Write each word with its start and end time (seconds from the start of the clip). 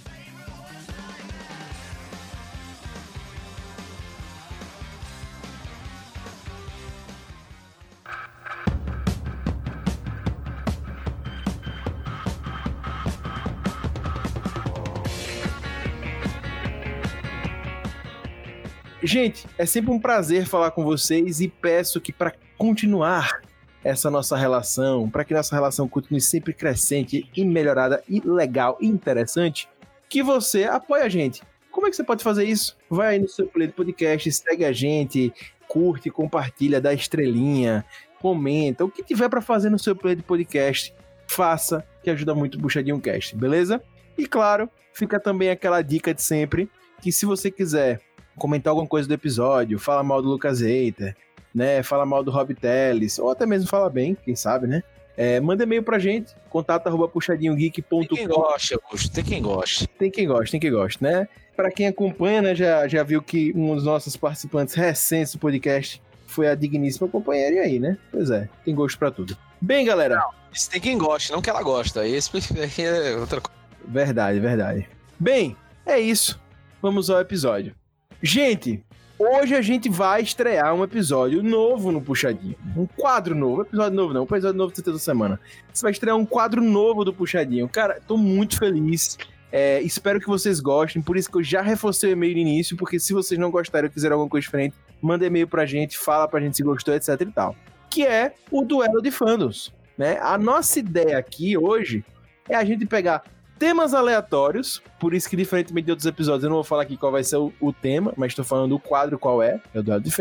Gente, 19.02 19.48
é 19.58 19.66
sempre 19.66 19.92
um 19.92 20.00
prazer 20.00 20.46
falar 20.46 20.72
com 20.72 20.84
vocês 20.84 21.40
e 21.40 21.48
peço 21.48 22.02
que 22.02 22.12
para 22.12 22.34
continuar 22.58 23.42
essa 23.82 24.12
nossa 24.12 24.36
relação, 24.36 25.10
para 25.10 25.24
que 25.24 25.34
nossa 25.34 25.56
relação 25.56 25.88
continue 25.88 26.20
sempre 26.20 26.54
crescente 26.54 27.30
e 27.34 27.46
melhorada 27.46 28.04
e 28.10 28.20
legal 28.20 28.78
e 28.82 28.88
interessante, 28.88 29.70
que 30.10 30.22
você 30.22 30.66
apoie 30.66 31.02
a 31.02 31.08
gente. 31.08 31.42
Como 31.72 31.88
é 31.88 31.90
que 31.90 31.96
você 31.96 32.04
pode 32.04 32.24
fazer 32.24 32.44
isso? 32.44 32.76
Vai 32.90 33.16
aí 33.16 33.20
no 33.20 33.30
seu 33.30 33.48
play 33.48 33.68
do 33.68 33.74
podcast, 33.74 34.30
segue 34.34 34.66
a 34.66 34.74
gente, 34.74 35.32
curte, 35.66 36.10
compartilha, 36.10 36.82
dá 36.82 36.94
estrelinha, 36.94 37.86
comenta, 38.20 38.84
o 38.84 38.92
que 38.92 39.02
tiver 39.02 39.30
para 39.30 39.40
fazer 39.40 39.70
no 39.70 39.80
seu 39.80 39.96
play 39.96 40.16
de 40.16 40.24
podcast, 40.24 40.94
faça, 41.26 41.88
que 42.04 42.10
ajuda 42.10 42.36
muito 42.36 42.56
o 42.56 42.60
Buchadinho 42.60 43.00
Cast, 43.00 43.34
beleza? 43.34 43.82
E 44.18 44.26
claro, 44.26 44.70
fica 44.92 45.22
também 45.22 45.50
aquela 45.50 45.82
dica 45.82 46.14
de 46.14 46.22
sempre, 46.22 46.70
que 47.02 47.14
se 47.14 47.26
você 47.26 47.50
quiser 47.50 48.02
comentar 48.40 48.72
alguma 48.72 48.88
coisa 48.88 49.08
do 49.08 49.14
episódio, 49.14 49.78
fala 49.78 50.04
mal 50.04 50.22
do 50.22 50.30
Lucas 50.30 50.62
Eiter, 50.62 51.16
né? 51.54 51.84
Fala 51.84 52.06
mal 52.06 52.24
do 52.24 52.32
Rob 52.32 52.54
Teles, 52.56 53.20
ou 53.20 53.30
até 53.30 53.46
mesmo 53.46 53.70
fala 53.70 53.90
bem, 53.90 54.18
quem 54.24 54.36
sabe, 54.36 54.66
né? 54.66 54.82
É, 55.18 55.40
manda 55.40 55.64
e-mail 55.64 55.84
pra 55.84 56.00
gente, 56.00 56.34
contato 56.50 56.88
arroba 56.88 57.08
puxadinhogeek.com. 57.10 58.00
Tem 58.00 58.08
quem 58.08 58.28
gosta, 58.28 58.76
Augusto, 58.76 59.12
tem 59.12 59.24
quem 59.24 59.42
gosta. 59.42 59.88
Tem 60.00 60.12
quem 60.12 60.28
gosta, 60.28 60.52
tem 60.52 60.60
quem 60.60 60.72
gosta, 60.72 61.06
né? 61.06 61.28
Pra 61.58 61.70
quem 61.70 61.88
acompanha, 61.88 62.42
né, 62.42 62.56
já, 62.56 62.88
já 62.88 63.04
viu 63.04 63.22
que 63.22 63.52
um 63.54 63.76
dos 63.76 63.84
nossos 63.84 64.16
participantes 64.16 64.76
recentes 64.76 65.34
do 65.34 65.40
podcast 65.40 66.02
foi 66.26 66.48
a 66.48 66.56
digníssima 66.56 67.08
companheira, 67.08 67.58
e 67.58 67.60
aí, 67.60 67.80
né? 67.80 67.98
Pois 68.10 68.32
é, 68.32 68.48
tem 68.64 68.74
gosto 68.74 68.98
pra 68.98 69.12
tudo. 69.12 69.38
Bem, 69.60 69.86
galera. 69.86 70.16
Não, 70.16 70.32
tem 70.72 70.80
quem 70.80 70.98
gosta, 70.98 71.34
não 71.34 71.42
que 71.42 71.50
ela 71.50 71.62
gosta. 71.62 72.08
Esse 72.08 72.32
é 72.82 73.18
outra 73.18 73.42
coisa. 73.42 73.60
Verdade, 73.86 74.40
verdade. 74.40 74.88
Bem, 75.20 75.58
é 75.86 76.00
isso. 76.00 76.40
Vamos 76.82 77.10
ao 77.10 77.20
episódio. 77.20 77.76
Gente, 78.22 78.84
Hoje 79.22 79.54
a 79.54 79.62
gente 79.62 79.90
vai 79.90 80.22
estrear 80.22 80.74
um 80.74 80.82
episódio 80.82 81.44
novo 81.44 81.92
no 81.92 82.02
Puxadinho. 82.02 82.56
Um 82.74 82.86
quadro 82.86 83.36
novo. 83.36 83.64
Episódio 83.64 83.94
novo 83.94 84.14
não, 84.14 84.22
um 84.22 84.24
episódio 84.24 84.58
novo 84.58 84.74
toda 84.74 84.98
semana. 84.98 85.38
Você 85.74 85.82
vai 85.82 85.92
estrear 85.92 86.16
um 86.16 86.26
quadro 86.26 86.62
novo 86.62 87.04
do 87.04 87.14
Puxadinho. 87.14 87.68
Cara, 87.68 88.00
tô 88.08 88.16
muito 88.16 88.58
feliz. 88.58 89.18
É, 89.52 89.82
espero 89.82 90.22
que 90.22 90.28
vocês 90.28 90.62
gostem. 90.62 91.02
Por 91.02 91.18
isso 91.18 91.30
que 91.30 91.38
eu 91.38 91.44
já 91.44 91.62
reforcei 91.62 92.12
o 92.12 92.14
e-mail 92.14 92.34
no 92.36 92.40
início. 92.40 92.78
Porque 92.78 92.98
se 92.98 93.12
vocês 93.12 93.38
não 93.38 93.52
gostaram 93.52 93.90
ou 93.90 93.92
quiserem 93.92 94.14
alguma 94.14 94.30
coisa 94.30 94.46
diferente, 94.46 94.74
manda 95.02 95.26
e-mail 95.26 95.46
pra 95.46 95.66
gente, 95.66 95.98
fala 95.98 96.26
pra 96.26 96.40
gente 96.40 96.56
se 96.56 96.64
gostou, 96.64 96.94
etc 96.96 97.20
e 97.20 97.26
tal. 97.26 97.58
Que 97.90 98.08
é 98.08 98.34
o 98.50 98.64
duelo 98.64 99.02
de 99.02 99.12
fandoms. 99.12 99.74
Né? 99.98 100.18
A 100.22 100.38
nossa 100.38 100.80
ideia 100.80 101.18
aqui 101.18 101.58
hoje 101.58 102.06
é 102.48 102.56
a 102.56 102.64
gente 102.64 102.86
pegar 102.86 103.22
temas 103.60 103.94
aleatórios, 103.94 104.82
por 104.98 105.14
isso 105.14 105.30
que, 105.30 105.36
diferentemente 105.36 105.86
de 105.86 105.92
outros 105.92 106.08
episódios, 106.08 106.46
eu 106.46 106.50
não 106.50 106.56
vou 106.58 106.64
falar 106.64 106.84
aqui 106.84 106.96
qual 106.96 107.12
vai 107.12 107.24
ser 107.24 107.36
o, 107.36 107.54
o 107.60 107.74
tema, 107.74 108.14
mas 108.16 108.32
estou 108.32 108.46
falando 108.46 108.74
o 108.74 108.80
quadro 108.80 109.20
qual 109.20 109.44
é, 109.44 109.60
é 109.74 109.80
o 109.80 109.84
Duelo 109.84 110.02
de. 110.02 110.12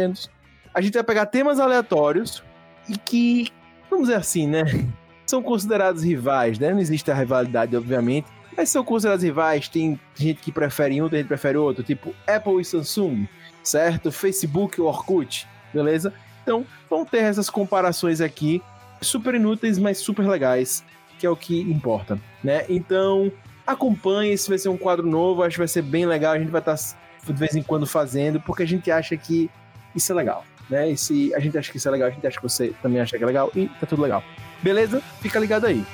A 0.75 0.81
gente 0.81 0.95
vai 0.95 1.05
pegar 1.05 1.27
temas 1.27 1.61
aleatórios 1.61 2.43
e 2.89 2.99
que, 2.99 3.49
vamos 3.89 4.09
dizer 4.09 4.19
assim, 4.19 4.47
né? 4.47 4.65
São 5.25 5.43
considerados 5.43 6.03
rivais, 6.03 6.59
né? 6.59 6.73
Não 6.73 6.81
existe 6.81 7.11
a 7.11 7.15
rivalidade, 7.15 7.77
obviamente, 7.77 8.27
mas 8.57 8.71
são 8.71 8.83
considerados 8.83 9.23
rivais. 9.23 9.69
Tem 9.69 10.01
gente 10.15 10.41
que 10.41 10.51
prefere 10.51 11.03
um, 11.03 11.09
tem 11.09 11.19
gente 11.19 11.27
que 11.27 11.29
prefere 11.29 11.59
outro, 11.59 11.85
tipo 11.85 12.15
Apple 12.27 12.59
e 12.59 12.65
Samsung, 12.65 13.29
certo? 13.63 14.11
Facebook 14.11 14.81
e 14.81 14.83
Orkut, 14.83 15.47
beleza? 15.73 16.15
Então, 16.43 16.65
vão 16.89 17.05
ter 17.05 17.19
essas 17.19 17.51
comparações 17.51 18.23
aqui, 18.23 18.63
super 19.03 19.35
inúteis, 19.35 19.79
mas 19.79 19.99
super 19.99 20.27
legais 20.27 20.83
que 21.19 21.27
é 21.27 21.31
o 21.31 21.37
que 21.37 21.61
importa, 21.61 22.19
né? 22.43 22.65
Então, 22.69 23.31
acompanhe, 23.67 24.33
esse 24.33 24.49
vai 24.49 24.59
ser 24.59 24.69
um 24.69 24.77
quadro 24.77 25.07
novo, 25.07 25.43
acho 25.43 25.55
que 25.55 25.61
vai 25.61 25.69
ser 25.69 25.83
bem 25.83 26.07
legal, 26.07 26.33
a 26.33 26.39
gente 26.39 26.51
vai 26.51 26.61
estar 26.61 26.77
de 26.77 27.33
vez 27.33 27.55
em 27.55 27.63
quando 27.63 27.87
fazendo, 27.87 28.41
porque 28.41 28.63
a 28.63 28.67
gente 28.67 28.91
acha 28.91 29.17
que 29.17 29.51
isso 29.95 30.11
é 30.13 30.15
legal, 30.15 30.45
né? 30.71 30.91
E 30.91 30.97
se 30.97 31.35
a 31.35 31.41
gente 31.41 31.59
acha 31.59 31.71
que 31.71 31.77
isso 31.77 31.89
é 31.89 31.91
legal, 31.91 32.09
a 32.09 32.11
gente 32.11 32.27
acha 32.27 32.37
que 32.37 32.43
você 32.43 32.73
também 32.81 33.01
acha 33.01 33.17
que 33.19 33.23
é 33.23 33.27
legal 33.27 33.51
e 33.55 33.67
tá 33.67 33.87
tudo 33.87 34.03
legal. 34.03 34.23
Beleza? 34.63 35.03
Fica 35.21 35.39
ligado 35.39 35.67
aí. 35.67 35.85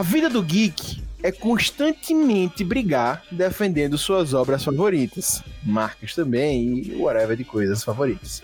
A 0.00 0.02
vida 0.02 0.30
do 0.30 0.42
geek 0.42 1.02
é 1.22 1.30
constantemente 1.30 2.64
brigar 2.64 3.22
defendendo 3.30 3.98
suas 3.98 4.32
obras 4.32 4.64
favoritas, 4.64 5.42
marcas 5.62 6.14
também 6.14 6.78
e 6.78 6.96
whatever 6.96 7.36
de 7.36 7.44
coisas 7.44 7.84
favoritas. 7.84 8.42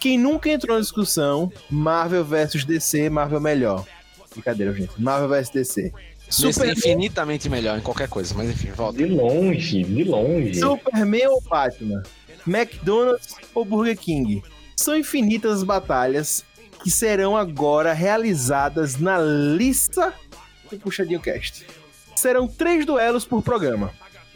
Quem 0.00 0.18
nunca 0.18 0.50
entrou 0.50 0.74
na 0.74 0.80
discussão 0.80 1.52
Marvel 1.70 2.24
versus 2.24 2.64
DC, 2.64 3.08
Marvel 3.08 3.40
melhor. 3.40 3.86
Brincadeira, 4.32 4.74
gente. 4.74 5.00
Marvel 5.00 5.28
vs 5.28 5.50
DC. 5.50 5.92
Super 6.28 6.76
infinitamente 6.76 7.48
melhor 7.48 7.78
em 7.78 7.82
qualquer 7.82 8.08
coisa, 8.08 8.34
mas 8.34 8.50
enfim, 8.50 8.72
volta. 8.72 8.98
De 8.98 9.04
longe, 9.04 9.84
de 9.84 10.02
longe. 10.02 10.54
Superman 10.54 11.28
ou 11.28 11.40
Batman? 11.40 12.02
McDonald's 12.44 13.36
ou 13.54 13.64
Burger 13.64 13.96
King? 13.96 14.42
São 14.74 14.96
infinitas 14.96 15.58
as 15.58 15.62
batalhas 15.62 16.44
que 16.82 16.90
serão 16.90 17.36
agora 17.36 17.92
realizadas 17.92 18.96
na 18.96 19.18
lista 19.20 20.12
do 20.70 20.78
Puxadinho 20.78 21.20
Cast. 21.20 21.66
Serão 22.14 22.48
três 22.48 22.84
duelos 22.84 23.24
por 23.24 23.42
programa, 23.42 23.92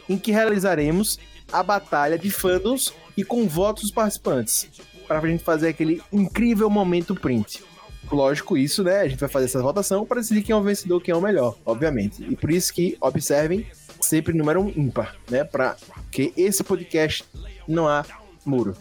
em 0.07 0.17
que 0.17 0.31
realizaremos 0.31 1.19
a 1.51 1.61
batalha 1.63 2.17
de 2.17 2.29
fandoms 2.29 2.93
e 3.17 3.23
com 3.23 3.47
votos 3.47 3.83
dos 3.83 3.91
participantes, 3.91 4.69
para 5.07 5.19
a 5.19 5.27
gente 5.27 5.43
fazer 5.43 5.69
aquele 5.69 6.01
incrível 6.11 6.69
momento 6.69 7.13
print. 7.15 7.63
Lógico, 8.11 8.57
isso, 8.57 8.83
né? 8.83 8.99
A 8.99 9.07
gente 9.07 9.19
vai 9.19 9.29
fazer 9.29 9.45
essa 9.45 9.61
votação 9.61 10.05
para 10.05 10.19
decidir 10.19 10.43
quem 10.43 10.53
é 10.53 10.55
o 10.55 10.61
vencedor, 10.61 11.01
quem 11.01 11.13
é 11.13 11.15
o 11.15 11.21
melhor, 11.21 11.55
obviamente. 11.65 12.23
E 12.23 12.35
por 12.35 12.51
isso 12.51 12.73
que 12.73 12.97
observem 12.99 13.65
sempre 14.01 14.33
número 14.33 14.61
um 14.61 14.69
ímpar, 14.69 15.15
né? 15.29 15.43
Para 15.43 15.77
que 16.11 16.33
esse 16.35 16.63
podcast 16.63 17.23
não 17.67 17.87
há 17.87 18.05
muro. 18.45 18.75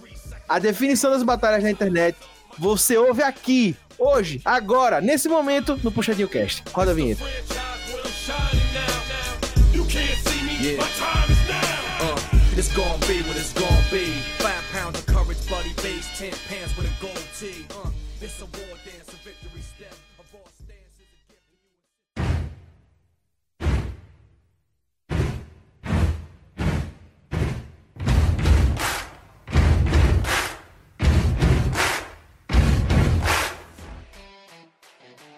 A 0.49 0.58
definição 0.58 1.11
das 1.11 1.23
batalhas 1.23 1.62
na 1.62 1.70
internet 1.70 2.17
você 2.58 2.96
ouve 2.96 3.23
aqui, 3.23 3.76
hoje, 4.00 4.41
agora, 4.44 5.00
nesse 5.00 5.29
momento, 5.29 5.79
no 5.85 5.93
Puxadinho 5.93 6.29
Cast. 6.29 6.62
Roda 6.73 6.93
a 6.93 6.94
vinheta. 6.94 7.23
Yeah. 10.61 10.82
Uh, 12.02 12.17
it's 12.56 12.69
gonna 12.75 12.99
be 13.06 13.23
what 13.23 13.37
it's 13.37 13.52
gonna 13.55 13.82
be. 13.91 14.12
Five 14.38 14.62
pounds 14.73 14.99
of 14.99 15.06
courage, 15.06 15.38
base, 15.82 16.06
ten 16.19 16.32
pants 16.49 16.76
with 16.76 16.87
a 16.87 17.00
gold 17.00 17.17
tee. 17.38 17.64
Uh, 17.70 17.88
this 18.20 18.43
a 18.43 18.44
war 18.44 18.69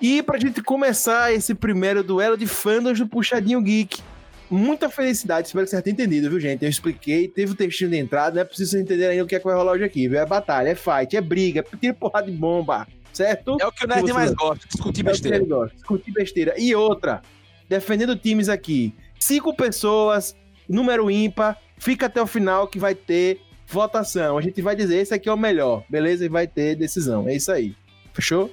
E 0.03 0.21
pra 0.21 0.37
gente 0.37 0.61
começar 0.61 1.33
esse 1.33 1.55
primeiro 1.55 2.03
duelo 2.03 2.37
de 2.37 2.45
fandoms 2.45 2.99
do 2.99 3.07
Puxadinho 3.07 3.63
Geek, 3.63 4.03
muita 4.51 4.91
felicidade, 4.91 5.47
espero 5.47 5.65
que 5.65 5.71
você 5.71 5.81
tenha 5.81 5.95
entendido, 5.95 6.29
viu, 6.29 6.41
gente? 6.41 6.65
Eu 6.65 6.69
expliquei, 6.69 7.29
teve 7.29 7.53
o 7.53 7.55
textinho 7.55 7.89
de 7.89 7.99
entrada, 7.99 8.35
não 8.35 8.43
é 8.43 8.45
preciso 8.45 8.77
entender 8.77 9.07
ainda 9.07 9.23
o 9.23 9.29
que 9.29 9.37
é 9.37 9.39
que 9.39 9.45
vai 9.45 9.55
rolar 9.55 9.75
hoje 9.75 9.85
aqui, 9.85 10.09
viu? 10.09 10.19
É 10.19 10.27
batalha, 10.27 10.71
é 10.71 10.75
fight, 10.75 11.17
é 11.17 11.21
briga, 11.21 11.61
é 11.61 11.77
tira 11.77 11.95
porrada 11.95 12.29
de 12.29 12.37
bomba, 12.37 12.85
certo? 13.13 13.57
É 13.61 13.65
o 13.65 13.71
que 13.71 13.85
o 13.85 13.89
nerd 13.89 14.13
mais 14.13 14.33
gosta, 14.33 14.67
discutir 14.67 15.05
besteira. 15.05 15.37
É 15.37 15.41
o 15.41 15.43
que 15.45 15.49
gosta, 15.49 15.77
discutir 15.77 16.11
besteira. 16.11 16.55
E 16.59 16.75
outra, 16.75 17.23
defendendo 17.69 18.17
times 18.17 18.49
aqui, 18.49 18.93
cinco 19.21 19.55
pessoas, 19.55 20.35
número 20.69 21.13
ímpar, 21.13 21.57
fica 21.79 22.07
até 22.07 22.21
o 22.21 22.27
final 22.27 22.67
que 22.67 22.81
vai 22.81 22.97
ter 22.97 23.41
votação. 23.69 24.37
A 24.37 24.43
gente 24.43 24.61
vai 24.61 24.75
dizer 24.75 24.97
esse 24.97 25.15
aqui 25.15 25.29
é 25.29 25.33
o 25.33 25.39
melhor, 25.39 25.85
beleza? 25.89 26.25
E 26.25 26.29
vai 26.29 26.49
ter 26.49 26.75
decisão. 26.75 27.29
É 27.29 27.37
isso 27.37 27.53
aí. 27.53 27.77
Fechou? 28.13 28.53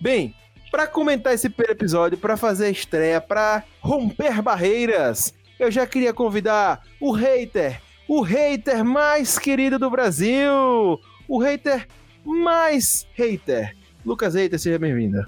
Bem, 0.00 0.34
para 0.76 0.86
comentar 0.86 1.32
esse 1.32 1.48
primeiro 1.48 1.72
episódio, 1.72 2.18
para 2.18 2.36
fazer 2.36 2.66
a 2.66 2.70
estreia, 2.70 3.18
para 3.18 3.64
romper 3.80 4.42
barreiras, 4.42 5.32
eu 5.58 5.70
já 5.70 5.86
queria 5.86 6.12
convidar 6.12 6.82
o 7.00 7.12
hater, 7.12 7.80
o 8.06 8.20
hater 8.20 8.84
mais 8.84 9.38
querido 9.38 9.78
do 9.78 9.88
Brasil, 9.88 11.00
o 11.26 11.38
hater 11.38 11.88
mais 12.22 13.08
hater. 13.14 13.74
Lucas 14.04 14.34
Hater, 14.34 14.58
seja 14.58 14.78
bem-vinda. 14.78 15.26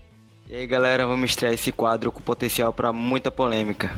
E 0.51 0.55
aí, 0.55 0.67
galera, 0.67 1.07
vamos 1.07 1.31
estrear 1.31 1.55
esse 1.55 1.73
quadro 1.73 2.13
com 2.13 2.21
potencial 2.21 2.71
para 2.71 2.93
muita 2.93 3.31
polêmica. 3.31 3.97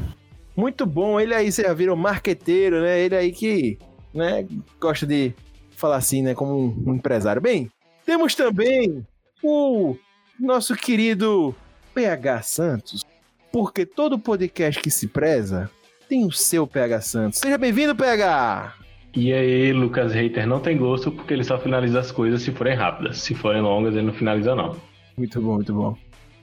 Muito 0.55 0.87
bom, 0.87 1.19
ele 1.19 1.35
aí, 1.35 1.51
você 1.51 1.63
já 1.63 1.75
viram 1.75 1.97
marqueteiro, 1.97 2.81
né? 2.81 3.01
Ele 3.01 3.17
aí 3.17 3.33
que, 3.33 3.77
né, 4.15 4.47
gosta 4.81 5.05
de 5.05 5.35
falar 5.73 5.97
assim, 5.97 6.23
né, 6.23 6.33
como 6.33 6.81
um 6.87 6.95
empresário. 6.95 7.43
Bem, 7.43 7.69
temos 8.07 8.37
também 8.37 9.05
o 9.43 9.97
nosso 10.41 10.75
querido 10.75 11.55
PH 11.95 12.43
Santos, 12.43 13.05
porque 13.53 13.85
todo 13.85 14.19
podcast 14.19 14.81
que 14.81 14.91
se 14.91 15.07
preza 15.07 15.71
tem 16.09 16.25
o 16.25 16.33
seu 16.33 16.67
PH 16.67 17.01
Santos. 17.03 17.39
Seja 17.39 17.59
bem-vindo, 17.59 17.95
PH! 17.95 18.75
E 19.15 19.33
aí, 19.33 19.73
Lucas 19.73 20.13
Reiter 20.13 20.47
não 20.47 20.61
tem 20.61 20.79
gosto 20.79 21.13
porque 21.13 21.35
ele 21.35 21.45
só 21.45 21.59
finaliza 21.59 22.01
as 22.01 22.11
coisas 22.11 22.43
se 22.43 22.53
forem 22.53 22.75
rápidas. 22.75 23.19
Se 23.19 23.35
forem 23.35 23.61
longas, 23.61 23.95
ele 23.95 24.07
não 24.07 24.15
finaliza, 24.15 24.55
não. 24.55 24.77
Muito 25.17 25.41
bom, 25.41 25.55
muito 25.55 25.75
bom. 25.75 25.97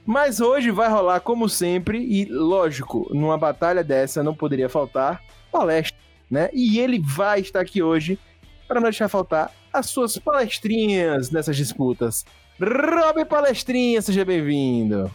Mas 0.06 0.40
hoje 0.40 0.70
vai 0.70 0.88
rolar, 0.88 1.20
como 1.20 1.48
sempre, 1.48 1.98
e 1.98 2.24
lógico, 2.26 3.10
numa 3.12 3.36
batalha 3.36 3.82
dessa 3.82 4.22
não 4.22 4.34
poderia 4.34 4.68
faltar 4.68 5.20
palestra, 5.50 5.98
né? 6.30 6.50
E 6.52 6.78
ele 6.78 6.98
vai 6.98 7.40
estar 7.40 7.60
aqui 7.60 7.82
hoje 7.82 8.18
para 8.66 8.80
não 8.80 8.84
deixar 8.84 9.08
faltar 9.08 9.50
as 9.72 9.86
suas 9.86 10.16
palestrinhas 10.18 11.30
nessas 11.30 11.56
disputas. 11.56 12.24
Rob 12.60 13.24
Palestrinha, 13.24 14.02
seja 14.02 14.24
bem-vindo. 14.24 15.08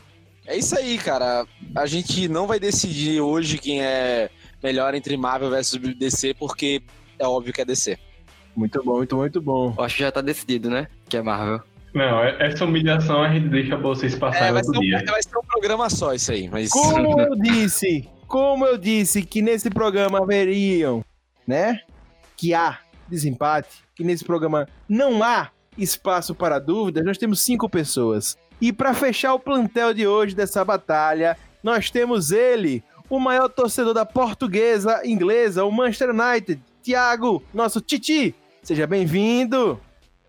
É 0.47 0.57
isso 0.57 0.77
aí, 0.77 0.97
cara. 0.97 1.45
A 1.75 1.85
gente 1.85 2.29
não 2.29 2.47
vai 2.47 2.57
decidir 2.57 3.19
hoje 3.19 3.57
quem 3.57 3.81
é 3.83 4.29
melhor 4.61 4.95
entre 4.95 5.17
Marvel 5.17 5.49
versus 5.49 5.79
DC, 5.79 6.35
porque 6.35 6.81
é 7.19 7.27
óbvio 7.27 7.53
que 7.53 7.61
é 7.61 7.65
DC. 7.65 7.97
Muito 8.55 8.81
bom, 8.83 8.97
muito, 8.97 9.17
muito 9.17 9.41
bom. 9.41 9.73
Eu 9.77 9.83
acho 9.83 9.97
que 9.97 10.03
já 10.03 10.11
tá 10.11 10.21
decidido, 10.21 10.69
né? 10.69 10.87
Que 11.09 11.17
é 11.17 11.21
Marvel. 11.21 11.61
Não, 11.93 12.23
é, 12.23 12.47
essa 12.47 12.63
humilhação 12.63 13.21
a 13.21 13.31
gente 13.33 13.49
deixa 13.49 13.75
vocês 13.75 14.15
passarem 14.15 14.49
é, 14.49 14.53
outro 14.53 14.77
um, 14.77 14.79
dia. 14.79 15.03
Vai 15.05 15.21
ser 15.21 15.37
um 15.37 15.43
programa 15.45 15.89
só 15.89 16.13
isso 16.13 16.31
aí, 16.31 16.49
mas... 16.49 16.69
Como 16.69 17.19
eu 17.19 17.35
disse, 17.35 18.09
como 18.25 18.65
eu 18.65 18.77
disse 18.77 19.21
que 19.21 19.41
nesse 19.41 19.69
programa 19.69 20.19
haveriam, 20.19 21.03
né? 21.45 21.81
Que 22.37 22.53
há 22.53 22.79
desempate, 23.09 23.83
que 23.95 24.03
nesse 24.03 24.23
programa 24.23 24.65
não 24.87 25.21
há 25.21 25.51
espaço 25.77 26.35
para 26.35 26.59
dúvidas, 26.59 27.05
nós 27.05 27.17
temos 27.17 27.41
cinco 27.41 27.69
pessoas. 27.69 28.37
E 28.61 28.71
para 28.71 28.93
fechar 28.93 29.33
o 29.33 29.39
plantel 29.39 29.93
de 29.93 30.07
hoje 30.07 30.35
dessa 30.35 30.63
batalha, 30.63 31.37
nós 31.61 31.89
temos 31.89 32.31
ele, 32.31 32.83
o 33.09 33.19
maior 33.19 33.49
torcedor 33.49 33.93
da 33.93 34.05
portuguesa 34.05 35.01
inglesa, 35.05 35.65
o 35.65 35.71
Manchester 35.71 36.09
United, 36.09 36.61
Thiago, 36.81 37.43
nosso 37.53 37.81
Titi. 37.81 38.33
Seja 38.61 38.87
bem-vindo. 38.87 39.79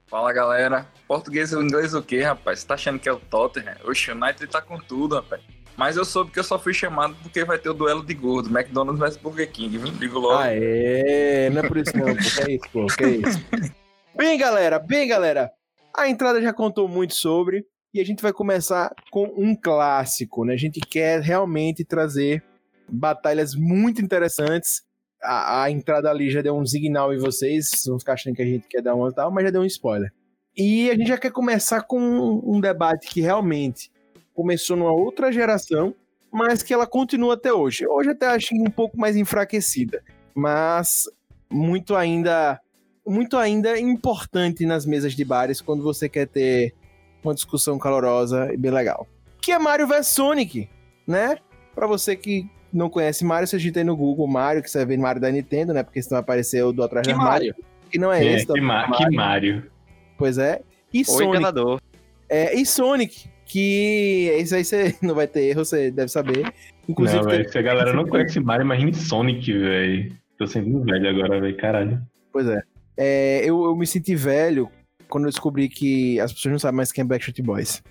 Fala 0.07 0.33
galera. 0.33 0.87
Português 1.07 1.53
ou 1.53 1.63
inglês 1.63 1.95
o 1.95 2.03
quê, 2.03 2.23
rapaz? 2.23 2.61
Você 2.61 2.67
tá 2.67 2.75
achando 2.75 2.99
que 2.99 3.09
é 3.09 3.13
o 3.13 3.19
Tottenham? 3.19 3.77
O 3.85 3.91
United 3.91 4.47
tá 4.47 4.61
com 4.61 4.79
tudo, 4.79 5.17
rapaz. 5.17 5.43
Mas 5.77 5.97
eu 5.97 6.05
soube 6.05 6.31
que 6.31 6.39
eu 6.39 6.45
só 6.45 6.59
fui 6.59 6.73
chamado 6.73 7.17
porque 7.23 7.45
vai 7.45 7.59
ter 7.59 7.69
o 7.69 7.75
duelo 7.75 8.05
de 8.05 8.15
gordo, 8.15 8.49
McDonald's 8.49 9.01
vs 9.01 9.17
Burger 9.17 9.51
King, 9.51 9.77
viu? 9.77 9.93
Digo 9.93 10.19
logo. 10.19 10.39
Ah, 10.39 10.49
é? 10.51 11.51
Não 11.51 11.63
é 11.63 11.69
por 11.69 11.77
isso 11.77 11.97
não, 11.97 12.07
pô. 12.07 12.23
Que 12.23 12.43
é 12.43 12.55
isso, 12.55 12.69
pô. 12.73 12.87
Que 12.87 13.05
é 13.05 13.09
isso. 13.09 13.45
Bem, 14.17 14.39
galera, 14.39 14.79
bem, 14.79 15.09
galera. 15.09 15.51
A 15.93 16.09
entrada 16.09 16.41
já 16.41 16.53
contou 16.53 16.87
muito 16.87 17.15
sobre 17.15 17.67
e 17.93 18.01
a 18.01 18.05
gente 18.05 18.23
vai 18.23 18.33
começar 18.33 18.95
com 19.11 19.25
um 19.37 19.57
clássico, 19.57 20.45
né? 20.45 20.55
A 20.55 20.57
gente 20.57 20.79
quer 20.79 21.21
realmente 21.21 21.85
trazer 21.85 22.41
batalhas 22.89 23.57
muito 23.57 24.01
interessantes. 24.01 24.83
A, 25.21 25.65
a 25.65 25.71
entrada 25.71 26.09
ali 26.09 26.31
já 26.31 26.43
deu 26.43 26.57
um 26.57 26.65
signal 26.65 27.13
em 27.13 27.19
vocês, 27.19 27.83
vão 27.87 27.99
ficar 27.99 28.13
achando 28.13 28.37
que 28.37 28.43
a 28.43 28.47
gente 28.47 28.69
quer 28.69 28.83
dar 28.83 28.95
uma 28.95 29.13
tal, 29.13 29.33
mas 29.33 29.47
já 29.47 29.51
deu 29.51 29.63
um 29.63 29.67
spoiler. 29.67 30.13
E 30.57 30.89
a 30.91 30.95
gente 30.95 31.09
já 31.09 31.19
quer 31.19 31.33
começar 31.33 31.83
com 31.83 31.99
um, 31.99 32.57
um 32.57 32.61
debate 32.61 33.09
que 33.09 33.21
realmente 33.21 33.91
começou 34.33 34.77
numa 34.77 34.93
outra 34.93 35.33
geração, 35.33 35.93
mas 36.31 36.63
que 36.63 36.73
ela 36.73 36.87
continua 36.87 37.35
até 37.35 37.53
hoje. 37.53 37.85
Hoje 37.89 38.11
até 38.11 38.27
acho 38.27 38.55
um 38.55 38.71
pouco 38.71 38.97
mais 38.97 39.17
enfraquecida, 39.17 40.05
mas 40.33 41.07
muito 41.51 41.97
ainda 41.97 42.61
muito 43.07 43.37
ainda 43.37 43.79
importante 43.79 44.65
nas 44.65 44.87
mesas 44.87 45.15
de 45.15 45.25
bares 45.25 45.61
quando 45.61 45.83
você 45.83 46.09
quer 46.09 46.27
ter 46.27 46.75
uma 47.23 47.35
discussão 47.35 47.79
calorosa 47.79 48.53
e 48.53 48.57
bem 48.57 48.71
legal. 48.71 49.07
Que 49.41 49.53
é 49.53 49.59
Mario 49.59 49.87
vs 49.87 50.07
Sonic, 50.07 50.69
né? 51.07 51.37
Para 51.75 51.87
você 51.87 52.17
que 52.17 52.49
não 52.73 52.91
conhece 52.91 53.25
Mario, 53.25 53.47
você 53.47 53.57
digita 53.57 53.81
aí 53.81 53.85
no 53.85 53.97
Google 53.97 54.27
Mario, 54.27 54.63
que 54.63 54.71
você 54.71 54.79
vai 54.79 54.87
ver 54.87 54.99
Mario 54.99 55.21
da 55.21 55.31
Nintendo, 55.31 55.73
né? 55.73 55.83
Porque 55.83 56.03
senão 56.03 56.21
apareceu 56.21 56.73
do 56.73 56.83
atrás 56.83 57.07
da 57.07 57.15
Mario. 57.15 57.55
Que 57.91 57.99
não 57.99 58.13
é, 58.13 58.25
é 58.25 58.33
esse. 58.35 58.47
Que, 58.47 58.61
ma 58.61 58.89
Mario. 58.89 58.97
que 58.97 59.17
Mario. 59.17 59.71
Pois 60.19 60.39
é. 60.39 60.61
E 60.93 61.03
o 61.03 61.05
Sonic. 61.05 61.83
É, 62.29 62.55
e 62.55 62.65
Sonic, 62.65 63.29
que 63.45 64.35
isso 64.41 64.55
aí 64.55 64.65
você 64.65 64.97
não 65.03 65.15
vai 65.15 65.27
ter 65.27 65.45
erro, 65.45 65.65
você 65.65 65.91
deve 65.91 66.09
saber. 66.09 66.53
Inclusive, 66.89 67.23
não, 67.23 67.31
véio, 67.31 67.49
se 67.51 67.59
a 67.59 67.63
galera 67.63 67.93
não 67.93 68.07
conhece 68.09 68.41
Mario, 68.41 68.65
imagine 68.65 68.95
Sonic, 68.95 69.53
velho. 69.53 70.13
Tô 70.39 70.47
sendo 70.47 70.83
velho 70.83 71.09
agora, 71.09 71.41
velho, 71.41 71.57
caralho. 71.57 72.03
Pois 72.33 72.49
é. 72.49 72.61
É, 72.97 73.41
eu, 73.45 73.65
eu 73.65 73.77
me 73.77 73.87
senti 73.87 74.15
velho 74.15 74.71
quando 75.09 75.25
eu 75.25 75.31
descobri 75.31 75.69
que 75.69 76.19
as 76.21 76.33
pessoas 76.33 76.53
não 76.53 76.59
sabem 76.59 76.77
mais 76.77 76.93
quem 76.93 77.03
é 77.03 77.05
Backstreet 77.05 77.43
Boys. 77.43 77.83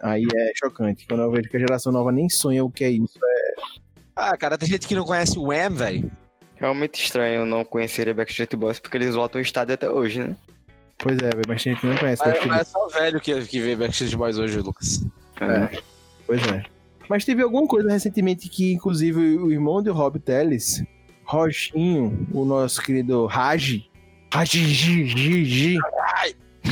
Aí 0.00 0.26
é 0.34 0.52
chocante. 0.54 1.06
Quando 1.06 1.22
eu 1.22 1.30
vejo 1.30 1.48
que 1.48 1.56
a 1.56 1.60
geração 1.60 1.92
nova 1.92 2.12
nem 2.12 2.28
sonha 2.28 2.64
o 2.64 2.70
que 2.70 2.84
é 2.84 2.90
isso. 2.90 3.18
É... 3.22 3.54
Ah, 4.14 4.36
cara, 4.36 4.58
tem 4.58 4.68
gente 4.68 4.86
que 4.86 4.94
não 4.94 5.04
conhece 5.04 5.38
o 5.38 5.48
Wham, 5.48 5.70
velho. 5.70 6.10
Realmente 6.56 7.02
estranho 7.02 7.44
não 7.44 7.64
conhecer 7.64 8.12
Backstreet 8.14 8.54
Boys, 8.56 8.78
porque 8.78 8.96
eles 8.96 9.14
voltam 9.14 9.38
o 9.38 9.42
estádio 9.42 9.74
até 9.74 9.90
hoje, 9.90 10.20
né? 10.20 10.36
Pois 10.98 11.18
é, 11.18 11.30
mas 11.46 11.62
tem 11.62 11.72
gente 11.72 11.80
que 11.80 11.86
não 11.86 11.96
conhece. 11.98 12.22
Mas, 12.24 12.46
mas 12.46 12.60
é 12.62 12.64
só 12.64 12.88
velho 12.88 13.20
que, 13.20 13.38
que 13.42 13.60
vê 13.60 13.76
Backstreet 13.76 14.16
Boys 14.16 14.38
hoje, 14.38 14.58
Lucas. 14.58 15.04
É. 15.40 15.78
Pois 16.26 16.40
é. 16.48 16.62
Mas 17.08 17.24
teve 17.24 17.42
alguma 17.42 17.66
coisa 17.66 17.90
recentemente 17.90 18.48
que, 18.48 18.72
inclusive, 18.72 19.36
o 19.36 19.52
irmão 19.52 19.82
do 19.82 19.92
Rob 19.92 20.18
Teles, 20.18 20.82
Rochinho, 21.24 22.26
o 22.32 22.44
nosso 22.44 22.82
querido 22.82 23.26
Raji, 23.26 23.88
Raji, 24.36 25.78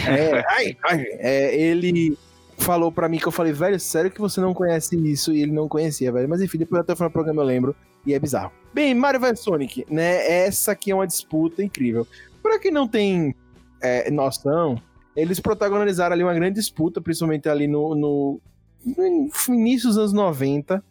é, 0.07 0.45
ai, 0.49 0.77
ai, 0.85 1.05
é, 1.13 1.57
ele 1.57 2.19
falou 2.59 2.93
pra 2.93 3.09
mim 3.09 3.17
que 3.17 3.27
eu 3.27 3.33
falei, 3.33 3.55
velho, 3.55 3.81
sério 3.81 4.11
que 4.11 4.21
você 4.21 4.39
não 4.39 4.53
conhece 4.53 4.97
isso? 5.11 5.33
E 5.33 5.41
ele 5.41 5.53
não 5.53 5.67
conhecia, 5.67 6.13
velho. 6.13 6.29
Mas 6.29 6.43
enfim, 6.43 6.59
depois 6.59 6.83
até 6.83 6.93
o 6.93 6.97
final 6.97 7.09
do 7.09 7.13
programa 7.15 7.41
eu 7.41 7.47
lembro. 7.47 7.75
E 8.05 8.13
é 8.13 8.19
bizarro. 8.19 8.53
Bem, 8.75 8.95
Mario 8.95 9.19
vs 9.19 9.41
Sonic, 9.41 9.87
né? 9.89 10.45
Essa 10.45 10.73
aqui 10.73 10.91
é 10.91 10.95
uma 10.95 11.07
disputa 11.07 11.63
incrível. 11.65 12.07
Pra 12.43 12.59
quem 12.59 12.71
não 12.71 12.87
tem 12.87 13.35
é, 13.81 14.11
noção, 14.11 14.79
eles 15.17 15.41
protagonizaram 15.41 16.13
ali 16.13 16.23
uma 16.23 16.35
grande 16.35 16.57
disputa, 16.57 17.01
principalmente 17.01 17.49
ali 17.49 17.67
no, 17.67 17.95
no, 17.95 18.41
no 18.85 19.31
início 19.55 19.89
dos 19.89 19.97
anos 19.97 20.13
90, 20.13 20.85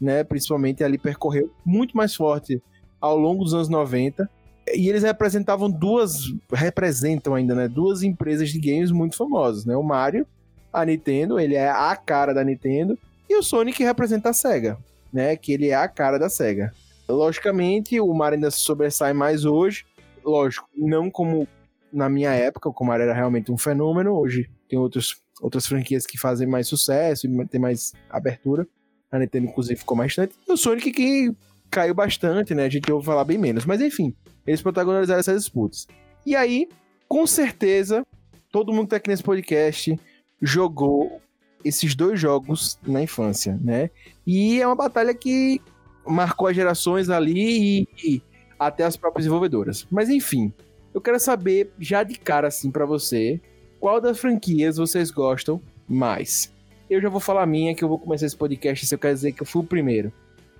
né? 0.00 0.22
Principalmente 0.22 0.84
ali 0.84 0.96
percorreu 0.96 1.50
muito 1.64 1.96
mais 1.96 2.14
forte 2.14 2.62
ao 3.00 3.18
longo 3.18 3.42
dos 3.42 3.52
anos 3.52 3.68
90. 3.68 4.30
E 4.74 4.88
eles 4.88 5.02
representavam 5.02 5.70
duas, 5.70 6.32
representam 6.52 7.34
ainda, 7.34 7.54
né? 7.54 7.68
Duas 7.68 8.02
empresas 8.02 8.50
de 8.50 8.58
games 8.58 8.90
muito 8.90 9.16
famosas, 9.16 9.64
né? 9.64 9.76
O 9.76 9.82
Mario, 9.82 10.26
a 10.72 10.84
Nintendo, 10.84 11.40
ele 11.40 11.54
é 11.54 11.68
a 11.68 11.96
cara 11.96 12.32
da 12.32 12.44
Nintendo, 12.44 12.98
e 13.28 13.36
o 13.36 13.42
Sonic 13.42 13.82
representa 13.82 14.30
a 14.30 14.32
SEGA, 14.32 14.78
né? 15.12 15.36
Que 15.36 15.52
ele 15.52 15.68
é 15.68 15.74
a 15.74 15.88
cara 15.88 16.18
da 16.18 16.28
SEGA. 16.28 16.72
Logicamente, 17.08 18.00
o 18.00 18.12
Mario 18.14 18.36
ainda 18.36 18.50
sobressai 18.50 19.12
mais 19.12 19.44
hoje. 19.44 19.84
Lógico, 20.24 20.68
não 20.76 21.10
como 21.10 21.48
na 21.92 22.08
minha 22.08 22.30
época, 22.30 22.68
o 22.68 22.84
Mario 22.84 23.04
era 23.04 23.14
realmente 23.14 23.50
um 23.50 23.58
fenômeno. 23.58 24.12
Hoje 24.12 24.48
tem 24.68 24.78
outros, 24.78 25.16
outras 25.40 25.66
franquias 25.66 26.06
que 26.06 26.18
fazem 26.18 26.46
mais 26.46 26.68
sucesso 26.68 27.26
e 27.26 27.46
tem 27.48 27.60
mais 27.60 27.92
abertura. 28.08 28.66
A 29.10 29.18
Nintendo, 29.18 29.46
inclusive, 29.46 29.80
ficou 29.80 29.96
mais 29.96 30.10
distante. 30.10 30.34
E 30.48 30.52
o 30.52 30.56
Sonic 30.56 30.92
que 30.92 31.34
caiu 31.70 31.94
bastante, 31.94 32.54
né? 32.54 32.64
A 32.64 32.68
gente 32.68 32.90
ouve 32.90 33.06
falar 33.06 33.24
bem 33.24 33.38
menos. 33.38 33.64
Mas 33.64 33.80
enfim, 33.80 34.14
eles 34.46 34.60
protagonizaram 34.60 35.20
essas 35.20 35.42
disputas. 35.42 35.86
E 36.26 36.34
aí, 36.36 36.68
com 37.08 37.26
certeza, 37.26 38.06
todo 38.50 38.72
mundo 38.72 38.84
que 38.84 38.90
tá 38.90 38.96
aqui 38.96 39.08
nesse 39.08 39.22
podcast 39.22 39.98
jogou 40.40 41.20
esses 41.64 41.94
dois 41.94 42.18
jogos 42.18 42.78
na 42.86 43.02
infância, 43.02 43.58
né? 43.62 43.90
E 44.26 44.60
é 44.60 44.66
uma 44.66 44.76
batalha 44.76 45.14
que 45.14 45.60
marcou 46.06 46.48
as 46.48 46.56
gerações 46.56 47.10
ali 47.10 47.82
e, 47.82 47.88
e 48.04 48.22
até 48.58 48.84
as 48.84 48.96
próprias 48.96 49.24
desenvolvedoras. 49.24 49.86
Mas 49.90 50.08
enfim, 50.08 50.52
eu 50.92 51.00
quero 51.00 51.20
saber 51.20 51.70
já 51.78 52.02
de 52.02 52.14
cara 52.14 52.48
assim 52.48 52.70
para 52.70 52.86
você, 52.86 53.40
qual 53.78 54.00
das 54.00 54.18
franquias 54.18 54.76
vocês 54.76 55.10
gostam 55.10 55.60
mais? 55.88 56.52
Eu 56.88 57.00
já 57.00 57.08
vou 57.08 57.20
falar 57.20 57.46
minha 57.46 57.74
que 57.74 57.84
eu 57.84 57.88
vou 57.88 57.98
começar 57.98 58.26
esse 58.26 58.36
podcast 58.36 58.84
se 58.84 58.94
eu 58.94 58.98
quero 58.98 59.14
dizer 59.14 59.32
que 59.32 59.42
eu 59.42 59.46
fui 59.46 59.62
o 59.62 59.66
primeiro. 59.66 60.12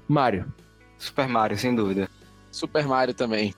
Mario. 0.06 0.52
Super 1.00 1.26
Mario, 1.26 1.56
sem 1.58 1.74
dúvida. 1.74 2.08
Super 2.52 2.86
Mario 2.86 3.14
também. 3.14 3.52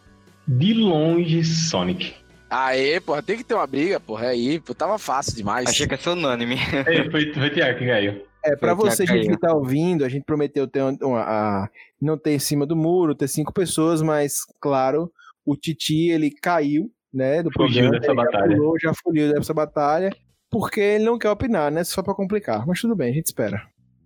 De 0.48 0.72
longe, 0.74 1.44
Sonic. 1.44 2.14
Aê, 2.48 3.00
porra, 3.00 3.22
tem 3.22 3.36
que 3.38 3.44
ter 3.44 3.54
uma 3.54 3.66
briga, 3.66 3.98
porra. 3.98 4.28
Aí, 4.28 4.60
pô, 4.60 4.74
tava 4.74 4.98
fácil 4.98 5.34
demais. 5.34 5.66
Achei 5.68 5.86
que 5.86 5.94
ia 5.94 5.98
ser 6.00 6.10
unânime. 6.10 6.56
É, 6.86 7.08
foi, 7.10 7.32
foi 7.32 7.48
o 7.48 7.54
Thiago 7.54 7.78
que 7.78 7.84
ganhou. 7.86 8.26
É, 8.44 8.56
pra 8.56 8.74
Foi 8.76 8.88
o 8.88 8.90
você, 8.90 9.06
que 9.06 9.36
tá 9.38 9.54
ouvindo, 9.54 10.04
a 10.04 10.08
gente 10.08 10.24
prometeu 10.24 10.66
ter 10.66 10.82
uma, 10.82 10.96
uma- 11.02 11.20
a- 11.22 11.68
não 12.00 12.18
ter 12.18 12.32
em 12.32 12.38
cima 12.40 12.66
do 12.66 12.74
muro, 12.74 13.14
ter 13.14 13.28
cinco 13.28 13.52
pessoas, 13.52 14.02
mas, 14.02 14.38
claro, 14.60 15.10
o 15.46 15.56
Titi, 15.56 16.10
ele 16.10 16.28
caiu, 16.30 16.90
né, 17.14 17.40
do 17.42 17.50
Fugiu 17.52 17.82
programa. 17.84 18.00
dessa 18.00 18.10
ele 18.12 18.16
já 18.20 18.24
batalha. 18.24 18.56
pulou, 18.56 18.74
já 18.80 18.92
fugiu 18.94 19.32
dessa 19.32 19.54
batalha, 19.54 20.10
porque 20.50 20.80
ele 20.80 21.04
não 21.04 21.18
quer 21.18 21.30
opinar, 21.30 21.70
né, 21.70 21.84
só 21.84 22.02
pra 22.02 22.14
complicar. 22.14 22.66
Mas 22.66 22.80
tudo 22.80 22.96
bem, 22.96 23.10
a 23.12 23.14
gente 23.14 23.26
espera. 23.26 23.62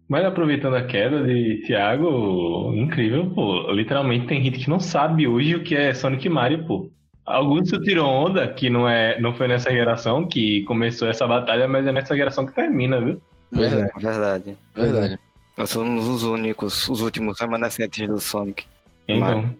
Mas 0.08 0.25
aproveitando 0.25 0.76
a 0.76 0.84
queda 0.84 1.22
de 1.25 1.62
Thiago, 1.66 2.72
incrível, 2.75 3.30
pô. 3.34 3.70
Literalmente 3.72 4.26
tem 4.26 4.42
gente 4.42 4.60
que 4.60 4.70
não 4.70 4.78
sabe 4.78 5.26
hoje 5.26 5.56
o 5.56 5.64
que 5.64 5.75
é 5.75 5.92
Sonic 5.92 6.28
Mario, 6.28 6.64
pô. 6.64 6.88
Alguns 7.25 7.68
se 7.68 7.80
tirou 7.80 8.06
onda, 8.06 8.46
que 8.46 8.70
não, 8.70 8.88
é, 8.88 9.20
não 9.20 9.34
foi 9.34 9.48
nessa 9.48 9.70
geração 9.70 10.26
que 10.28 10.62
começou 10.62 11.08
essa 11.08 11.26
batalha, 11.26 11.66
mas 11.66 11.84
é 11.84 11.90
nessa 11.90 12.16
geração 12.16 12.46
que 12.46 12.54
termina, 12.54 13.00
viu? 13.00 13.20
Pois 13.52 13.72
é. 13.72 13.90
Verdade. 13.98 14.56
Verdade. 14.75 15.18
Nós 15.56 15.70
somos 15.70 16.06
os 16.06 16.22
únicos, 16.22 16.88
os 16.88 17.00
últimos 17.00 17.40
remanescentes 17.40 18.06
do 18.06 18.20
Sonic. 18.20 18.64
Então, 19.08 19.50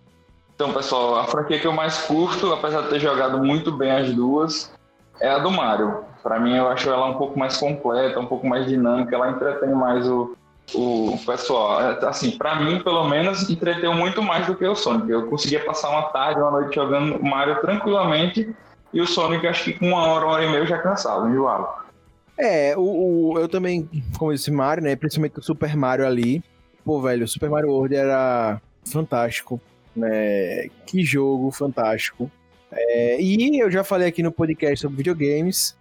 Então, 0.55 0.73
pessoal, 0.73 1.19
a 1.19 1.25
franquia 1.25 1.59
que 1.59 1.67
eu 1.67 1.73
mais 1.73 1.99
curto, 2.03 2.53
apesar 2.53 2.83
de 2.83 2.91
ter 2.91 3.00
jogado 3.00 3.43
muito 3.43 3.73
bem 3.73 3.91
as 3.91 4.15
duas, 4.15 4.73
é 5.21 5.29
a 5.29 5.38
do 5.38 5.50
Mario. 5.50 6.05
Pra 6.26 6.40
mim, 6.40 6.56
eu 6.56 6.66
acho 6.66 6.90
ela 6.90 7.06
um 7.06 7.14
pouco 7.14 7.38
mais 7.38 7.56
completa, 7.56 8.18
um 8.18 8.26
pouco 8.26 8.45
mais 8.49 8.66
dinâmica, 8.66 9.14
ela 9.14 9.30
entretém 9.30 9.71
mais 9.73 10.09
o, 10.09 10.37
o 10.75 11.16
pessoal. 11.25 11.80
É, 11.80 12.04
Assim, 12.04 12.33
pra 12.33 12.56
mim, 12.56 12.83
pelo 12.83 13.09
menos, 13.09 13.49
entreteu 13.49 13.95
muito 13.95 14.21
mais 14.21 14.45
do 14.45 14.56
que 14.56 14.66
o 14.66 14.75
Sonic. 14.75 15.09
Eu 15.09 15.28
conseguia 15.28 15.64
passar 15.64 15.88
uma 15.90 16.02
tarde, 16.09 16.40
uma 16.40 16.50
noite 16.50 16.75
jogando 16.75 17.23
Mario 17.23 17.61
tranquilamente, 17.61 18.52
e 18.92 19.00
o 19.00 19.06
Sonic, 19.06 19.47
acho 19.47 19.62
que 19.66 19.75
com 19.75 19.87
uma 19.87 20.04
hora, 20.04 20.25
uma 20.25 20.35
hora 20.35 20.45
e 20.45 20.49
meia, 20.49 20.59
eu 20.62 20.66
já 20.66 20.78
cansava, 20.78 21.28
enjoava. 21.30 21.85
É, 22.37 22.76
o, 22.76 23.33
o- 23.35 23.38
eu 23.38 23.49
também, 23.49 23.88
como 24.18 24.33
eu 24.33 24.35
disse, 24.35 24.50
Mario, 24.50 24.83
né, 24.83 24.97
principalmente 24.97 25.38
o 25.38 25.42
Super 25.42 25.76
Mario 25.76 26.04
ali, 26.09 26.42
pô, 26.85 27.00
velho, 27.00 27.25
o 27.25 27.28
Super 27.28 27.49
Mario 27.49 27.71
World 27.71 27.95
era 27.95 28.61
fantástico, 28.85 29.61
né, 29.95 30.66
que 30.87 31.04
jogo 31.04 31.52
fantástico. 31.52 32.28
É, 32.73 33.21
e 33.21 33.61
eu 33.61 33.71
já 33.71 33.85
falei 33.85 34.09
aqui 34.09 34.25
no 34.25 34.33
podcast 34.33 34.80
sobre 34.80 34.97
videogames, 34.97 35.76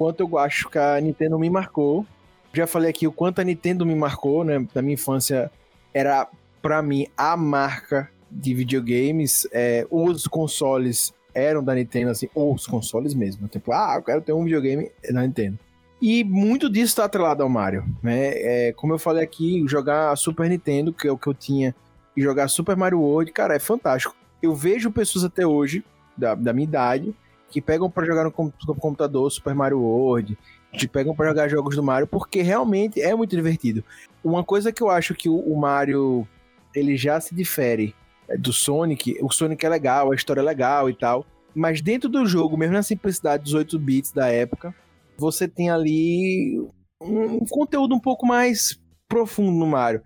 quanto 0.00 0.22
eu 0.22 0.38
acho 0.38 0.70
que 0.70 0.78
a 0.78 0.98
Nintendo 0.98 1.38
me 1.38 1.50
marcou. 1.50 2.06
Já 2.54 2.66
falei 2.66 2.88
aqui 2.88 3.06
o 3.06 3.12
quanto 3.12 3.42
a 3.42 3.44
Nintendo 3.44 3.84
me 3.84 3.94
marcou, 3.94 4.42
né? 4.42 4.66
Na 4.74 4.80
minha 4.80 4.94
infância 4.94 5.50
era, 5.92 6.26
pra 6.62 6.80
mim, 6.80 7.06
a 7.14 7.36
marca 7.36 8.08
de 8.30 8.54
videogames. 8.54 9.46
É, 9.52 9.86
os 9.90 10.26
consoles 10.26 11.12
eram 11.34 11.62
da 11.62 11.74
Nintendo, 11.74 12.10
assim, 12.12 12.30
os 12.34 12.66
consoles 12.66 13.12
mesmo. 13.12 13.46
Tipo, 13.46 13.72
ah, 13.72 13.96
eu 13.96 14.02
quero 14.02 14.22
ter 14.22 14.32
um 14.32 14.42
videogame 14.42 14.90
da 15.12 15.20
Nintendo. 15.20 15.58
E 16.00 16.24
muito 16.24 16.70
disso 16.70 16.96
tá 16.96 17.04
atrelado 17.04 17.42
ao 17.42 17.48
Mario, 17.50 17.84
né? 18.02 18.30
É, 18.68 18.72
como 18.72 18.94
eu 18.94 18.98
falei 18.98 19.22
aqui, 19.22 19.62
jogar 19.68 20.16
Super 20.16 20.48
Nintendo, 20.48 20.94
que 20.94 21.08
é 21.08 21.12
o 21.12 21.18
que 21.18 21.26
eu 21.26 21.34
tinha, 21.34 21.74
e 22.16 22.22
jogar 22.22 22.48
Super 22.48 22.74
Mario 22.74 23.00
World, 23.00 23.30
cara, 23.32 23.54
é 23.54 23.58
fantástico. 23.58 24.16
Eu 24.40 24.54
vejo 24.54 24.90
pessoas 24.90 25.26
até 25.26 25.46
hoje, 25.46 25.84
da, 26.16 26.34
da 26.34 26.54
minha 26.54 26.64
idade, 26.64 27.14
que 27.50 27.60
pegam 27.60 27.90
pra 27.90 28.06
jogar 28.06 28.24
no 28.24 28.30
com- 28.32 28.52
no 28.66 28.74
computador 28.74 29.30
Super 29.30 29.54
Mario 29.54 29.80
World, 29.80 30.38
que 30.72 30.86
pegam 30.86 31.14
pra 31.14 31.26
jogar 31.28 31.48
jogos 31.48 31.74
do 31.76 31.82
Mario, 31.82 32.06
porque 32.06 32.42
realmente 32.42 33.00
é 33.00 33.14
muito 33.14 33.34
divertido. 33.34 33.84
Uma 34.22 34.44
coisa 34.44 34.72
que 34.72 34.82
eu 34.82 34.88
acho 34.88 35.14
que 35.14 35.28
o, 35.28 35.36
o 35.36 35.58
Mario, 35.58 36.26
ele 36.74 36.96
já 36.96 37.20
se 37.20 37.34
difere 37.34 37.94
é, 38.28 38.36
do 38.36 38.52
Sonic, 38.52 39.18
o 39.20 39.30
Sonic 39.32 39.66
é 39.66 39.68
legal, 39.68 40.12
a 40.12 40.14
história 40.14 40.40
é 40.40 40.44
legal 40.44 40.88
e 40.88 40.94
tal, 40.94 41.26
mas 41.54 41.80
dentro 41.80 42.08
do 42.08 42.24
jogo, 42.24 42.56
mesmo 42.56 42.74
na 42.74 42.82
simplicidade 42.82 43.42
dos 43.42 43.54
8 43.54 43.76
bits 43.78 44.12
da 44.12 44.28
época, 44.28 44.72
você 45.18 45.48
tem 45.48 45.70
ali 45.70 46.64
um 47.02 47.44
conteúdo 47.46 47.94
um 47.94 48.00
pouco 48.00 48.24
mais 48.26 48.78
profundo 49.08 49.50
no 49.58 49.66
Mario. 49.66 50.00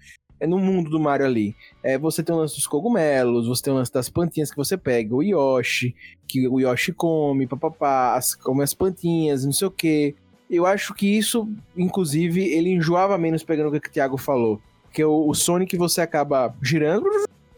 É 0.44 0.46
no 0.46 0.58
mundo 0.58 0.90
do 0.90 1.00
Mario 1.00 1.24
ali. 1.24 1.56
É, 1.82 1.96
você 1.96 2.22
tem 2.22 2.34
o 2.34 2.38
lance 2.38 2.54
dos 2.54 2.66
cogumelos, 2.66 3.48
você 3.48 3.62
tem 3.62 3.72
o 3.72 3.76
lance 3.76 3.90
das 3.90 4.10
plantinhas 4.10 4.50
que 4.50 4.56
você 4.58 4.76
pega, 4.76 5.16
o 5.16 5.22
Yoshi, 5.22 5.94
que 6.28 6.46
o 6.46 6.60
Yoshi 6.60 6.92
come, 6.92 7.46
papapá, 7.46 8.20
come 8.42 8.62
as 8.62 8.74
plantinhas, 8.74 9.42
não 9.42 9.52
sei 9.52 9.68
o 9.68 9.70
que. 9.70 10.14
Eu 10.50 10.66
acho 10.66 10.92
que 10.92 11.06
isso, 11.06 11.48
inclusive, 11.74 12.42
ele 12.44 12.74
enjoava 12.74 13.16
menos 13.16 13.42
pegando 13.42 13.74
o 13.74 13.80
que 13.80 13.88
o 13.88 13.90
Thiago 13.90 14.18
falou. 14.18 14.60
Porque 14.82 15.02
o, 15.02 15.30
o 15.30 15.34
Sonic 15.34 15.78
você 15.78 16.02
acaba 16.02 16.54
girando, 16.62 17.06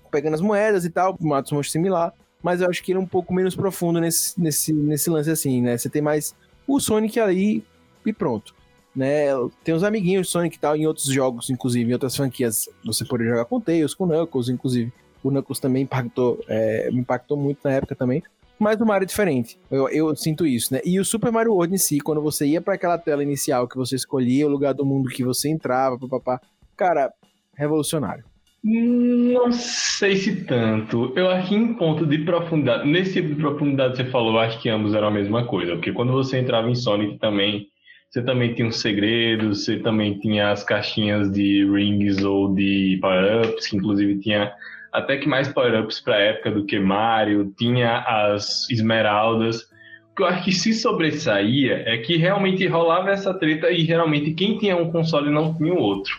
pegando 0.09 0.35
as 0.35 0.41
moedas 0.41 0.85
e 0.85 0.91
tal, 0.91 1.17
mata 1.21 1.47
os 1.47 1.53
monstros 1.53 1.73
similar. 1.73 2.15
Mas 2.41 2.61
eu 2.61 2.71
acho 2.71 2.85
que 2.85 2.93
ele 2.93 3.01
é 3.01 3.03
um 3.03 3.07
pouco 3.07 3.35
menos 3.35 3.57
profundo 3.57 4.01
nesse, 4.01 4.41
nesse, 4.41 4.73
nesse 4.73 5.11
lance 5.11 5.29
assim, 5.29 5.61
né? 5.61 5.77
Você 5.77 5.91
tem 5.91 6.01
mais 6.01 6.37
o 6.69 6.79
Sonic 6.79 7.19
ali 7.19 7.65
e 8.07 8.13
pronto. 8.13 8.55
Né? 8.97 9.27
Tem 9.63 9.75
os 9.75 9.85
amiguinhos 9.85 10.27
do 10.27 10.31
Sonic 10.31 10.57
e 10.57 10.59
tal, 10.59 10.75
em 10.75 10.87
outros 10.87 11.07
jogos, 11.07 11.51
inclusive, 11.51 11.91
em 11.91 11.93
outras 11.93 12.17
franquias, 12.17 12.67
você 12.83 13.05
poderia 13.05 13.35
jogar 13.35 13.45
com 13.45 13.61
Tails, 13.61 13.95
com 13.95 14.07
Knuckles, 14.07 14.49
inclusive. 14.49 14.91
O 15.23 15.31
Knuckles 15.31 15.61
também 15.61 15.83
impactou, 15.83 16.41
é, 16.49 16.91
me 16.91 17.01
impactou 17.01 17.37
muito 17.37 17.59
na 17.63 17.73
época 17.73 17.95
também. 17.95 18.23
Mas 18.59 18.81
o 18.81 18.87
Mario 18.87 19.05
é 19.05 19.07
diferente. 19.07 19.59
Eu, 19.71 19.87
eu 19.91 20.17
sinto 20.17 20.47
isso, 20.47 20.73
né? 20.73 20.81
E 20.83 20.99
o 20.99 21.05
Super 21.05 21.31
Mario 21.31 21.53
World 21.53 21.75
em 21.75 21.79
si, 21.79 22.01
quando 22.01 22.23
você 22.23 22.47
ia 22.47 22.61
para 22.61 22.73
aquela 22.73 22.97
tela 22.97 23.23
inicial 23.23 23.69
que 23.69 23.77
você 23.77 23.97
escolhia 23.97 24.47
o 24.47 24.51
lugar 24.51 24.73
do 24.73 24.87
mundo 24.87 25.11
que 25.11 25.23
você 25.23 25.51
entrava, 25.51 25.99
papapá. 25.99 26.41
Cara, 26.75 27.13
revolucionário. 27.55 28.25
Não 28.65 29.53
sei 29.53 30.17
se 30.17 30.45
tanto. 30.45 31.13
Eu 31.15 31.29
acho 31.29 31.51
que 31.51 31.55
em 31.55 31.75
ponto 31.75 32.07
de 32.07 32.19
profundidade, 32.25 32.89
nesse 32.89 33.13
tipo 33.13 33.29
de 33.29 33.35
profundidade 33.35 33.93
que 33.93 34.05
você 34.05 34.11
falou, 34.11 34.39
acho 34.39 34.61
que 34.61 34.71
ambos 34.71 34.95
eram 34.95 35.09
a 35.09 35.11
mesma 35.11 35.47
coisa. 35.47 35.73
Porque 35.75 35.93
quando 35.93 36.13
você 36.13 36.39
entrava 36.39 36.69
em 36.71 36.75
Sonic 36.75 37.19
também, 37.19 37.69
você 38.17 38.23
também 38.23 38.55
tinha 38.55 38.67
os 38.67 38.81
segredos, 38.81 39.67
você 39.67 39.77
também 39.77 40.19
tinha 40.19 40.51
as 40.51 40.65
caixinhas 40.65 41.31
de 41.31 41.67
rings 41.71 42.25
ou 42.25 42.55
de 42.55 42.99
power-ups, 42.99 43.67
que 43.67 43.77
inclusive 43.77 44.19
tinha 44.21 44.55
até 44.91 45.19
que 45.19 45.29
mais 45.29 45.49
power-ups 45.49 46.01
para 46.01 46.15
a 46.15 46.21
época 46.21 46.51
do 46.51 46.65
que 46.65 46.79
Mario, 46.79 47.53
tinha 47.59 47.99
as 47.99 48.71
esmeraldas. 48.71 49.65
O 50.13 50.17
que 50.17 50.23
eu 50.23 50.27
acho 50.29 50.45
que 50.45 50.53
se 50.53 50.73
sobressaía 50.73 51.83
é 51.87 51.99
que 51.99 52.17
realmente 52.17 52.67
rolava 52.67 53.11
essa 53.11 53.35
treta 53.35 53.71
e 53.71 53.85
geralmente 53.85 54.33
quem 54.33 54.57
tinha 54.57 54.79
um 54.79 54.91
console 54.91 55.31
não 55.31 55.55
tinha 55.55 55.75
o 55.75 55.79
outro. 55.79 56.19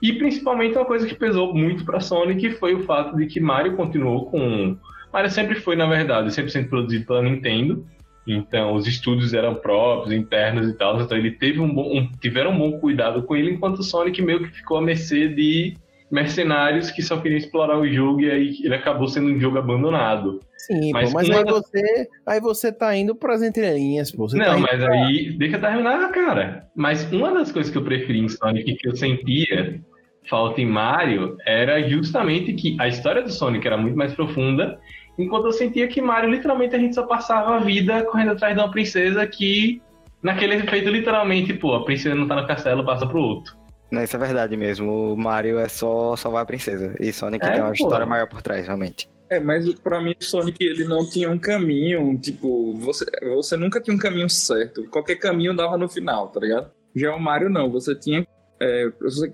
E 0.00 0.12
principalmente 0.12 0.76
uma 0.76 0.84
coisa 0.84 1.08
que 1.08 1.14
pesou 1.16 1.52
muito 1.52 1.84
para 1.84 1.98
Sonic 1.98 2.52
foi 2.52 2.76
o 2.76 2.84
fato 2.84 3.16
de 3.16 3.26
que 3.26 3.40
Mario 3.40 3.74
continuou 3.74 4.26
com. 4.26 4.76
Mario 5.12 5.30
sempre 5.30 5.56
foi, 5.56 5.74
na 5.74 5.86
verdade, 5.86 6.28
100% 6.28 6.68
produzido 6.68 7.04
pela 7.04 7.20
Nintendo. 7.20 7.84
Então, 8.26 8.74
os 8.74 8.86
estúdios 8.86 9.34
eram 9.34 9.54
próprios, 9.54 10.14
internos 10.14 10.68
e 10.68 10.74
tal. 10.74 11.00
Então, 11.00 11.16
ele 11.16 11.32
teve 11.32 11.60
um 11.60 11.72
bom, 11.72 11.98
um, 11.98 12.10
tiveram 12.20 12.52
um 12.52 12.58
bom 12.58 12.78
cuidado 12.78 13.22
com 13.22 13.34
ele, 13.34 13.50
enquanto 13.50 13.80
o 13.80 13.82
Sonic 13.82 14.22
meio 14.22 14.44
que 14.44 14.56
ficou 14.56 14.78
à 14.78 14.82
mercê 14.82 15.28
de 15.28 15.76
mercenários 16.10 16.90
que 16.90 17.00
só 17.00 17.16
queriam 17.16 17.38
explorar 17.38 17.78
o 17.78 17.88
jogo 17.88 18.20
e 18.20 18.30
aí 18.30 18.56
ele 18.62 18.74
acabou 18.74 19.08
sendo 19.08 19.30
um 19.30 19.40
jogo 19.40 19.56
abandonado. 19.56 20.40
Sim, 20.58 20.92
mas, 20.92 21.08
pô, 21.08 21.14
mas 21.14 21.30
aí, 21.30 21.44
você, 21.44 22.08
aí 22.26 22.40
você 22.40 22.70
tá 22.70 22.94
indo 22.94 23.16
pras 23.16 23.42
entrelinhas, 23.42 24.12
pô. 24.12 24.28
Você 24.28 24.36
não, 24.36 24.44
tá 24.44 24.58
mas 24.58 24.84
pra... 24.84 24.92
aí, 24.92 25.32
deixa 25.32 25.56
eu 25.56 25.60
terminar, 25.60 26.12
cara. 26.12 26.68
Mas 26.76 27.10
uma 27.10 27.32
das 27.32 27.50
coisas 27.50 27.72
que 27.72 27.78
eu 27.78 27.82
preferi 27.82 28.18
em 28.20 28.28
Sonic 28.28 28.76
que 28.76 28.88
eu 28.88 28.94
sentia 28.94 29.80
falta 30.28 30.60
em 30.60 30.66
Mario 30.66 31.36
era 31.46 31.82
justamente 31.88 32.52
que 32.52 32.76
a 32.78 32.86
história 32.86 33.22
do 33.22 33.32
Sonic 33.32 33.66
era 33.66 33.76
muito 33.76 33.96
mais 33.96 34.14
profunda, 34.14 34.78
enquanto 35.22 35.46
eu 35.46 35.52
sentia 35.52 35.88
que 35.88 36.00
Mario, 36.00 36.30
literalmente, 36.30 36.74
a 36.74 36.78
gente 36.78 36.94
só 36.94 37.04
passava 37.06 37.56
a 37.56 37.60
vida 37.60 38.02
correndo 38.04 38.32
atrás 38.32 38.54
de 38.54 38.60
uma 38.60 38.70
princesa 38.70 39.26
que, 39.26 39.80
naquele 40.22 40.54
efeito, 40.54 40.88
literalmente, 40.90 41.52
pô, 41.54 41.74
a 41.74 41.84
princesa 41.84 42.14
não 42.14 42.26
tá 42.28 42.36
no 42.40 42.46
castelo, 42.46 42.84
passa 42.84 43.06
pro 43.06 43.18
outro. 43.20 43.56
Não, 43.90 44.02
isso 44.02 44.16
é 44.16 44.18
verdade 44.18 44.56
mesmo. 44.56 45.12
O 45.12 45.16
Mario 45.16 45.58
é 45.58 45.68
só 45.68 46.16
salvar 46.16 46.42
a 46.42 46.46
princesa. 46.46 46.94
E 46.98 47.12
Sonic 47.12 47.44
É, 47.44 47.50
tem 47.52 47.60
uma 47.60 47.68
pô. 47.68 47.74
história 47.74 48.06
maior 48.06 48.26
por 48.26 48.40
trás, 48.40 48.66
realmente. 48.66 49.06
É, 49.28 49.38
mas 49.40 49.72
pra 49.80 50.00
mim 50.00 50.14
o 50.18 50.24
Sonic 50.24 50.62
ele 50.64 50.84
não 50.84 51.08
tinha 51.08 51.30
um 51.30 51.38
caminho, 51.38 52.18
tipo, 52.18 52.74
você, 52.78 53.04
você 53.34 53.56
nunca 53.56 53.80
tinha 53.80 53.94
um 53.94 53.98
caminho 53.98 54.28
certo. 54.30 54.84
Qualquer 54.90 55.16
caminho 55.16 55.54
dava 55.54 55.76
no 55.78 55.88
final, 55.88 56.28
tá 56.28 56.40
ligado? 56.40 56.70
Já 56.94 57.14
o 57.14 57.20
Mario 57.20 57.48
não, 57.48 57.70
você 57.70 57.94
tinha. 57.94 58.26
é, 58.60 58.84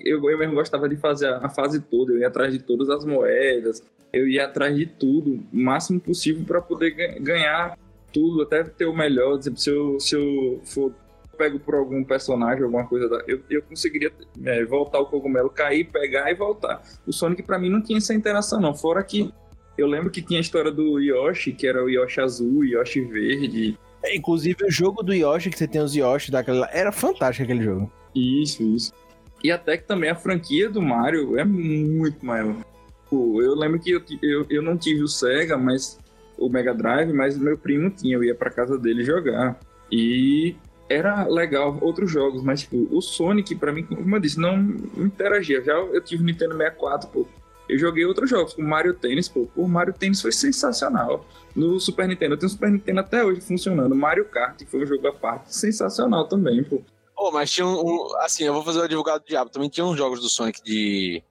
eu, 0.04 0.30
eu 0.30 0.38
mesmo 0.38 0.54
gostava 0.54 0.88
de 0.88 0.96
fazer 0.96 1.26
a, 1.26 1.38
a 1.46 1.48
fase 1.48 1.80
toda, 1.80 2.12
eu 2.12 2.18
ia 2.18 2.28
atrás 2.28 2.52
de 2.52 2.58
todas 2.60 2.88
as 2.88 3.04
moedas, 3.04 3.82
eu 4.12 4.28
ia 4.28 4.44
atrás 4.46 4.74
de 4.76 4.86
tudo, 4.86 5.34
o 5.52 5.56
máximo 5.56 6.00
possível 6.00 6.44
pra 6.44 6.60
poder 6.60 6.90
ga- 6.92 7.18
ganhar 7.20 7.78
tudo, 8.12 8.42
até 8.42 8.64
ter 8.64 8.86
o 8.86 8.96
melhor. 8.96 9.40
Se 9.42 9.70
eu, 9.70 10.00
se 10.00 10.14
eu 10.16 10.60
for 10.64 10.92
pego 11.36 11.58
por 11.60 11.74
algum 11.76 12.02
personagem, 12.02 12.64
alguma 12.64 12.84
coisa, 12.86 13.08
da- 13.08 13.22
eu, 13.28 13.40
eu 13.48 13.62
conseguiria 13.62 14.10
é, 14.44 14.64
voltar 14.64 14.98
o 14.98 15.06
cogumelo, 15.06 15.48
cair, 15.50 15.84
pegar 15.84 16.30
e 16.30 16.34
voltar. 16.34 16.82
O 17.06 17.12
Sonic 17.12 17.42
pra 17.42 17.58
mim 17.58 17.68
não 17.70 17.80
tinha 17.82 17.98
essa 17.98 18.12
interação, 18.14 18.60
não. 18.60 18.74
Fora 18.74 19.02
que 19.04 19.32
eu 19.76 19.86
lembro 19.86 20.10
que 20.10 20.20
tinha 20.20 20.40
a 20.40 20.42
história 20.42 20.72
do 20.72 20.98
Yoshi, 20.98 21.52
que 21.52 21.66
era 21.66 21.84
o 21.84 21.88
Yoshi 21.88 22.20
azul, 22.20 22.64
Yoshi 22.64 23.00
verde. 23.02 23.78
É, 24.02 24.16
Inclusive, 24.16 24.64
o 24.64 24.70
jogo 24.70 25.02
do 25.02 25.12
Yoshi, 25.14 25.50
que 25.50 25.58
você 25.58 25.68
tem 25.68 25.80
os 25.80 25.94
Yoshi 25.94 26.30
daquela. 26.32 26.68
Era 26.72 26.90
fantástico 26.90 27.44
aquele 27.44 27.62
jogo. 27.62 27.92
Isso, 28.14 28.62
isso. 28.62 28.92
E 29.44 29.52
até 29.52 29.76
que 29.76 29.84
também 29.86 30.10
a 30.10 30.16
franquia 30.16 30.68
do 30.68 30.82
Mario 30.82 31.38
é 31.38 31.44
muito 31.44 32.24
maior. 32.26 32.56
Pô, 33.10 33.40
eu 33.42 33.54
lembro 33.54 33.78
que 33.78 33.90
eu, 33.90 34.02
eu, 34.22 34.46
eu 34.50 34.62
não 34.62 34.76
tive 34.76 35.02
o 35.02 35.08
Sega, 35.08 35.56
mas 35.56 35.98
o 36.36 36.48
Mega 36.48 36.74
Drive, 36.74 37.12
mas 37.12 37.36
meu 37.38 37.56
primo 37.56 37.90
tinha, 37.90 38.16
eu 38.16 38.24
ia 38.24 38.34
pra 38.34 38.50
casa 38.50 38.78
dele 38.78 39.02
jogar. 39.04 39.58
E 39.90 40.54
era 40.88 41.26
legal 41.26 41.78
outros 41.80 42.10
jogos, 42.10 42.42
mas 42.42 42.60
tipo, 42.60 42.86
o 42.90 43.00
Sonic, 43.00 43.54
pra 43.54 43.72
mim, 43.72 43.82
como 43.82 44.14
eu 44.16 44.20
disse, 44.20 44.38
não 44.38 44.56
interagia. 44.96 45.62
Já 45.62 45.72
eu 45.72 46.00
tive 46.02 46.22
Nintendo 46.22 46.56
64, 46.56 47.08
pô. 47.10 47.26
Eu 47.68 47.78
joguei 47.78 48.04
outros 48.06 48.30
jogos, 48.30 48.54
como 48.54 48.66
Mario 48.68 48.94
Tennis, 48.94 49.28
pô. 49.28 49.46
O 49.56 49.68
Mario 49.68 49.92
Tennis 49.92 50.22
foi 50.22 50.32
sensacional. 50.32 51.26
No 51.54 51.78
Super 51.80 52.06
Nintendo, 52.08 52.34
eu 52.34 52.38
tenho 52.38 52.48
Super 52.50 52.70
Nintendo 52.70 53.00
até 53.00 53.24
hoje 53.24 53.40
funcionando. 53.40 53.94
Mario 53.94 54.24
Kart 54.26 54.62
foi 54.66 54.82
um 54.82 54.86
jogo 54.86 55.06
à 55.08 55.12
parte, 55.12 55.54
sensacional 55.54 56.26
também, 56.28 56.62
pô. 56.62 56.80
Pô, 57.16 57.30
mas 57.32 57.50
tinha 57.50 57.66
um, 57.66 57.80
um- 57.80 58.16
Assim, 58.20 58.44
eu 58.44 58.54
vou 58.54 58.62
fazer 58.62 58.78
o 58.78 58.82
advogado 58.82 59.22
do 59.22 59.26
diabo. 59.26 59.50
Também 59.50 59.68
tinha 59.68 59.84
uns 59.84 59.96
jogos 59.98 60.20
do 60.20 60.28
Sonic 60.28 60.62
de, 60.62 61.22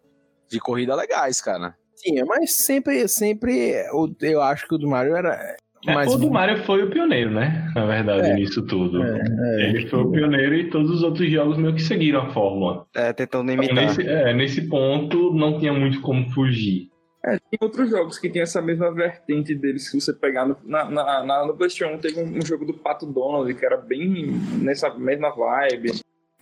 de 0.50 0.60
corrida 0.60 0.96
legais, 0.96 1.42
cara. 1.42 1.76
Tinha, 1.98 2.26
mas 2.26 2.54
sempre, 2.66 3.08
sempre. 3.08 3.74
o- 3.94 4.14
Eu 4.22 4.42
acho 4.42 4.68
que 4.68 4.76
o 4.76 4.78
do 4.78 4.88
Mario 4.88 5.16
era. 5.16 5.58
É, 5.88 5.94
mais 5.94 6.14
o 6.14 6.18
do 6.18 6.30
Mario 6.30 6.64
foi 6.64 6.84
o 6.84 6.90
pioneiro, 6.90 7.32
né? 7.32 7.72
Na 7.76 7.86
verdade, 7.86 8.30
É. 8.30 8.34
nisso 8.34 8.62
tudo. 8.66 9.04
É, 9.04 9.20
é. 9.20 9.70
Ele 9.70 9.88
foi 9.88 10.00
o 10.00 10.12
pioneiro 10.12 10.54
e 10.56 10.70
todos 10.70 10.90
os 10.92 11.04
outros 11.04 11.30
jogos 11.32 11.58
meio 11.58 11.74
que 11.74 11.82
seguiram 11.82 12.22
a 12.22 12.34
fórmula. 12.34 12.86
É, 12.96 13.14
tentando 13.14 13.50
E 13.52 13.54
imitar. 13.54 13.76
nesse, 13.76 14.02
é, 14.08 14.34
nesse 14.34 14.68
ponto 14.68 15.34
não 15.34 15.58
tinha 15.60 15.74
muito 15.74 16.02
como 16.02 16.30
fugir. 16.32 16.90
É, 17.26 17.32
tem 17.40 17.58
outros 17.62 17.90
jogos 17.90 18.18
que 18.20 18.30
tem 18.30 18.42
essa 18.42 18.62
mesma 18.62 18.92
vertente 18.94 19.54
deles, 19.56 19.90
se 19.90 20.00
você 20.00 20.14
pegar 20.14 20.46
no, 20.46 20.56
na, 20.64 20.86
na, 20.90 21.24
na- 21.24 21.46
no 21.48 21.56
PlayStation 21.58 21.96
1, 21.96 21.98
teve 22.00 22.22
um, 22.22 22.38
um 22.38 22.42
jogo 22.46 22.64
do 22.66 22.74
Pato 22.74 23.06
Donald, 23.06 23.54
que 23.54 23.66
era 23.66 23.76
bem 23.78 24.32
nessa 24.62 24.94
mesma 24.94 25.30
vibe. 25.32 25.92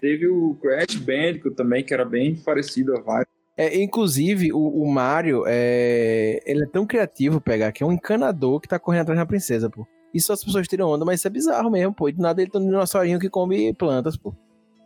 Teve 0.01 0.27
o 0.27 0.55
Crash 0.61 0.95
Bandicoot 0.95 1.55
também, 1.55 1.83
que 1.83 1.93
era 1.93 2.05
bem 2.05 2.35
parecido 2.35 2.95
a 2.95 3.01
vibe. 3.01 3.27
É, 3.57 3.81
inclusive, 3.81 4.51
o, 4.51 4.59
o 4.59 4.91
Mario, 4.91 5.43
é, 5.47 6.41
ele 6.45 6.63
é 6.63 6.67
tão 6.67 6.85
criativo 6.85 7.39
pegar 7.39 7.71
que 7.71 7.83
é 7.83 7.85
um 7.85 7.91
encanador 7.91 8.59
que 8.59 8.67
tá 8.67 8.77
correndo 8.77 9.03
atrás 9.03 9.19
da 9.19 9.25
princesa, 9.25 9.69
pô. 9.69 9.87
Isso 10.13 10.31
as 10.31 10.43
pessoas 10.43 10.67
tiram 10.67 10.89
onda, 10.89 11.05
mas 11.05 11.19
isso 11.19 11.27
é 11.27 11.31
bizarro 11.31 11.69
mesmo, 11.69 11.93
pô. 11.93 12.09
E 12.09 12.13
do 12.13 12.21
nada 12.21 12.41
ele 12.41 12.51
tá 12.51 12.59
um 12.59 12.65
dinossaurinho 12.65 13.19
que 13.19 13.29
come 13.29 13.73
plantas, 13.73 14.17
pô. 14.17 14.33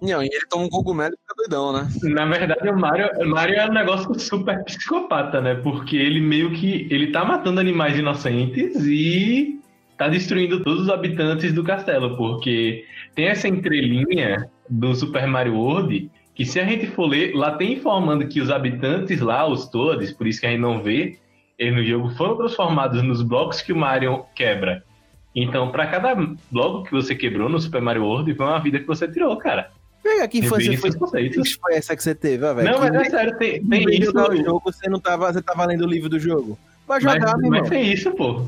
Não, 0.02 0.24
e 0.24 0.28
ele 0.28 0.46
toma 0.50 0.64
um 0.64 0.70
cogumelo 0.70 1.14
e 1.14 1.18
fica 1.18 1.36
doidão, 1.36 1.74
né? 1.74 1.88
Na 2.04 2.26
verdade, 2.26 2.70
o 2.70 2.78
Mario, 2.78 3.10
o 3.20 3.28
Mario 3.28 3.56
é 3.56 3.70
um 3.70 3.74
negócio 3.74 4.18
super 4.18 4.64
psicopata, 4.64 5.42
né? 5.42 5.56
Porque 5.56 5.98
ele 5.98 6.22
meio 6.22 6.54
que. 6.54 6.88
Ele 6.90 7.12
tá 7.12 7.26
matando 7.26 7.60
animais 7.60 7.98
inocentes 7.98 8.76
e 8.86 9.60
tá 9.98 10.08
destruindo 10.08 10.64
todos 10.64 10.84
os 10.84 10.90
habitantes 10.90 11.54
do 11.54 11.64
castelo. 11.64 12.16
Porque 12.16 12.86
tem 13.14 13.26
essa 13.26 13.48
entrelinha 13.48 14.50
do 14.70 14.96
Super 14.96 15.28
Mario 15.28 15.56
World 15.56 16.10
que 16.40 16.46
se 16.46 16.58
a 16.58 16.64
gente 16.64 16.88
for 16.88 17.06
ler, 17.06 17.36
lá 17.36 17.58
tem 17.58 17.74
informando 17.74 18.26
que 18.26 18.40
os 18.40 18.50
habitantes 18.50 19.20
lá, 19.20 19.46
os 19.46 19.68
todos, 19.68 20.14
por 20.14 20.26
isso 20.26 20.40
que 20.40 20.48
a 20.48 20.50
gente 20.50 20.62
não 20.62 20.82
vê, 20.82 21.18
eles 21.58 21.76
no 21.76 21.84
jogo 21.84 22.10
foram 22.12 22.38
transformados 22.38 23.04
nos 23.04 23.22
blocos 23.22 23.62
que 23.62 23.74
o 23.74 23.76
Mario 23.76 24.24
quebra. 24.34 24.82
Então, 25.36 25.70
pra 25.70 25.88
cada 25.88 26.16
bloco 26.50 26.86
que 26.86 26.94
você 26.94 27.14
quebrou 27.14 27.50
no 27.50 27.60
Super 27.60 27.82
Mario 27.82 28.06
World, 28.06 28.34
foi 28.36 28.46
uma 28.46 28.60
vida 28.60 28.80
que 28.80 28.88
você 28.88 29.06
tirou, 29.06 29.36
cara. 29.36 29.70
Pega 30.02 30.26
que 30.30 30.38
infância 30.38 30.78
foi, 30.78 30.92
foi 30.94 31.74
essa 31.74 31.94
que 31.94 32.02
você 32.02 32.16
teve, 32.16 32.46
ó, 32.46 32.54
velho. 32.54 32.72
Não, 32.72 32.80
mas 32.80 32.94
é 32.96 33.10
sério, 33.10 33.38
tem, 33.38 33.58
Em 33.58 33.68
tem 33.68 34.00
isso. 34.00 34.06
jogar 34.06 34.32
o 34.32 34.38
jogo, 34.38 34.62
você 34.64 34.90
não 34.90 34.98
tava, 35.02 35.34
você 35.34 35.42
tava 35.42 35.66
lendo 35.66 35.84
o 35.84 35.90
livro 35.90 36.08
do 36.08 36.18
jogo. 36.18 36.58
Vai 36.88 37.02
Mas, 37.02 37.16
jogar, 37.16 37.38
meu 37.38 37.50
mas 37.50 37.68
tem 37.68 37.92
isso, 37.92 38.12
pô. 38.12 38.46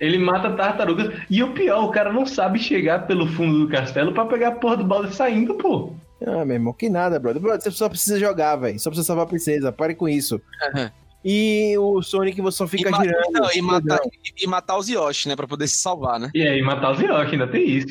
Ele 0.00 0.16
mata 0.16 0.50
tartarugas. 0.52 1.12
E 1.28 1.42
o 1.42 1.52
pior, 1.52 1.84
o 1.84 1.90
cara 1.90 2.10
não 2.10 2.24
sabe 2.24 2.58
chegar 2.58 3.06
pelo 3.06 3.26
fundo 3.26 3.66
do 3.66 3.68
castelo 3.68 4.14
pra 4.14 4.24
pegar 4.24 4.48
a 4.48 4.52
porra 4.52 4.78
do 4.78 4.84
balde 4.84 5.14
saindo, 5.14 5.52
pô. 5.56 5.92
Ah, 6.26 6.44
meu 6.44 6.54
irmão, 6.54 6.72
que 6.72 6.88
nada, 6.88 7.18
brother. 7.18 7.40
Brother, 7.40 7.62
Você 7.62 7.70
só 7.70 7.88
precisa 7.88 8.18
jogar, 8.18 8.56
velho. 8.56 8.78
Só 8.80 8.90
precisa 8.90 9.06
salvar 9.06 9.24
a 9.24 9.28
princesa. 9.28 9.72
Pare 9.72 9.94
com 9.94 10.08
isso. 10.08 10.40
E 11.24 11.76
o 11.76 12.00
Sonic 12.00 12.40
você 12.40 12.58
só 12.58 12.66
fica 12.68 12.90
e, 12.90 12.94
girando. 12.94 13.32
não, 13.32 13.52
e, 13.52 13.60
matar, 13.60 13.98
e, 14.06 14.44
e 14.44 14.46
matar 14.46 14.78
os 14.78 14.88
Yoshi, 14.88 15.28
né? 15.28 15.34
Pra 15.34 15.48
poder 15.48 15.66
se 15.66 15.78
salvar, 15.78 16.18
né? 16.18 16.30
E 16.32 16.46
aí, 16.46 16.62
matar 16.62 16.92
os 16.92 17.00
Yoshi, 17.00 17.32
ainda 17.32 17.48
tem 17.48 17.68
isso. 17.68 17.88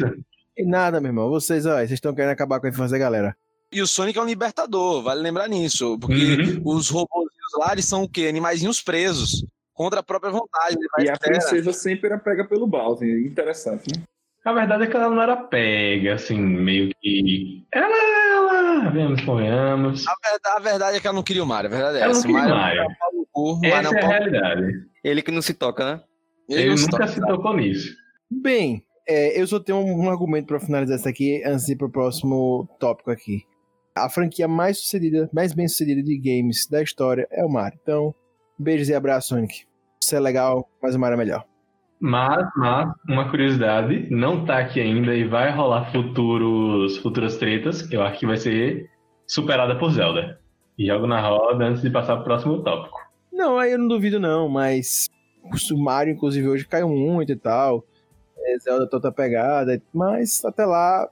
E 0.58 0.63
nada, 0.66 1.02
meu 1.02 1.10
irmão. 1.10 1.30
Vocês, 1.30 1.66
ó, 1.66 1.76
vocês 1.76 1.92
estão 1.92 2.16
querendo 2.16 2.32
acabar 2.32 2.62
com 2.62 2.68
a 2.68 2.70
infância 2.70 2.94
da 2.94 2.98
galera. 2.98 3.36
E 3.70 3.82
o 3.82 3.86
Sonic 3.86 4.18
é 4.18 4.22
um 4.22 4.26
libertador, 4.26 5.04
vale 5.04 5.22
lembrar 5.22 5.50
nisso. 5.50 6.00
Porque 6.00 6.16
Uhum. 6.16 6.62
os 6.63 6.90
robôzinhos 6.90 7.52
lá, 7.60 7.74
eles 7.74 7.84
são 7.86 8.04
o 8.04 8.10
quê? 8.10 8.28
Animaizinhos 8.28 8.82
presos. 8.82 9.46
Contra 9.74 10.00
a 10.00 10.04
própria 10.04 10.32
vontade. 10.32 10.78
Vai 10.96 11.06
E 11.06 11.10
a 11.10 11.18
princesa 11.18 11.74
sempre 11.74 12.08
era 12.08 12.18
pega 12.18 12.48
pelo 12.48 12.66
Bowser. 12.66 13.10
Interessante, 13.28 13.84
né? 13.96 14.04
A 14.47 14.53
verdade 14.53 14.86
é 14.86 14.88
que 14.88 14.95
ela 14.95 15.10
não 15.10 15.21
era 15.21 15.36
pega, 15.36 16.13
assim, 16.13 16.39
meio 16.39 16.89
que. 17.01 17.67
Ela, 17.73 17.86
ela, 18.31 18.89
vemos, 18.91 19.19
convenhamos. 19.25 20.07
A 20.07 20.13
verdade, 20.23 20.55
a 20.55 20.60
verdade 20.62 20.97
é 20.97 20.99
que 21.01 21.07
ela 21.07 21.15
não 21.17 21.21
queria 21.21 21.43
o 21.43 21.45
Mario. 21.45 21.69
A 21.69 21.73
verdade 21.73 21.97
é 21.97 22.01
Ela 22.03 22.13
não 22.13 22.17
essa. 22.17 22.25
queria 22.27 22.41
o 22.43 22.45
é 22.45 22.49
Mario. 22.49 22.88
o 23.36 23.55
Mario 23.55 23.75
Essa 23.75 23.88
é 23.88 23.91
um 23.91 23.97
é 23.97 24.05
a 24.05 24.07
realidade. 24.07 24.86
Ele 25.03 25.21
que 25.21 25.31
não 25.31 25.41
se 25.41 25.53
toca, 25.53 25.83
né? 25.83 26.01
Ele 26.47 26.69
não 26.69 26.77
se 26.77 26.83
nunca 26.83 26.99
toca. 26.99 27.07
se 27.10 27.19
tocou 27.19 27.57
nisso. 27.57 27.93
Bem, 28.31 28.86
é, 29.05 29.38
eu 29.38 29.45
só 29.47 29.60
tenho 29.60 29.79
um, 29.79 30.05
um 30.05 30.10
argumento 30.10 30.47
pra 30.47 30.62
finalizar 30.62 30.97
isso 30.97 31.10
aqui 31.10 31.43
antes 31.45 31.65
de 31.65 31.73
ir 31.73 31.75
pro 31.75 31.91
próximo 31.91 32.69
tópico 32.79 33.12
aqui. 33.12 33.43
A 33.95 34.10
franquia 34.10 34.47
mais 34.47 34.77
sucedida, 34.77 35.29
mais 35.33 35.51
bem 35.51 35.67
sucedida 35.67 36.01
de 36.01 36.17
games 36.17 36.69
da 36.71 36.81
história 36.81 37.27
é 37.31 37.43
o 37.43 37.49
Mario. 37.49 37.77
Então, 37.83 38.15
beijos 38.57 38.88
e 38.88 38.95
abraços, 38.95 39.27
Sonic. 39.27 39.65
Você 40.01 40.15
é 40.15 40.21
legal, 40.21 40.69
mas 40.81 40.95
o 40.95 40.99
Mario 40.99 41.15
é 41.15 41.17
melhor. 41.17 41.45
Mas, 41.99 42.47
mas, 42.55 42.93
uma 43.10 43.29
curiosidade, 43.29 44.07
não 44.12 44.45
tá 44.45 44.60
aqui 44.60 44.79
ainda 44.79 45.15
e 45.15 45.27
vai 45.27 45.51
rolar 45.51 45.91
futuros, 45.91 46.97
futuras 46.97 47.38
tretas. 47.38 47.91
Eu 47.91 48.03
acho 48.03 48.19
que 48.19 48.27
vai 48.27 48.38
ser 48.38 48.89
superada 49.25 49.75
por 49.77 49.91
Zelda. 49.91 50.39
E 50.77 50.86
jogo 50.86 51.07
na 51.07 51.19
roda 51.19 51.65
antes 51.65 51.81
de 51.81 51.89
passar 51.89 52.17
pro 52.17 52.25
próximo 52.25 52.62
tópico. 52.62 52.99
Não, 53.33 53.57
aí 53.57 53.71
eu 53.71 53.79
não 53.79 53.88
duvido 53.88 54.19
não, 54.19 54.47
mas 54.47 55.07
o 55.71 55.77
Mario, 55.77 56.13
inclusive, 56.13 56.47
hoje 56.47 56.67
caiu 56.67 56.88
muito 56.88 57.31
e 57.31 57.36
tal. 57.36 57.83
É, 58.38 58.60
Zelda 58.60 58.88
toda 58.88 59.12
pegada, 59.12 59.81
mas 59.91 60.45
até 60.45 60.65
lá 60.65 61.10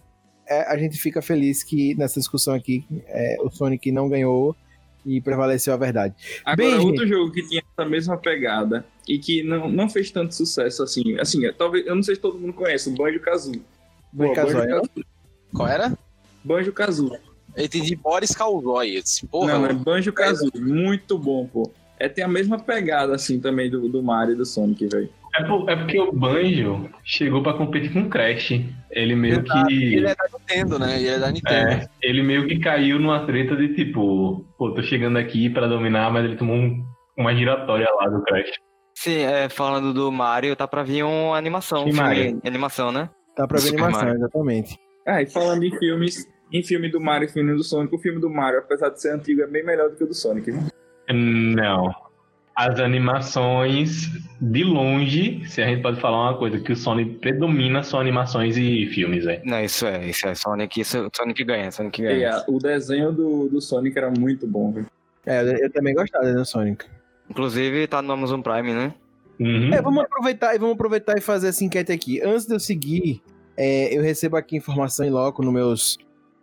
é, 0.47 0.71
a 0.71 0.77
gente 0.77 0.97
fica 0.97 1.21
feliz 1.21 1.63
que 1.63 1.95
nessa 1.95 2.19
discussão 2.19 2.53
aqui 2.53 2.85
é, 3.07 3.37
o 3.41 3.49
Sonic 3.49 3.91
não 3.91 4.07
ganhou 4.07 4.55
e 5.03 5.19
prevaleceu 5.19 5.73
a 5.73 5.77
verdade. 5.77 6.15
Agora, 6.45 6.69
Bem, 6.69 6.79
outro 6.79 7.07
jogo 7.07 7.31
que 7.31 7.47
tinha 7.47 7.61
essa 7.77 7.89
mesma 7.89 8.17
pegada 8.17 8.85
e 9.07 9.17
que 9.19 9.43
não, 9.43 9.69
não 9.69 9.89
fez 9.89 10.11
tanto 10.11 10.33
sucesso 10.35 10.81
assim. 10.83 11.17
Assim, 11.19 11.41
talvez, 11.57 11.85
eu 11.85 11.95
não 11.95 12.03
sei 12.03 12.15
se 12.15 12.21
todo 12.21 12.37
mundo 12.39 12.53
conhece, 12.53 12.89
o 12.89 12.95
Banjo 12.95 13.19
Kazooie. 13.19 13.61
Banjo-Kazooie, 14.13 14.67
né? 14.67 14.81
Qual 15.53 15.67
era? 15.67 15.97
Banjo 16.43 16.71
Kazooie. 16.71 17.19
Eu 17.55 17.65
entendi 17.65 17.95
Boris 17.95 18.35
disse, 19.03 19.25
porra, 19.27 19.57
Não, 19.59 19.65
é. 19.67 19.73
Banjo 19.73 20.11
Kazooie, 20.13 20.51
muito 20.59 21.17
bom, 21.17 21.45
pô. 21.47 21.71
É, 21.97 22.09
tem 22.09 22.23
a 22.23 22.27
mesma 22.27 22.59
pegada, 22.59 23.15
assim, 23.15 23.39
também 23.39 23.69
do, 23.69 23.87
do 23.87 24.03
Mario 24.03 24.33
e 24.33 24.37
do 24.37 24.45
Sonic, 24.45 24.87
velho. 24.87 25.09
É, 25.37 25.43
por- 25.43 25.69
é 25.69 25.75
porque 25.75 25.99
o 25.99 26.11
Banjo 26.11 26.89
chegou 27.03 27.41
pra 27.43 27.53
competir 27.53 27.91
com 27.91 28.01
o 28.03 28.09
Crash. 28.09 28.51
Ele 28.91 29.15
meio 29.15 29.43
que. 29.43 29.73
Ele 29.73 30.07
é 30.07 30.15
da 30.15 30.25
Nintendo, 30.31 30.79
né? 30.79 30.97
Ele 30.97 31.07
é 31.07 31.19
da 31.19 31.31
Nintendo. 31.31 31.69
É, 31.71 31.89
ele 32.01 32.21
meio 32.23 32.47
que 32.47 32.59
caiu 32.59 32.99
numa 32.99 33.25
treta 33.25 33.55
de 33.55 33.73
tipo, 33.75 34.45
pô, 34.57 34.71
tô 34.71 34.81
chegando 34.81 35.17
aqui 35.17 35.49
pra 35.49 35.67
dominar, 35.67 36.11
mas 36.11 36.23
ele 36.25 36.37
tomou 36.37 36.55
um- 36.55 36.85
uma 37.17 37.33
giratória 37.35 37.87
lá 37.99 38.07
do 38.09 38.21
Crash. 38.23 38.51
Sim, 38.95 39.17
é, 39.19 39.49
falando 39.49 39.93
do 39.93 40.12
Mario, 40.12 40.55
tá 40.55 40.67
pra 40.67 40.81
vir 40.84 41.03
uma 41.03 41.38
animação. 41.38 41.84
Que 41.84 41.91
filme- 41.91 42.01
Mario? 42.08 42.41
Animação, 42.45 42.91
né? 42.91 43.10
Tá 43.36 43.45
pra 43.47 43.58
ver 43.58 43.63
Super 43.67 43.84
animação, 43.84 44.05
Mario. 44.08 44.19
exatamente. 44.21 44.79
Ah, 45.05 45.21
e 45.21 45.25
falando 45.27 45.63
em 45.63 45.77
filmes, 45.77 46.25
em 46.51 46.63
filme 46.63 46.89
do 46.89 46.99
Mario 46.99 47.27
e 47.27 47.31
filme 47.31 47.53
do 47.53 47.63
Sonic, 47.63 47.93
o 47.95 47.99
filme 47.99 48.19
do 48.19 48.29
Mario, 48.29 48.60
apesar 48.60 48.89
de 48.89 49.01
ser 49.01 49.13
antigo, 49.13 49.41
é 49.41 49.47
bem 49.47 49.63
melhor 49.63 49.89
do 49.89 49.95
que 49.95 50.03
o 50.03 50.08
do 50.08 50.13
Sonic. 50.13 50.49
viu? 50.49 50.62
Não. 51.13 51.93
As 52.55 52.79
animações, 52.79 54.10
de 54.41 54.63
longe, 54.63 55.43
se 55.45 55.62
a 55.62 55.67
gente 55.67 55.81
pode 55.81 55.99
falar 55.99 56.29
uma 56.31 56.38
coisa, 56.38 56.58
que 56.58 56.71
o 56.71 56.75
Sony 56.75 57.03
predomina 57.17 57.84
são 57.84 57.99
animações 57.99 58.55
e 58.55 58.88
filmes, 58.88 59.25
velho. 59.25 59.41
Não, 59.43 59.62
isso 59.62 59.86
é, 59.86 60.05
isso 60.08 60.25
é 60.25 60.34
Sonic, 60.34 60.79
isso, 60.79 61.10
Sonic 61.13 61.43
ganha, 61.43 61.69
Sonic 61.69 62.01
E 62.01 62.05
ganha. 62.05 62.38
a- 62.38 62.45
o 62.47 62.58
desenho 62.58 63.12
do, 63.12 63.49
do 63.49 63.60
Sonic 63.60 63.97
era 63.97 64.10
muito 64.10 64.47
bom, 64.47 64.71
velho. 64.71 64.88
É, 65.25 65.41
eu- 65.41 65.58
eu 65.58 65.69
também 65.71 65.93
gostava 65.93 66.31
do 66.31 66.45
Sonic. 66.45 66.86
Inclusive, 67.29 67.88
tá 67.88 68.01
no 68.01 68.13
Amazon 68.13 68.41
Prime, 68.41 68.73
né? 68.73 68.93
Uhum. 69.39 69.73
É, 69.73 69.81
vamos 69.81 70.03
aproveitar 70.03 70.55
e 70.55 70.59
vamos 70.59 70.75
aproveitar 70.75 71.17
e 71.17 71.21
fazer 71.21 71.49
essa 71.49 71.63
enquete 71.63 71.91
aqui. 71.91 72.21
Antes 72.21 72.45
de 72.45 72.53
eu 72.53 72.59
seguir, 72.59 73.21
é, 73.57 73.95
eu 73.95 74.01
recebo 74.01 74.38
aqui 74.38 74.55
informação 74.55 75.05
em 75.05 75.09
loco 75.09 75.43
no 75.43 75.51
meus 75.51 75.97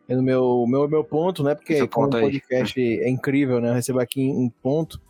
no 0.09 0.23
meu 0.23 0.67
meu 0.67 0.89
meu 0.89 1.05
ponto, 1.05 1.43
né? 1.43 1.55
Porque 1.55 1.87
como 1.87 2.07
o 2.07 2.11
ponto 2.11 2.17
aí. 2.17 2.25
podcast 2.25 2.81
é 2.81 3.09
incrível, 3.09 3.61
né? 3.61 3.71
Eu 3.71 3.75
recebo 3.75 4.01
aqui 4.01 4.21
em 4.21 4.49
ponto. 4.63 5.01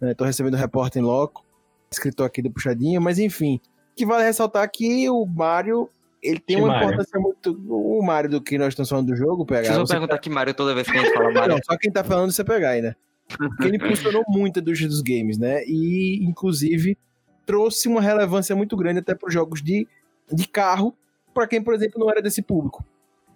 Né? 0.00 0.14
Tô 0.14 0.24
recebendo 0.24 0.56
repórter 0.56 1.00
em 1.00 1.04
loco, 1.04 1.44
escritor 1.90 2.26
aqui 2.26 2.42
do 2.42 2.50
puxadinho, 2.50 3.00
mas 3.00 3.18
enfim, 3.18 3.60
que 3.96 4.06
vale 4.06 4.24
ressaltar 4.24 4.68
que 4.70 5.08
o 5.10 5.24
Mario 5.26 5.88
ele 6.22 6.40
tem 6.40 6.56
Que 6.56 6.62
uma 6.62 6.72
Mario? 6.72 6.86
importância 6.88 7.20
muito 7.20 7.52
o 7.68 8.02
Mario 8.02 8.30
do 8.30 8.40
que 8.40 8.58
nós 8.58 8.68
estamos 8.68 8.88
falando 8.88 9.06
do 9.06 9.16
jogo, 9.16 9.46
pegar. 9.46 9.64
Vocês 9.64 9.76
vão 9.76 9.86
perguntar 9.86 10.18
que 10.18 10.30
Mario 10.30 10.54
toda 10.54 10.74
vez 10.74 10.88
que 10.90 10.96
a 10.96 11.00
gente 11.00 11.12
fala 11.12 11.30
Mario. 11.32 11.54
não, 11.54 11.58
só 11.64 11.76
quem 11.78 11.92
tá 11.92 12.02
falando 12.02 12.32
você 12.32 12.42
pegar 12.42 12.70
aí, 12.70 12.82
né? 12.82 12.94
Porque 13.36 13.64
ele 13.64 13.76
impulsionou 13.76 14.24
muito 14.28 14.58
a 14.58 14.62
indústria 14.62 14.88
dos 14.88 15.02
games, 15.02 15.38
né? 15.38 15.62
E, 15.66 16.24
inclusive, 16.24 16.96
trouxe 17.44 17.88
uma 17.88 18.00
relevância 18.00 18.56
muito 18.56 18.76
grande 18.76 19.00
até 19.00 19.14
para 19.14 19.28
os 19.28 19.34
jogos 19.34 19.62
de, 19.62 19.86
de 20.32 20.48
carro, 20.48 20.94
para 21.34 21.46
quem, 21.46 21.62
por 21.62 21.74
exemplo, 21.74 22.00
não 22.00 22.10
era 22.10 22.22
desse 22.22 22.42
público. 22.42 22.84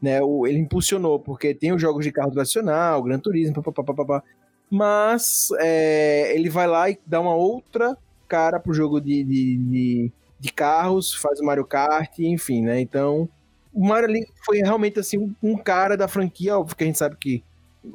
Né? 0.01 0.21
O, 0.21 0.47
ele 0.47 0.59
impulsionou, 0.59 1.21
porque 1.21 1.55
tem 1.55 1.73
os 1.73 1.81
jogos 1.81 2.05
de 2.05 2.13
carro 2.13 2.31
tradicional, 2.31 3.03
Gran 3.03 3.19
Turismo, 3.19 3.63
papapá, 3.63 4.23
mas 4.69 5.51
é, 5.61 6.35
ele 6.35 6.49
vai 6.49 6.67
lá 6.67 6.91
e 6.91 6.99
dá 7.07 7.21
uma 7.21 7.35
outra 7.35 7.97
cara 8.27 8.59
pro 8.59 8.73
jogo 8.73 9.01
de, 9.01 9.23
de, 9.23 9.57
de, 9.59 10.13
de 10.41 10.53
carros, 10.53 11.15
faz 11.15 11.39
o 11.39 11.45
Mario 11.45 11.67
Kart, 11.67 12.19
enfim, 12.21 12.63
né? 12.63 12.81
Então, 12.81 13.29
o 13.73 13.87
Mario 13.87 14.09
ali 14.09 14.27
foi 14.45 14.59
realmente 14.59 14.99
assim 14.99 15.19
um, 15.19 15.35
um 15.43 15.57
cara 15.57 15.97
da 15.97 16.09
franquia, 16.09 16.59
óbvio 16.59 16.75
que 16.75 16.85
a 16.85 16.87
gente 16.87 16.99
sabe 16.99 17.17
que 17.17 17.45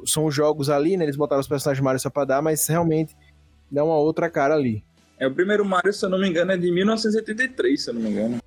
são 0.04 0.26
os 0.26 0.34
jogos 0.34 0.70
ali, 0.70 0.96
né? 0.96 1.04
Eles 1.04 1.16
botaram 1.16 1.40
os 1.40 1.48
personagens 1.48 1.82
Mario 1.82 2.00
só 2.00 2.10
pra 2.10 2.24
dar, 2.24 2.42
mas 2.42 2.66
realmente 2.66 3.16
dá 3.70 3.84
uma 3.84 3.96
outra 3.96 4.28
cara 4.30 4.54
ali. 4.54 4.82
É, 5.18 5.26
o 5.26 5.34
primeiro 5.34 5.64
Mario, 5.64 5.92
se 5.92 6.04
eu 6.04 6.08
não 6.08 6.18
me 6.18 6.28
engano, 6.28 6.52
é 6.52 6.56
de 6.56 6.70
1983, 6.70 7.82
se 7.82 7.90
eu 7.90 7.94
não 7.94 8.02
me 8.02 8.10
engano. 8.10 8.38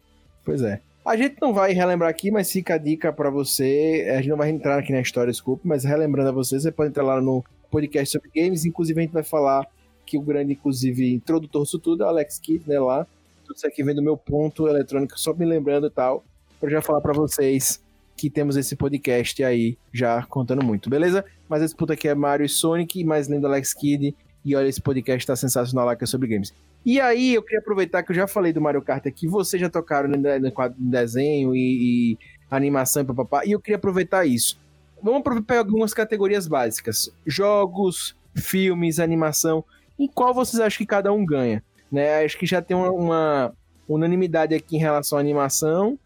Pois 0.43 0.61
é. 0.61 0.81
A 1.05 1.17
gente 1.17 1.37
não 1.41 1.53
vai 1.53 1.73
relembrar 1.73 2.09
aqui, 2.09 2.29
mas 2.29 2.51
fica 2.51 2.75
a 2.75 2.77
dica 2.77 3.11
pra 3.11 3.29
você. 3.29 4.07
A 4.11 4.17
gente 4.17 4.29
não 4.29 4.37
vai 4.37 4.49
entrar 4.49 4.77
aqui 4.77 4.91
na 4.91 5.01
história, 5.01 5.31
desculpe, 5.31 5.67
mas 5.67 5.83
relembrando 5.83 6.29
a 6.29 6.31
você, 6.31 6.59
você 6.59 6.71
pode 6.71 6.89
entrar 6.89 7.03
lá 7.03 7.19
no 7.19 7.43
podcast 7.71 8.11
sobre 8.11 8.29
games. 8.33 8.65
Inclusive, 8.65 8.99
a 8.99 9.03
gente 9.03 9.13
vai 9.13 9.23
falar 9.23 9.65
que 10.05 10.17
o 10.17 10.21
grande, 10.21 10.53
inclusive, 10.53 11.13
introdutor 11.13 11.63
disso 11.63 11.79
tudo 11.79 12.03
é 12.03 12.05
o 12.05 12.09
Alex 12.09 12.39
Kidd, 12.39 12.69
né? 12.69 12.79
Lá. 12.79 13.07
Tudo 13.45 13.55
isso 13.55 13.67
aqui 13.67 13.83
vem 13.83 13.95
do 13.95 14.01
meu 14.01 14.15
ponto 14.15 14.67
eletrônico, 14.67 15.19
só 15.19 15.33
me 15.33 15.45
lembrando 15.45 15.87
e 15.87 15.89
tal, 15.89 16.23
pra 16.59 16.69
já 16.69 16.81
falar 16.81 17.01
pra 17.01 17.13
vocês 17.13 17.81
que 18.21 18.29
temos 18.29 18.55
esse 18.55 18.75
podcast 18.75 19.43
aí 19.43 19.75
já 19.91 20.21
contando 20.23 20.63
muito, 20.63 20.91
beleza? 20.91 21.25
Mas 21.49 21.63
esse 21.63 21.75
puto 21.75 21.91
aqui 21.91 22.07
é 22.07 22.13
Mario 22.13 22.45
e 22.45 22.49
Sonic, 22.49 23.03
mais 23.03 23.27
lendo 23.27 23.47
Alex 23.47 23.73
Kidd. 23.73 24.15
E 24.45 24.55
olha, 24.55 24.67
esse 24.67 24.79
podcast 24.79 25.25
tá 25.25 25.35
sensacional 25.35 25.87
lá 25.87 25.95
que 25.95 26.03
é 26.03 26.07
sobre 26.07 26.27
games. 26.27 26.53
E 26.85 27.01
aí, 27.01 27.33
eu 27.33 27.41
queria 27.41 27.57
aproveitar 27.57 28.03
que 28.03 28.11
eu 28.11 28.15
já 28.15 28.27
falei 28.27 28.53
do 28.53 28.61
Mario 28.61 28.81
Kart 28.83 29.07
aqui, 29.07 29.27
vocês 29.27 29.59
já 29.59 29.71
tocaram 29.71 30.07
no, 30.07 30.17
no 30.17 30.91
desenho 30.91 31.55
e, 31.55 32.13
e 32.13 32.17
animação 32.49 33.01
e 33.01 33.05
papapá, 33.05 33.43
e 33.43 33.53
eu 33.53 33.59
queria 33.59 33.77
aproveitar 33.77 34.23
isso. 34.23 34.59
Vamos 35.01 35.23
pegar 35.47 35.61
algumas 35.61 35.91
categorias 35.91 36.47
básicas: 36.47 37.11
jogos, 37.25 38.15
filmes, 38.35 38.99
animação. 38.99 39.65
Em 39.97 40.07
qual 40.07 40.31
vocês 40.31 40.59
acham 40.61 40.77
que 40.77 40.85
cada 40.85 41.11
um 41.11 41.25
ganha? 41.25 41.63
Né? 41.91 42.23
Acho 42.23 42.37
que 42.37 42.45
já 42.45 42.61
tem 42.61 42.77
uma, 42.77 42.91
uma 42.91 43.53
unanimidade 43.89 44.53
aqui 44.53 44.75
em 44.75 44.79
relação 44.79 45.17
à 45.17 45.21
animação. 45.21 45.97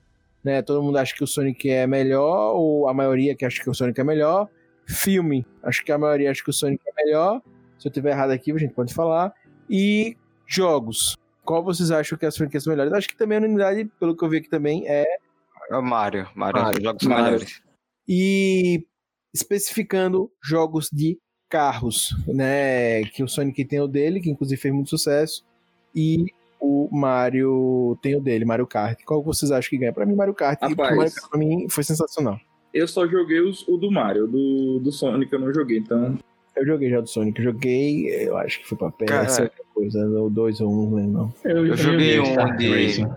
Né? 0.45 0.62
Todo 0.62 0.84
mundo 0.84 0.99
acha 0.99 1.15
que 1.15 1.23
o 1.23 1.27
Sonic 1.27 1.67
é 1.67 1.88
melhor, 1.88 2.53
ou 2.55 2.88
a 2.88 2.93
maioria 2.93 3.36
que 3.36 3.43
acha 3.43 3.63
que 3.63 3.67
o 3.67 3.73
Sonic 3.73 3.99
é 3.99 4.03
melhor. 4.03 4.47
Filme, 4.88 5.43
acho 5.63 5.84
que 5.84 5.91
a 5.91 5.97
maioria 5.97 6.29
acha 6.29 6.43
que 6.43 6.51
o 6.51 6.53
Sonic 6.53 6.84
é 6.88 7.03
melhor. 7.03 7.41
Se 7.79 7.88
eu 7.88 7.91
tiver 7.91 8.12
errado 8.12 8.29
aqui, 8.29 8.51
a 8.51 8.58
gente 8.58 8.75
pode 8.75 8.93
falar. 8.93 9.34
E 9.67 10.15
jogos. 10.45 11.17
Qual 11.43 11.63
vocês 11.63 11.89
acham 11.89 12.15
que 12.15 12.27
as 12.27 12.38
franquias 12.38 12.63
são 12.63 12.71
melhores? 12.71 12.93
Acho 12.93 13.10
que 13.10 13.17
também 13.17 13.38
a 13.38 13.39
unanimidade, 13.39 13.86
pelo 13.99 14.15
que 14.15 14.23
eu 14.23 14.29
vi 14.29 14.38
aqui 14.38 14.49
também, 14.49 14.88
é. 14.88 15.03
É 15.71 15.75
o 15.75 15.81
Mario. 15.81 16.29
Mario, 16.36 16.62
Mario. 16.62 16.77
os 16.77 16.84
jogos 16.84 17.08
Mario. 17.08 17.25
melhores. 17.25 17.62
E 18.08 18.86
especificando 19.34 20.31
jogos 20.43 20.89
de 20.93 21.17
carros, 21.49 22.15
né? 22.27 23.03
Que 23.05 23.23
o 23.23 23.27
Sonic 23.27 23.65
tem 23.65 23.79
o 23.81 23.88
dele, 23.88 24.21
que 24.21 24.29
inclusive 24.29 24.62
fez 24.62 24.71
muito 24.71 24.91
sucesso. 24.91 25.43
E 25.95 26.27
o 26.65 26.89
Mario 26.91 27.97
tem 28.01 28.15
o 28.15 28.21
dele, 28.21 28.45
Mario 28.45 28.65
Kart. 28.67 28.99
Qual 29.06 29.21
vocês 29.23 29.51
acham 29.51 29.69
que 29.69 29.78
ganha? 29.78 29.93
Pra 29.93 30.06
mim, 30.06 30.15
Mario 30.15 30.34
Kart. 30.34 30.60
E 30.62 30.67
Rapaz. 30.69 30.95
Mario 30.95 31.13
Kart 31.13 31.30
pra 31.30 31.39
mim 31.39 31.67
foi 31.69 31.84
sensacional. 31.84 32.39
Eu 32.73 32.88
só 32.88 33.08
joguei 33.08 33.39
os- 33.39 33.65
o 33.67 33.78
do 33.78 33.89
Mario, 33.91 34.28
do, 34.28 34.80
do 34.80 34.91
Sonic 34.91 35.32
eu 35.32 35.39
não 35.39 35.54
joguei, 35.54 35.78
então. 35.78 36.17
Eu 36.56 36.65
joguei 36.65 36.89
já 36.89 36.99
do 37.01 37.08
Sonic. 37.08 37.41
Joguei, 37.41 38.08
eu 38.28 38.36
acho 38.38 38.60
que 38.62 38.67
foi 38.67 38.78
pra 38.78 38.89
PS, 38.91 39.39
outra 39.41 39.63
coisa, 39.73 40.06
ou 40.08 40.30
dois 40.30 40.60
ou 40.62 40.71
um, 40.71 40.89
não 40.89 40.95
lembro 40.95 41.12
não. 41.12 41.34
Eu, 41.43 41.67
Eu 41.67 41.78
joguei 41.78 42.19
um 42.19 42.25
Star 42.25 42.58
de- 42.58 42.69
Racing. 42.69 43.08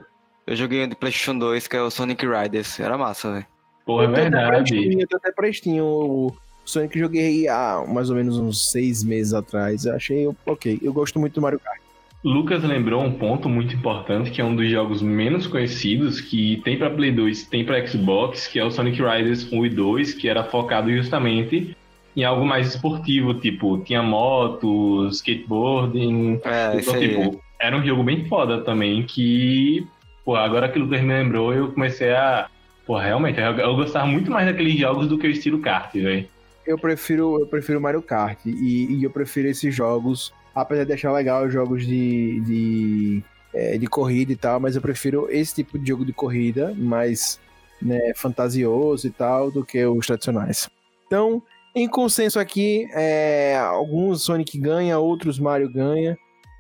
Eu 0.47 0.57
joguei 0.57 0.85
um 0.85 0.89
de 0.89 0.97
PlayStation 0.97 1.39
2, 1.39 1.67
que 1.69 1.77
é 1.77 1.83
o 1.83 1.91
Sonic 1.91 2.25
Riders. 2.27 2.79
Era 2.81 2.97
massa, 2.97 3.33
velho. 3.33 3.47
Pô, 3.85 4.03
é 4.03 4.07
Eu 4.07 4.11
verdade. 4.13 4.99
Eu 4.99 5.07
até 5.17 5.53
Steam. 5.53 5.85
O 5.85 6.33
Sonic 6.65 6.97
eu 6.99 7.05
joguei 7.05 7.47
há 7.49 7.85
mais 7.87 8.11
ou 8.11 8.17
menos 8.17 8.39
uns 8.39 8.71
seis 8.71 9.03
meses 9.05 9.33
atrás. 9.35 9.85
Eu 9.87 9.95
achei 9.95 10.27
ok. 10.47 10.79
Eu 10.83 10.93
gosto 10.93 11.19
muito 11.19 11.35
do 11.35 11.41
Mario 11.43 11.61
Kart. 11.61 11.81
Lucas 12.25 12.65
lembrou 12.65 13.03
um 13.03 13.13
ponto 13.13 13.49
muito 13.49 13.75
importante, 13.77 14.31
que 14.31 14.41
é 14.41 14.45
um 14.45 14.55
dos 14.55 14.69
jogos 14.69 15.01
menos 15.01 15.47
conhecidos, 15.47 16.21
que 16.21 16.61
tem 16.65 16.77
pra 16.77 16.91
Play 16.91 17.13
2, 17.13 17.45
tem 17.45 17.65
pra 17.65 17.85
Xbox, 17.87 18.49
que 18.49 18.59
é 18.59 18.65
o 18.65 18.71
Sonic 18.71 19.01
Riders 19.01 19.51
1 19.53 19.67
e 19.67 19.71
2, 19.71 20.15
que 20.15 20.29
era 20.29 20.43
focado 20.43 20.91
justamente 20.91 21.77
em 22.17 22.25
algo 22.25 22.45
mais 22.45 22.75
esportivo, 22.75 23.35
tipo, 23.35 23.79
tinha 23.85 24.03
moto, 24.03 25.07
skateboarding, 25.13 26.41
É, 26.45 26.77
isso 26.77 26.91
então, 26.91 26.95
aí. 27.01 27.09
tipo, 27.09 27.41
era 27.61 27.77
um 27.77 27.85
jogo 27.87 28.03
bem 28.03 28.25
foda 28.25 28.63
também, 28.63 29.05
que, 29.05 29.87
pô, 30.25 30.35
agora 30.35 30.69
que 30.69 30.79
o 30.79 30.83
Lucas 30.83 31.01
me 31.01 31.15
lembrou, 31.15 31.55
eu 31.55 31.71
comecei 31.71 32.11
a, 32.11 32.49
pô, 32.85 32.99
realmente, 32.99 33.39
eu, 33.39 33.53
eu 33.53 33.77
gostava 33.77 34.07
muito 34.09 34.29
mais 34.33 34.47
daqueles 34.47 34.77
jogos 34.77 35.07
do 35.07 35.17
que 35.17 35.29
o 35.29 35.31
estilo 35.31 35.61
kart, 35.61 35.93
velho. 35.95 36.27
Eu 36.67 36.77
prefiro, 36.77 37.41
eu 37.41 37.47
prefiro 37.47 37.81
Mario 37.81 38.03
Kart. 38.03 38.45
E, 38.45 38.97
e 38.99 39.03
eu 39.05 39.11
prefiro 39.11 39.49
esses 39.49 39.75
jogos, 39.75 40.35
apesar 40.61 40.85
de 40.85 40.93
achar 40.93 41.13
legal 41.13 41.47
os 41.47 41.53
jogos 41.53 41.87
de, 41.87 42.41
de, 42.41 43.25
é, 43.53 43.79
de 43.79 43.87
corrida 43.87 44.33
e 44.33 44.37
tal, 44.37 44.61
mas 44.61 44.77
eu 44.77 44.83
prefiro 44.83 45.29
esse 45.31 45.55
tipo 45.55 45.79
de 45.79 45.89
jogo 45.89 46.05
de 46.05 46.13
corrida, 46.13 46.75
mais 46.77 47.41
né, 47.81 48.13
fantasioso 48.15 49.07
e 49.07 49.11
tal, 49.11 49.51
do 49.51 49.65
que 49.65 49.85
os 49.85 50.07
tradicionais. 50.07 50.69
Então, 51.07 51.43
em 51.75 51.89
consenso 51.89 52.39
aqui, 52.39 52.89
é, 52.93 53.57
alguns 53.57 54.23
Sonic 54.23 54.59
ganha, 54.59 54.99
outros 54.99 55.39
Mario 55.39 55.71
ganha. 55.71 56.19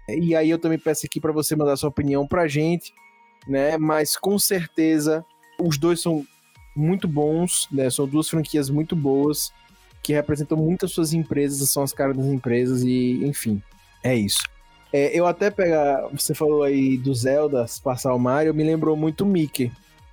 E 0.08 0.34
aí 0.34 0.48
eu 0.48 0.58
também 0.58 0.78
peço 0.78 1.04
aqui 1.04 1.20
para 1.20 1.32
você 1.32 1.54
mandar 1.54 1.76
sua 1.76 1.90
opinião 1.90 2.26
pra 2.26 2.48
gente, 2.48 2.94
né? 3.46 3.76
Mas 3.76 4.16
com 4.16 4.38
certeza 4.38 5.24
os 5.61 5.76
dois 5.76 6.00
são 6.00 6.24
muito 6.74 7.06
bons, 7.06 7.68
né? 7.70 7.90
São 7.90 8.06
duas 8.06 8.28
franquias 8.28 8.70
muito 8.70 8.96
boas 8.96 9.52
que 10.02 10.12
representam 10.12 10.56
muitas 10.56 10.92
suas 10.92 11.12
empresas, 11.12 11.68
são 11.68 11.82
as 11.82 11.92
caras 11.92 12.16
das 12.16 12.26
empresas 12.26 12.82
e, 12.82 13.20
enfim, 13.24 13.62
é 14.02 14.14
isso. 14.14 14.42
É, 14.92 15.18
eu 15.18 15.26
até 15.26 15.50
pegar, 15.50 16.08
você 16.08 16.34
falou 16.34 16.62
aí 16.62 16.96
do 16.96 17.14
Zelda 17.14 17.66
passar 17.82 18.14
o 18.14 18.18
Mario, 18.18 18.54
me 18.54 18.64
lembrou 18.64 18.96
muito 18.96 19.22
o 19.22 19.26
Mickey. 19.26 19.70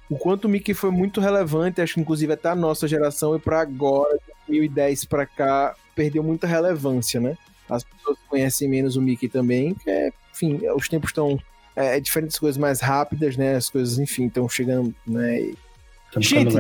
O 0.10 0.18
quanto 0.18 0.46
o 0.46 0.50
Mickey 0.50 0.74
foi 0.74 0.92
muito 0.92 1.22
relevante, 1.22 1.82
acho 1.82 1.96
que 1.96 2.02
inclusive 2.02 2.34
até 2.34 2.50
a 2.50 2.56
nossa 2.56 2.88
geração 2.88 3.36
e 3.36 3.40
para 3.40 3.62
agora, 3.62 4.20
2010 4.48 5.06
para 5.06 5.26
cá, 5.26 5.76
perdeu 5.96 6.22
muita 6.22 6.46
relevância, 6.46 7.20
né? 7.20 7.38
As 7.70 7.84
pessoas 7.84 8.18
conhecem 8.30 8.70
menos 8.70 8.96
o 8.96 9.02
Mickey 9.02 9.28
também, 9.28 9.74
que 9.74 9.90
é, 9.90 10.12
enfim, 10.32 10.60
os 10.76 10.88
tempos 10.88 11.10
estão 11.10 11.40
é, 11.76 12.00
diferentes 12.00 12.38
coisas 12.38 12.58
mais 12.58 12.80
rápidas, 12.80 13.36
né? 13.36 13.56
As 13.56 13.70
coisas, 13.70 13.98
enfim, 13.98 14.28
estão 14.28 14.48
chegando, 14.48 14.94
né? 15.08 15.54
Gente. 16.18 16.56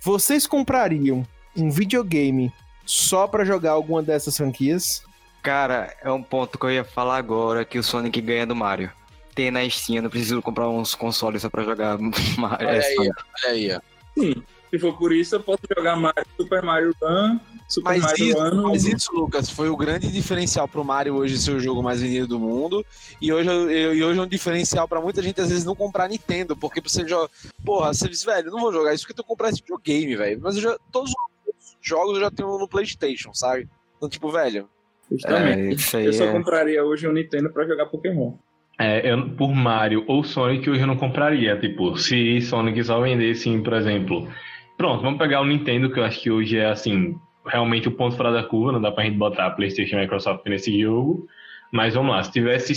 Vocês 0.00 0.46
comprariam 0.46 1.26
um 1.56 1.70
videogame 1.70 2.52
só 2.84 3.26
pra 3.26 3.44
jogar 3.44 3.72
alguma 3.72 4.02
dessas 4.02 4.36
franquias? 4.36 5.02
Cara, 5.46 5.96
é 6.02 6.10
um 6.10 6.24
ponto 6.24 6.58
que 6.58 6.66
eu 6.66 6.72
ia 6.72 6.82
falar 6.82 7.18
agora, 7.18 7.64
que 7.64 7.78
o 7.78 7.82
Sonic 7.82 8.20
ganha 8.20 8.44
do 8.44 8.56
Mario. 8.56 8.90
Tem 9.32 9.48
na 9.48 9.60
Steam, 9.70 9.98
eu 9.98 10.02
não 10.02 10.10
preciso 10.10 10.42
comprar 10.42 10.68
uns 10.68 10.92
consoles 10.92 11.42
só 11.42 11.48
pra 11.48 11.62
jogar 11.62 11.96
Mario. 12.36 12.66
Olha 12.66 12.76
é, 12.78 12.84
aí. 12.84 12.96
Olha 12.98 13.52
aí, 13.52 13.72
ó. 13.72 13.80
Sim. 14.18 14.42
Se 14.68 14.78
for 14.80 14.98
por 14.98 15.12
isso, 15.12 15.36
eu 15.36 15.40
posso 15.40 15.60
jogar 15.72 15.94
Mario, 15.94 16.26
Super 16.36 16.62
Mario 16.64 16.92
Run, 17.00 17.38
Super 17.68 17.90
Mas 17.90 18.02
Mario 18.02 18.26
isso, 18.26 18.38
Run. 18.42 18.62
mas 18.62 18.84
isso, 18.86 19.12
Lucas, 19.12 19.48
foi 19.48 19.68
o 19.68 19.76
grande 19.76 20.10
diferencial 20.10 20.66
pro 20.66 20.84
Mario 20.84 21.14
hoje 21.14 21.38
ser 21.38 21.52
o 21.52 21.60
jogo 21.60 21.80
mais 21.80 22.00
vendido 22.00 22.26
do 22.26 22.40
mundo. 22.40 22.84
E 23.22 23.32
hoje, 23.32 23.48
e 23.48 24.02
hoje 24.02 24.18
é 24.18 24.22
um 24.22 24.26
diferencial 24.26 24.88
pra 24.88 25.00
muita 25.00 25.22
gente, 25.22 25.40
às 25.40 25.50
vezes, 25.50 25.64
não 25.64 25.76
comprar 25.76 26.08
Nintendo. 26.08 26.56
Porque 26.56 26.80
você 26.80 27.06
joga. 27.06 27.30
Porra, 27.64 27.94
você 27.94 28.08
diz, 28.08 28.24
velho, 28.24 28.48
eu 28.48 28.52
não 28.52 28.58
vou 28.58 28.72
jogar 28.72 28.92
isso 28.92 29.06
porque 29.06 29.20
eu 29.20 29.24
comprar 29.24 29.50
esse 29.50 29.60
videogame, 29.60 30.16
velho. 30.16 30.40
Mas 30.42 30.56
eu 30.56 30.62
já, 30.62 30.78
todos 30.90 31.12
os 31.12 31.76
jogos 31.80 32.16
eu 32.16 32.20
já 32.22 32.32
tenho 32.32 32.58
no 32.58 32.66
PlayStation, 32.66 33.32
sabe? 33.32 33.68
Então, 33.96 34.08
tipo, 34.08 34.28
velho. 34.28 34.68
Justamente. 35.10 35.60
É, 35.60 35.72
isso 35.74 35.96
aí 35.96 36.06
eu 36.06 36.12
só 36.12 36.24
é- 36.24 36.32
compraria 36.32 36.84
hoje 36.84 37.08
um 37.08 37.12
Nintendo 37.12 37.50
pra 37.50 37.66
jogar 37.66 37.86
Pokémon. 37.86 38.34
É, 38.78 39.10
eu, 39.10 39.30
por 39.30 39.54
Mario 39.54 40.04
ou 40.06 40.22
Sonic, 40.22 40.68
hoje 40.68 40.80
eu 40.82 40.86
não 40.86 40.96
compraria. 40.96 41.56
Tipo, 41.58 41.96
se 41.96 42.40
Sonic 42.42 42.82
só 42.84 43.00
vendesse, 43.00 43.56
por 43.58 43.72
exemplo. 43.72 44.28
Pronto, 44.76 45.02
vamos 45.02 45.18
pegar 45.18 45.40
o 45.40 45.46
Nintendo, 45.46 45.90
que 45.90 45.98
eu 45.98 46.04
acho 46.04 46.20
que 46.20 46.30
hoje 46.30 46.58
é 46.58 46.66
assim, 46.66 47.16
realmente 47.46 47.88
o 47.88 47.92
ponto 47.92 48.14
fora 48.16 48.30
da 48.30 48.42
curva, 48.42 48.72
não 48.72 48.80
dá 48.80 48.92
pra 48.92 49.04
gente 49.04 49.16
botar 49.16 49.46
a 49.46 49.50
PlayStation 49.50 49.96
e 49.96 49.98
a 49.98 50.02
Microsoft 50.02 50.44
nesse 50.46 50.78
jogo. 50.78 51.26
Mas 51.72 51.94
vamos 51.94 52.14
lá, 52.14 52.22
se 52.22 52.32
tivesse. 52.32 52.74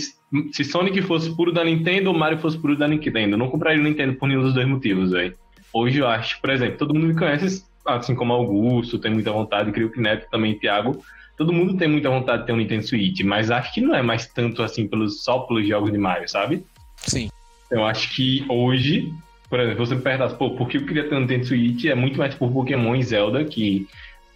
Se 0.52 0.64
Sonic 0.64 1.02
fosse 1.02 1.36
puro 1.36 1.52
da 1.52 1.64
Nintendo 1.64 2.10
ou 2.10 2.18
Mario 2.18 2.38
fosse 2.38 2.58
puro 2.58 2.78
da 2.78 2.88
Nintendo, 2.88 3.34
eu 3.34 3.38
não 3.38 3.50
compraria 3.50 3.82
o 3.82 3.84
Nintendo 3.84 4.14
por 4.16 4.28
nenhum 4.28 4.42
dos 4.42 4.54
dois 4.54 4.68
motivos, 4.68 5.12
velho. 5.12 5.36
Hoje 5.74 6.00
eu 6.00 6.08
acho, 6.08 6.40
por 6.40 6.50
exemplo, 6.50 6.78
todo 6.78 6.94
mundo 6.94 7.08
me 7.08 7.16
conhece, 7.16 7.64
assim 7.86 8.16
como 8.16 8.34
Augusto, 8.34 8.98
tem 9.00 9.12
muita 9.12 9.32
vontade, 9.32 9.72
creio 9.72 9.92
que 9.92 10.00
Neto 10.00 10.28
também, 10.32 10.58
Thiago. 10.58 11.04
Todo 11.40 11.54
mundo 11.54 11.78
tem 11.78 11.88
muita 11.88 12.10
vontade 12.10 12.42
de 12.42 12.48
ter 12.48 12.52
um 12.52 12.58
Nintendo 12.58 12.86
Switch, 12.86 13.22
mas 13.22 13.50
acho 13.50 13.74
que 13.74 13.80
não 13.80 13.96
é 13.96 14.02
mais 14.02 14.28
tanto 14.28 14.62
assim 14.62 14.86
pelos, 14.86 15.24
só 15.24 15.40
pelos 15.40 15.66
jogos 15.66 15.90
de 15.90 15.98
Mario, 15.98 16.28
sabe? 16.28 16.66
Sim. 16.98 17.32
Eu 17.72 17.86
acho 17.86 18.14
que 18.14 18.46
hoje, 18.50 19.14
por 19.50 19.58
exemplo, 19.58 19.86
você 19.86 19.96
me 19.96 20.02
perguntasse, 20.02 20.36
pô, 20.36 20.52
por 20.52 20.68
que 20.68 20.76
eu 20.76 20.86
queria 20.86 21.08
ter 21.08 21.16
um 21.16 21.22
Nintendo 21.22 21.46
Switch? 21.46 21.86
É 21.86 21.96
muito 21.96 22.20
mais 22.20 22.36
por 22.36 22.52
Pokémon 22.52 22.94
e 22.94 23.04
Zelda, 23.04 23.46
que 23.46 23.88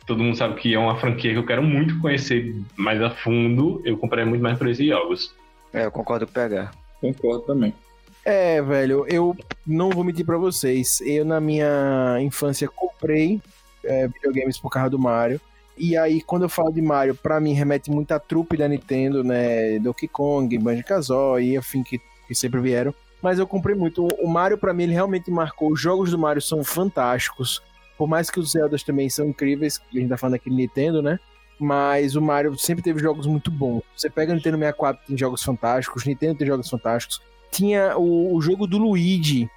todo 0.07 0.23
mundo 0.23 0.37
sabe 0.37 0.55
que 0.55 0.73
é 0.73 0.79
uma 0.79 0.95
franquia 0.95 1.33
que 1.33 1.39
eu 1.39 1.45
quero 1.45 1.61
muito 1.61 1.99
conhecer 1.99 2.55
mais 2.77 3.01
a 3.01 3.09
fundo. 3.09 3.81
Eu 3.83 3.97
compraria 3.97 4.25
muito 4.25 4.41
mais 4.41 4.57
por 4.57 4.69
esses 4.69 4.87
jogos. 4.87 5.35
É, 5.73 5.83
eu 5.83 5.91
concordo 5.91 6.25
com 6.25 6.31
o 6.31 6.33
PH. 6.33 6.71
Concordo 7.01 7.41
também. 7.41 7.73
É, 8.23 8.61
velho, 8.61 9.05
eu 9.09 9.35
não 9.67 9.89
vou 9.89 10.05
mentir 10.05 10.25
pra 10.25 10.37
vocês. 10.37 11.01
Eu, 11.01 11.25
na 11.25 11.41
minha 11.41 12.17
infância, 12.21 12.65
comprei 12.69 13.41
é, 13.83 14.07
videogames 14.07 14.57
por 14.57 14.69
causa 14.69 14.89
do 14.89 14.97
Mario. 14.97 15.41
E 15.77 15.97
aí, 15.97 16.21
quando 16.21 16.43
eu 16.43 16.49
falo 16.49 16.71
de 16.71 16.81
Mario, 16.81 17.15
pra 17.15 17.39
mim 17.39 17.53
remete 17.53 17.89
muito 17.89 18.11
a 18.11 18.19
trupe 18.19 18.57
da 18.57 18.67
Nintendo, 18.67 19.23
né? 19.23 19.79
Donkey 19.79 20.07
Kong, 20.07 20.57
Banjo-Kazooie 20.57 21.51
e 21.51 21.57
afim 21.57 21.81
que, 21.81 21.99
que 22.27 22.35
sempre 22.35 22.59
vieram. 22.59 22.93
Mas 23.21 23.39
eu 23.39 23.47
comprei 23.47 23.75
muito. 23.75 24.07
O 24.21 24.27
Mario, 24.27 24.57
pra 24.57 24.73
mim, 24.73 24.83
ele 24.83 24.93
realmente 24.93 25.31
marcou. 25.31 25.71
Os 25.71 25.79
jogos 25.79 26.11
do 26.11 26.19
Mario 26.19 26.41
são 26.41 26.63
fantásticos. 26.63 27.61
Por 27.97 28.07
mais 28.07 28.29
que 28.29 28.39
os 28.39 28.51
Zeldas 28.51 28.83
também 28.83 29.09
são 29.09 29.27
incríveis, 29.27 29.79
a 29.91 29.97
gente 29.97 30.09
tá 30.09 30.17
falando 30.17 30.35
aqui 30.35 30.49
de 30.49 30.55
Nintendo, 30.55 31.01
né? 31.01 31.19
Mas 31.59 32.15
o 32.15 32.21
Mario 32.21 32.57
sempre 32.57 32.83
teve 32.83 32.99
jogos 32.99 33.25
muito 33.25 33.49
bons. 33.49 33.81
Você 33.95 34.09
pega 34.09 34.31
o 34.31 34.35
Nintendo 34.35 34.57
64, 34.57 35.07
tem 35.07 35.17
jogos 35.17 35.41
fantásticos. 35.41 36.05
Nintendo 36.05 36.35
tem 36.35 36.47
jogos 36.47 36.69
fantásticos. 36.69 37.21
Tinha 37.49 37.97
o, 37.97 38.35
o 38.35 38.41
jogo 38.41 38.67
do 38.67 38.77
Luigi, 38.77 39.49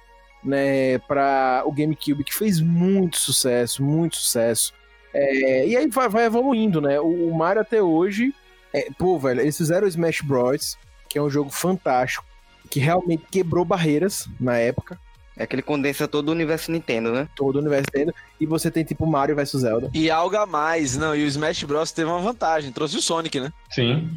né, 0.43 0.97
para 0.99 1.63
o 1.65 1.71
GameCube, 1.71 2.23
que 2.23 2.33
fez 2.33 2.61
muito 2.61 3.17
sucesso, 3.17 3.83
muito 3.83 4.15
sucesso. 4.17 4.73
É, 5.19 5.67
e 5.67 5.75
aí 5.75 5.87
vai, 5.87 6.07
vai 6.07 6.25
evoluindo, 6.25 6.79
né? 6.79 6.99
O, 6.99 7.29
o 7.29 7.35
Mario 7.35 7.61
até 7.61 7.81
hoje, 7.81 8.33
é, 8.71 8.87
pô, 8.97 9.17
velho, 9.17 9.41
eles 9.41 9.57
fizeram 9.57 9.85
o 9.85 9.89
Smash 9.89 10.21
Bros, 10.21 10.77
que 11.09 11.17
é 11.17 11.21
um 11.21 11.29
jogo 11.29 11.49
fantástico, 11.49 12.23
que 12.69 12.79
realmente 12.79 13.23
quebrou 13.31 13.65
barreiras 13.65 14.27
na 14.39 14.57
época, 14.57 14.99
É 15.35 15.47
que 15.47 15.55
ele 15.55 15.61
condensa 15.61 16.07
todo 16.07 16.29
o 16.29 16.31
universo 16.31 16.71
Nintendo, 16.71 17.11
né? 17.11 17.27
todo 17.35 17.55
o 17.55 17.59
universo 17.59 17.87
Nintendo, 17.93 18.13
e 18.39 18.45
você 18.45 18.69
tem 18.69 18.83
tipo 18.83 19.05
Mario 19.07 19.35
vs 19.35 19.51
Zelda. 19.61 19.89
E 19.93 20.11
algo 20.11 20.35
a 20.35 20.45
mais, 20.45 20.97
não, 20.97 21.15
e 21.15 21.23
o 21.23 21.27
Smash 21.27 21.63
Bros 21.63 21.91
teve 21.91 22.09
uma 22.09 22.19
vantagem, 22.19 22.71
trouxe 22.71 22.97
o 22.97 23.01
Sonic, 23.01 23.39
né? 23.39 23.51
Sim. 23.71 24.09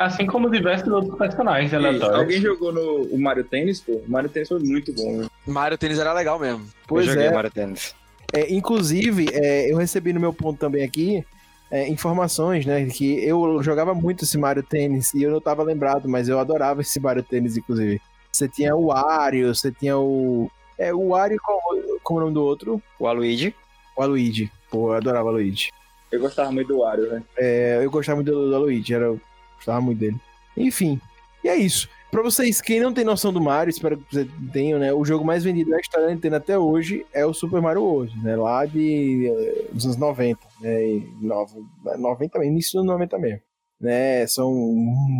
Assim 0.00 0.26
como 0.26 0.50
diversos 0.50 0.90
outros 0.92 1.16
personagens 1.16 1.72
aleatórios. 1.72 2.18
alguém 2.18 2.40
jogou 2.40 2.72
no 2.72 3.02
o 3.02 3.20
Mario 3.20 3.44
Tennis, 3.44 3.80
pô? 3.80 3.92
O 3.92 4.10
Mario 4.10 4.30
Tennis 4.30 4.48
foi 4.48 4.58
muito 4.58 4.92
bom, 4.94 5.18
né? 5.18 5.28
Mario 5.46 5.78
Tênis 5.78 5.98
era 5.98 6.12
legal 6.12 6.38
mesmo. 6.38 6.66
Pois 6.86 7.06
eu 7.06 7.12
joguei 7.12 7.28
é, 7.28 7.32
Mario 7.32 7.50
Tennis. 7.50 7.94
É, 8.32 8.52
inclusive, 8.52 9.28
é, 9.32 9.70
eu 9.70 9.76
recebi 9.76 10.12
no 10.12 10.20
meu 10.20 10.32
ponto 10.32 10.58
também 10.58 10.82
aqui 10.82 11.24
é, 11.70 11.88
informações, 11.88 12.66
né? 12.66 12.84
Que 12.86 13.24
eu 13.24 13.62
jogava 13.62 13.94
muito 13.94 14.24
esse 14.24 14.36
Mario 14.36 14.62
Tênis 14.62 15.14
e 15.14 15.22
eu 15.22 15.30
não 15.30 15.40
tava 15.40 15.62
lembrado, 15.62 16.08
mas 16.08 16.28
eu 16.28 16.38
adorava 16.38 16.82
esse 16.82 17.00
Mario 17.00 17.22
Tênis, 17.22 17.56
inclusive. 17.56 18.00
Você 18.30 18.48
tinha 18.48 18.74
o 18.76 18.86
Wario, 18.86 19.54
você 19.54 19.72
tinha 19.72 19.98
o. 19.98 20.50
É, 20.78 20.92
o 20.92 21.08
Wario, 21.08 21.38
como, 21.42 22.00
como 22.02 22.20
é 22.20 22.22
o 22.22 22.24
nome 22.26 22.34
do 22.34 22.44
outro? 22.44 22.82
O 22.98 23.06
Aluigi. 23.06 23.54
O 23.96 24.02
Aluigi. 24.02 24.50
Pô, 24.70 24.88
eu 24.88 24.96
adorava 24.96 25.26
o 25.26 25.28
Aluigi. 25.28 25.70
Eu 26.10 26.20
gostava 26.20 26.52
muito 26.52 26.68
do 26.68 26.80
Wario, 26.80 27.10
né? 27.10 27.22
É, 27.38 27.80
eu 27.82 27.90
gostava 27.90 28.16
muito 28.16 28.30
do, 28.30 28.50
do 28.50 28.56
Aluigi, 28.56 28.94
era, 28.94 29.06
eu 29.06 29.20
gostava 29.56 29.80
muito 29.80 29.98
dele. 29.98 30.20
Enfim, 30.56 31.00
e 31.42 31.48
é 31.48 31.56
isso. 31.56 31.88
Pra 32.12 32.22
vocês, 32.22 32.60
quem 32.60 32.78
não 32.78 32.92
tem 32.92 33.04
noção 33.06 33.32
do 33.32 33.40
Mario, 33.40 33.70
espero 33.70 33.96
que 33.96 34.04
vocês 34.14 34.28
tenham, 34.52 34.78
né? 34.78 34.92
O 34.92 35.02
jogo 35.02 35.24
mais 35.24 35.42
vendido 35.44 35.70
da 35.70 35.80
história 35.80 36.06
da 36.08 36.14
Nintendo 36.14 36.36
até 36.36 36.58
hoje 36.58 37.06
é 37.10 37.24
o 37.24 37.32
Super 37.32 37.62
Mario 37.62 37.82
World, 37.82 38.14
né? 38.22 38.36
Lá 38.36 38.66
de, 38.66 39.26
eh, 39.28 39.64
dos 39.72 39.86
anos 39.86 39.96
90, 39.96 40.38
né? 40.60 40.88
E 40.88 41.08
nove- 41.22 41.58
90 41.98 42.38
mesmo, 42.38 42.52
início 42.52 42.78
dos 42.78 42.86
90 42.86 43.18
mesmo. 43.18 43.40
Né? 43.80 44.26
São 44.26 44.52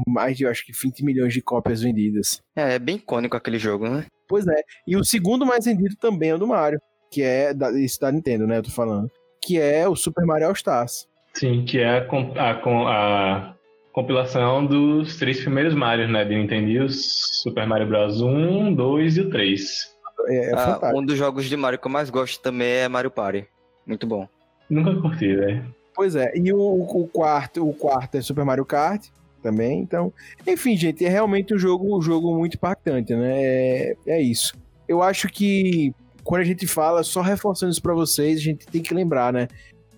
mais 0.06 0.36
de, 0.36 0.44
eu 0.44 0.50
acho 0.50 0.64
que 0.66 0.72
20 0.72 1.02
milhões 1.02 1.32
de 1.32 1.40
cópias 1.40 1.80
vendidas. 1.80 2.40
É, 2.54 2.74
é 2.74 2.78
bem 2.78 2.96
icônico 2.96 3.36
aquele 3.38 3.58
jogo, 3.58 3.88
né? 3.88 4.04
Pois 4.28 4.46
é. 4.46 4.62
E 4.86 4.94
o 4.94 5.02
segundo 5.02 5.46
mais 5.46 5.64
vendido 5.64 5.96
também 5.96 6.28
é 6.28 6.34
o 6.34 6.38
do 6.38 6.46
Mario, 6.46 6.78
que 7.10 7.22
é 7.22 7.54
da, 7.54 7.72
isso 7.72 7.98
da 8.00 8.12
Nintendo, 8.12 8.46
né? 8.46 8.58
Eu 8.58 8.62
tô 8.64 8.70
falando. 8.70 9.10
Que 9.42 9.58
é 9.58 9.88
o 9.88 9.96
Super 9.96 10.24
Mario 10.26 10.46
All 10.48 10.52
Stars. 10.52 11.08
Sim, 11.34 11.64
que 11.64 11.78
é 11.78 11.96
a, 11.98 12.04
com- 12.04 12.34
a, 12.38 12.54
com- 12.56 12.86
a 12.86 13.56
compilação 13.92 14.64
dos 14.64 15.16
três 15.16 15.40
primeiros 15.40 15.74
Marios, 15.74 16.10
né? 16.10 16.24
De 16.24 16.34
Nintendo, 16.34 16.84
os 16.84 17.40
Super 17.42 17.66
Mario 17.66 17.88
Bros. 17.88 18.20
1, 18.20 18.74
2 18.74 19.16
e 19.16 19.20
o 19.20 19.30
3. 19.30 19.92
É, 20.28 20.50
é 20.50 20.54
Ah, 20.54 20.92
um 20.94 21.04
dos 21.04 21.16
jogos 21.16 21.46
de 21.46 21.56
Mario 21.56 21.78
que 21.78 21.86
eu 21.86 21.90
mais 21.90 22.10
gosto 22.10 22.40
também 22.40 22.68
é 22.68 22.88
Mario 22.88 23.10
Party. 23.10 23.46
Muito 23.86 24.06
bom. 24.06 24.26
Nunca 24.70 24.94
curti, 25.00 25.34
velho. 25.34 25.74
Pois 25.94 26.16
é, 26.16 26.32
e 26.34 26.52
o, 26.52 26.58
o 26.58 27.06
quarto, 27.08 27.68
o 27.68 27.74
quarto 27.74 28.16
é 28.16 28.22
Super 28.22 28.44
Mario 28.44 28.64
Kart 28.64 29.04
também, 29.42 29.80
então, 29.80 30.12
enfim, 30.46 30.76
gente, 30.76 31.04
é 31.04 31.08
realmente 31.08 31.52
um 31.52 31.58
jogo, 31.58 31.98
um 31.98 32.00
jogo 32.00 32.34
muito 32.34 32.54
impactante, 32.54 33.14
né? 33.14 33.42
É, 33.42 33.96
é 34.06 34.22
isso. 34.22 34.54
Eu 34.88 35.02
acho 35.02 35.28
que 35.28 35.92
quando 36.24 36.42
a 36.42 36.44
gente 36.44 36.66
fala, 36.66 37.02
só 37.02 37.20
reforçando 37.20 37.72
isso 37.72 37.82
pra 37.82 37.92
vocês, 37.92 38.38
a 38.38 38.42
gente 38.42 38.66
tem 38.66 38.80
que 38.80 38.94
lembrar, 38.94 39.32
né? 39.32 39.48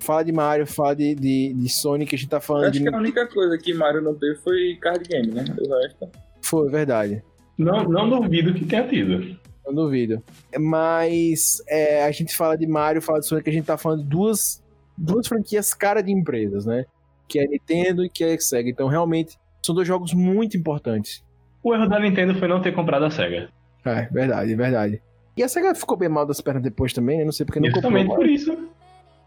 Fala 0.05 0.23
de 0.23 0.33
Mario, 0.33 0.67
fala 0.67 0.95
de, 0.95 1.15
de, 1.15 1.55
de 1.55 1.69
Sonic, 1.71 2.15
a 2.15 2.19
gente 2.19 2.29
tá 2.29 2.37
Eu 2.37 2.41
falando 2.43 2.65
acho 2.65 2.73
de. 2.73 2.83
que 2.83 2.95
a 2.95 2.99
única 2.99 3.27
coisa 3.27 3.57
que 3.57 3.73
Mario 3.73 4.03
não 4.03 4.15
teve 4.15 4.37
foi 4.37 4.77
card 4.81 5.09
game, 5.09 5.29
né? 5.29 5.45
O 5.59 5.81
resto. 5.81 6.11
Foi, 6.43 6.69
verdade. 6.69 7.23
Não, 7.57 7.85
não 7.85 8.11
duvido 8.11 8.53
que 8.53 8.67
tenha 8.67 8.87
tido. 8.87 9.35
Não 9.67 9.75
duvido. 9.75 10.23
Mas 10.59 11.63
é, 11.67 12.05
a 12.05 12.11
gente 12.11 12.37
fala 12.37 12.57
de 12.57 12.67
Mario, 12.67 13.01
fala 13.01 13.21
de 13.21 13.27
Sonic, 13.27 13.49
a 13.49 13.53
gente 13.53 13.65
tá 13.65 13.79
falando 13.79 14.03
de 14.03 14.09
duas, 14.09 14.63
duas 14.97 15.27
franquias 15.27 15.73
cara 15.73 16.03
de 16.03 16.13
empresas, 16.13 16.67
né? 16.67 16.85
Que 17.27 17.39
é 17.39 17.45
a 17.45 17.49
Nintendo 17.49 18.05
e 18.05 18.11
que 18.11 18.23
é 18.23 18.35
a 18.35 18.39
Sega. 18.39 18.69
Então, 18.69 18.89
realmente, 18.89 19.39
são 19.65 19.75
dois 19.75 19.89
jogos 19.89 20.13
muito 20.13 20.55
importantes. 20.55 21.25
O 21.63 21.75
erro 21.75 21.89
da 21.89 21.99
Nintendo 21.99 22.35
foi 22.35 22.47
não 22.47 22.61
ter 22.61 22.73
comprado 22.73 23.07
a 23.07 23.11
SEGA. 23.11 23.49
É, 23.87 24.07
verdade, 24.13 24.55
verdade. 24.55 25.03
E 25.35 25.43
a 25.43 25.49
SEGA 25.49 25.75
ficou 25.75 25.97
bem 25.97 26.11
mal 26.11 26.27
das 26.27 26.43
pernas 26.43 26.63
depois 26.63 26.93
também, 26.93 27.19
né? 27.19 27.25
Não 27.25 27.33
sei 27.33 27.47
porque 27.47 27.59
não 27.59 27.73
comprou. 27.73 27.91
Justamente 27.91 28.15
por 28.15 28.27
isso. 28.27 28.69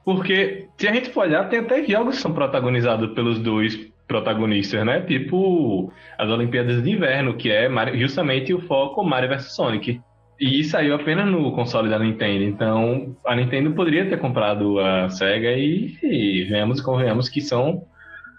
Porque, 0.08 0.70
se 0.78 0.88
a 0.88 0.94
gente 0.94 1.10
for 1.10 1.26
olhar, 1.26 1.50
tem 1.50 1.60
até 1.60 1.84
jogos 1.84 2.16
que 2.16 2.22
são 2.22 2.32
protagonizados 2.32 3.14
pelos 3.14 3.40
dois 3.40 3.76
protagonistas, 4.08 4.86
né? 4.86 5.02
Tipo 5.02 5.92
as 6.18 6.30
Olimpíadas 6.30 6.82
de 6.82 6.92
Inverno, 6.92 7.36
que 7.36 7.52
é 7.52 7.70
justamente 7.98 8.54
o 8.54 8.62
foco 8.62 9.04
Mario 9.04 9.28
vs 9.28 9.54
Sonic. 9.54 10.00
E 10.40 10.64
saiu 10.64 10.96
apenas 10.96 11.30
no 11.30 11.52
console 11.52 11.90
da 11.90 12.00
Nintendo. 12.00 12.46
Então, 12.46 13.18
a 13.26 13.36
Nintendo 13.36 13.74
poderia 13.74 14.08
ter 14.08 14.18
comprado 14.18 14.80
a 14.80 15.10
SEGA 15.10 15.52
e, 15.52 15.98
e 16.02 16.46
venhamos 16.46 16.80
e 16.80 16.84
convenhamos 16.84 17.28
que 17.28 17.42
são 17.42 17.84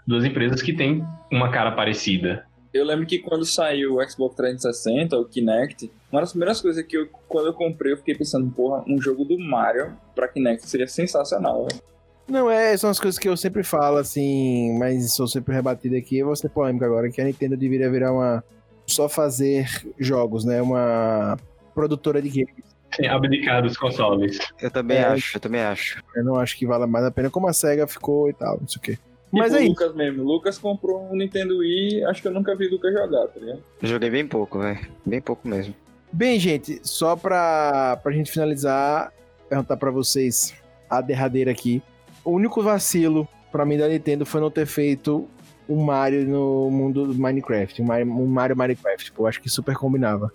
duas 0.07 0.25
empresas 0.25 0.63
que 0.63 0.73
têm 0.73 1.05
uma 1.31 1.51
cara 1.51 1.73
parecida. 1.73 2.45
Eu 2.73 2.83
lembro 2.83 3.05
que 3.05 3.19
quando 3.19 3.45
saiu 3.45 3.97
o 3.97 4.09
Xbox 4.09 4.35
360, 4.35 5.15
o 5.15 5.25
Kinect, 5.25 5.91
uma 6.11 6.21
das 6.21 6.31
primeiras 6.31 6.61
coisas 6.61 6.83
que 6.85 6.97
eu, 6.97 7.07
quando 7.27 7.47
eu 7.47 7.53
comprei, 7.53 7.93
eu 7.93 7.97
fiquei 7.97 8.15
pensando, 8.15 8.49
porra, 8.51 8.83
um 8.87 8.99
jogo 9.01 9.23
do 9.25 9.37
Mario 9.39 9.93
pra 10.15 10.27
Kinect 10.27 10.67
seria 10.67 10.87
sensacional, 10.87 11.65
velho. 11.67 11.81
Não, 12.27 12.49
é, 12.49 12.77
são 12.77 12.89
as 12.91 12.99
coisas 12.99 13.17
que 13.19 13.27
eu 13.27 13.35
sempre 13.35 13.63
falo, 13.63 13.97
assim, 13.97 14.77
mas 14.77 15.13
sou 15.13 15.27
sempre 15.27 15.53
rebatido 15.55 15.95
aqui. 15.95 16.19
Eu 16.19 16.27
vou 16.27 16.35
ser 16.35 16.49
polêmico 16.49 16.85
agora, 16.85 17.09
que 17.09 17.19
a 17.19 17.23
Nintendo 17.25 17.57
deveria 17.57 17.89
virar 17.89 18.11
uma. 18.13 18.43
Só 18.85 19.07
fazer 19.09 19.67
jogos, 19.99 20.45
né? 20.45 20.61
Uma 20.61 21.37
produtora 21.75 22.21
de 22.21 22.29
games. 22.29 22.63
Sim, 22.95 23.05
abdicar 23.07 23.61
dos 23.61 23.77
consoles. 23.77 24.39
Eu 24.61 24.69
também 24.71 24.97
É. 24.97 25.03
acho, 25.05 25.37
eu 25.37 25.41
também 25.41 25.61
acho. 25.61 26.03
Eu 26.15 26.23
não 26.23 26.35
acho 26.35 26.57
que 26.57 26.65
vale 26.65 26.85
mais 26.87 27.05
a 27.05 27.11
pena 27.11 27.29
como 27.29 27.47
a 27.47 27.53
SEGA 27.53 27.85
ficou 27.87 28.29
e 28.29 28.33
tal, 28.33 28.57
não 28.59 28.67
sei 28.67 28.79
o 28.79 28.81
quê. 28.81 28.97
Mas 29.31 29.45
Tipo, 29.51 29.55
é 29.55 29.59
o 29.59 29.61
isso. 29.61 29.69
Lucas 29.71 29.95
mesmo. 29.95 30.23
O 30.23 30.25
Lucas 30.25 30.57
comprou 30.57 31.07
um 31.11 31.15
Nintendo 31.15 31.59
Wii, 31.59 32.03
acho 32.05 32.21
que 32.21 32.27
eu 32.27 32.31
nunca 32.31 32.55
vi 32.55 32.65
o 32.67 32.71
Lucas 32.71 32.91
jogar, 32.93 33.27
tá 33.27 33.39
ligado? 33.39 33.61
Joguei 33.83 34.09
bem 34.09 34.27
pouco, 34.27 34.57
velho. 34.59 34.79
Bem 35.05 35.21
pouco 35.21 35.47
mesmo. 35.47 35.73
Bem, 36.11 36.39
gente, 36.39 36.79
só 36.83 37.15
pra, 37.15 37.97
pra 38.01 38.11
gente 38.11 38.31
finalizar, 38.31 39.13
perguntar 39.47 39.77
pra 39.77 39.91
vocês 39.91 40.53
a 40.89 41.01
derradeira 41.01 41.51
aqui. 41.51 41.83
O 42.23 42.31
único 42.31 42.61
vacilo 42.61 43.27
pra 43.51 43.65
mim 43.65 43.77
da 43.77 43.87
Nintendo 43.87 44.25
foi 44.25 44.41
não 44.41 44.49
ter 44.49 44.65
feito 44.65 45.27
um 45.67 45.83
Mario 45.83 46.27
no 46.27 46.71
mundo 46.71 47.05
do 47.05 47.13
Minecraft, 47.13 47.81
um 47.81 47.85
Mario, 47.85 48.11
um 48.11 48.25
Mario 48.25 48.57
Minecraft. 48.57 49.05
Tipo, 49.05 49.23
eu 49.23 49.27
acho 49.27 49.39
que 49.39 49.49
super 49.49 49.75
combinava. 49.75 50.31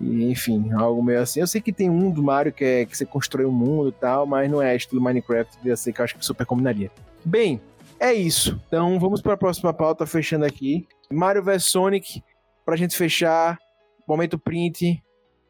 E, 0.00 0.30
enfim, 0.30 0.72
algo 0.72 1.02
meio 1.02 1.20
assim. 1.20 1.40
Eu 1.40 1.46
sei 1.46 1.60
que 1.60 1.72
tem 1.72 1.90
um 1.90 2.10
do 2.10 2.22
Mario 2.22 2.52
que 2.52 2.64
é 2.64 2.84
que 2.86 2.96
você 2.96 3.04
constrói 3.04 3.46
um 3.46 3.52
mundo 3.52 3.88
e 3.88 3.92
tal, 3.92 4.26
mas 4.26 4.50
não 4.50 4.62
é 4.62 4.76
estilo 4.76 5.00
Minecraft, 5.00 5.58
eu 5.64 5.76
sei 5.76 5.92
que 5.92 6.00
eu 6.00 6.04
acho 6.04 6.16
que 6.16 6.24
super 6.24 6.46
combinaria. 6.46 6.90
Bem, 7.24 7.60
é 7.98 8.12
isso. 8.12 8.60
Então 8.68 8.98
vamos 9.00 9.20
para 9.20 9.34
a 9.34 9.36
próxima 9.36 9.72
pauta, 9.72 10.06
fechando 10.06 10.44
aqui. 10.44 10.86
Mario 11.10 11.42
vs 11.42 11.64
Sonic, 11.64 12.22
pra 12.64 12.76
gente 12.76 12.96
fechar. 12.96 13.58
Momento 14.06 14.38
print. 14.38 15.02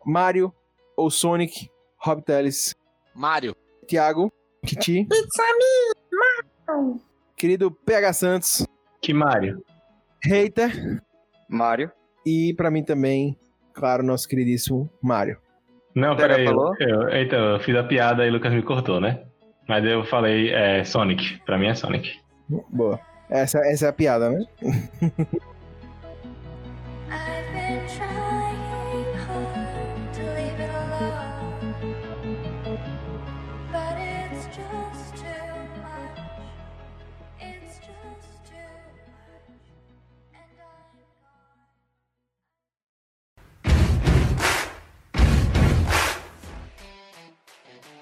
Mario 0.07 0.55
ou 0.97 1.11
Sonic? 1.11 1.69
Rob 1.99 2.23
Teles. 2.23 2.77
Mário. 3.12 3.57
Thiago. 3.88 4.33
Titi. 4.64 5.09
Querido 7.37 7.73
PH 7.73 8.12
Santos. 8.12 8.66
Que 9.03 9.12
Mario? 9.12 9.64
Hater. 10.25 11.03
Mario. 11.49 11.90
E 12.25 12.55
pra 12.55 12.71
mim 12.71 12.85
também, 12.85 13.37
claro, 13.75 14.05
nosso 14.05 14.29
queridíssimo 14.29 14.88
Mario. 15.03 15.38
Não, 15.92 16.14
Pega, 16.14 16.29
peraí. 16.29 16.47
Eu, 16.47 16.51
falou? 16.51 16.75
eu, 16.79 17.09
então, 17.09 17.55
eu 17.55 17.61
fiz 17.61 17.75
a 17.75 17.83
piada 17.83 18.25
e 18.25 18.31
o 18.31 18.33
Lucas 18.33 18.53
me 18.53 18.62
cortou, 18.62 19.01
né? 19.01 19.25
Mas 19.69 19.85
eu 19.85 20.05
falei 20.05 20.53
é, 20.53 20.85
Sonic. 20.85 21.40
Pra 21.45 21.59
mim 21.59 21.66
é 21.66 21.75
Sonic. 21.75 22.09
Boa. 22.69 23.01
Essa, 23.29 23.59
essa 23.59 23.87
é 23.87 23.88
a 23.88 23.92
piada, 23.92 24.31
né? 24.31 24.47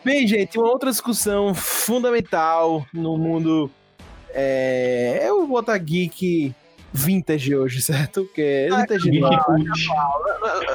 Bem, 0.04 0.26
gente, 0.26 0.58
uma 0.58 0.68
outra 0.68 0.90
discussão 0.90 1.54
fundamental 1.54 2.84
no 2.92 3.16
mundo 3.16 3.70
é, 4.30 5.20
é 5.22 5.32
o 5.32 5.46
botar 5.46 5.78
geek 5.78 6.54
vintage 6.92 7.54
hoje, 7.56 7.80
certo? 7.80 8.28
Que 8.34 8.42
é 8.42 8.68
vintage 8.76 9.10
Geek 9.10 9.20
não. 9.22 9.38
Cult. 9.38 9.86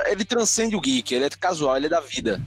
Ele 0.09 0.25
transcende 0.25 0.75
o 0.75 0.81
geek, 0.81 1.13
ele 1.13 1.25
é 1.25 1.29
casual, 1.29 1.77
ele 1.77 1.85
é 1.85 1.89
da 1.89 2.01
vida. 2.01 2.41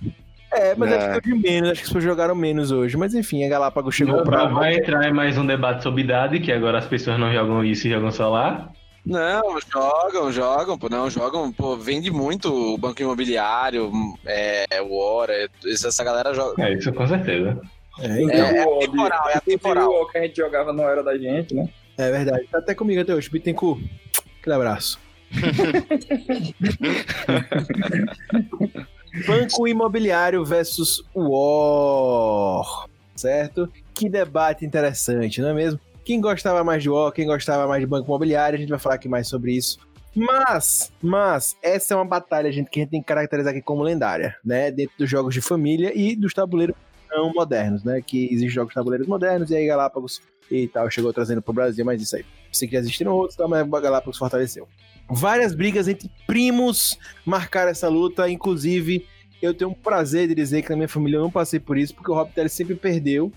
É, 0.52 0.74
mas 0.74 0.92
É. 0.92 0.96
acho 1.12 1.20
que 1.22 1.32
de 1.32 1.38
menos, 1.38 1.70
acho 1.70 1.80
que 1.80 1.84
as 1.84 1.88
pessoas 1.88 2.04
jogaram 2.04 2.34
menos 2.34 2.70
hoje. 2.72 2.96
Mas 2.96 3.14
enfim, 3.14 3.42
a 3.44 3.48
Galápagos 3.48 3.94
chegou 3.94 4.16
Vai- 4.16 4.24
pra. 4.24 4.44
Vai 4.48 4.74
entrar 4.74 5.14
mais 5.14 5.38
um 5.38 5.46
debate 5.46 5.82
sobre 5.82 6.02
idade, 6.02 6.40
que 6.40 6.52
agora 6.52 6.78
as 6.78 6.86
pessoas 6.86 7.18
não 7.18 7.32
jogam 7.32 7.64
isso 7.64 7.86
e 7.86 7.90
jogam 7.90 8.10
celular. 8.10 8.70
Não, 9.04 9.58
jogam, 9.60 10.30
jogam, 10.30 10.78
pô, 10.78 10.88
não, 10.88 11.10
jogam, 11.10 11.52
pô, 11.52 11.76
vende 11.76 12.10
muito 12.10 12.74
o 12.74 12.78
banco 12.78 13.02
imobiliário, 13.02 13.90
é, 14.24 14.64
o 14.80 14.96
Hora, 14.96 15.50
essa 15.66 16.04
galera 16.04 16.32
joga. 16.32 16.62
É 16.64 16.74
isso, 16.74 16.92
com 16.92 17.06
certeza. 17.06 17.60
É, 17.98 18.22
então, 18.22 18.46
É, 18.46 18.58
é 18.58 18.66
O 18.66 18.76
atemporal, 18.78 19.28
é 19.28 19.36
atemporal. 19.36 19.90
O 19.90 20.06
que 20.08 20.18
a 20.18 20.22
gente 20.22 20.36
jogava 20.36 20.72
não 20.72 20.88
era 20.88 21.02
da 21.02 21.18
gente, 21.18 21.54
né? 21.54 21.68
é 21.98 22.10
verdade. 22.10 22.46
Tá 22.50 22.58
até 22.58 22.74
comigo 22.74 23.00
até 23.00 23.14
hoje. 23.14 23.28
Bittencourt, 23.28 23.80
aquele 24.40 24.54
abraço. 24.54 24.98
Banco 29.26 29.68
Imobiliário 29.68 30.44
versus 30.44 31.02
War. 31.14 32.86
Certo? 33.14 33.70
Que 33.94 34.08
debate 34.08 34.64
interessante, 34.64 35.40
não 35.42 35.50
é 35.50 35.54
mesmo? 35.54 35.78
Quem 36.04 36.20
gostava 36.20 36.64
mais 36.64 36.82
de 36.82 36.90
War, 36.90 37.12
quem 37.12 37.26
gostava 37.26 37.66
mais 37.66 37.80
de 37.80 37.86
Banco 37.86 38.08
Imobiliário, 38.08 38.56
a 38.56 38.60
gente 38.60 38.70
vai 38.70 38.78
falar 38.78 38.96
aqui 38.96 39.08
mais 39.08 39.28
sobre 39.28 39.52
isso. 39.52 39.78
Mas, 40.14 40.92
mas, 41.00 41.56
essa 41.62 41.94
é 41.94 41.96
uma 41.96 42.04
batalha, 42.04 42.52
gente, 42.52 42.68
que 42.70 42.80
a 42.80 42.82
gente 42.82 42.90
tem 42.90 43.00
que 43.00 43.06
caracterizar 43.06 43.52
aqui 43.52 43.62
como 43.62 43.82
lendária, 43.82 44.36
né? 44.44 44.70
Dentro 44.70 44.94
dos 44.98 45.08
jogos 45.08 45.32
de 45.34 45.40
família 45.40 45.92
e 45.94 46.14
dos 46.14 46.34
tabuleiros 46.34 46.76
não 47.10 47.32
modernos, 47.32 47.82
né? 47.82 48.02
Que 48.02 48.26
existem 48.26 48.48
jogos 48.48 48.74
tabuleiros 48.74 49.06
modernos 49.06 49.50
e 49.50 49.56
aí 49.56 49.66
Galápagos 49.66 50.20
e 50.50 50.68
tal 50.68 50.90
chegou 50.90 51.12
trazendo 51.12 51.40
pro 51.40 51.52
Brasil, 51.52 51.84
mas 51.84 52.02
isso 52.02 52.16
aí. 52.16 52.24
Sei 52.50 52.68
que 52.68 52.74
já 52.74 52.80
existiram 52.80 53.12
outros, 53.12 53.36
tá? 53.36 53.48
mas 53.48 53.66
Galápagos 53.66 54.18
fortaleceu. 54.18 54.68
Várias 55.08 55.54
brigas 55.54 55.88
entre 55.88 56.10
primos 56.26 56.98
marcaram 57.24 57.70
essa 57.70 57.88
luta, 57.88 58.28
inclusive 58.28 59.06
eu 59.40 59.52
tenho 59.52 59.70
um 59.70 59.74
prazer 59.74 60.28
de 60.28 60.34
dizer 60.34 60.62
que 60.62 60.70
na 60.70 60.76
minha 60.76 60.88
família 60.88 61.16
eu 61.16 61.22
não 61.22 61.30
passei 61.30 61.58
por 61.58 61.76
isso, 61.76 61.94
porque 61.94 62.10
o 62.10 62.14
Rob 62.14 62.30
sempre 62.48 62.76
perdeu, 62.76 63.32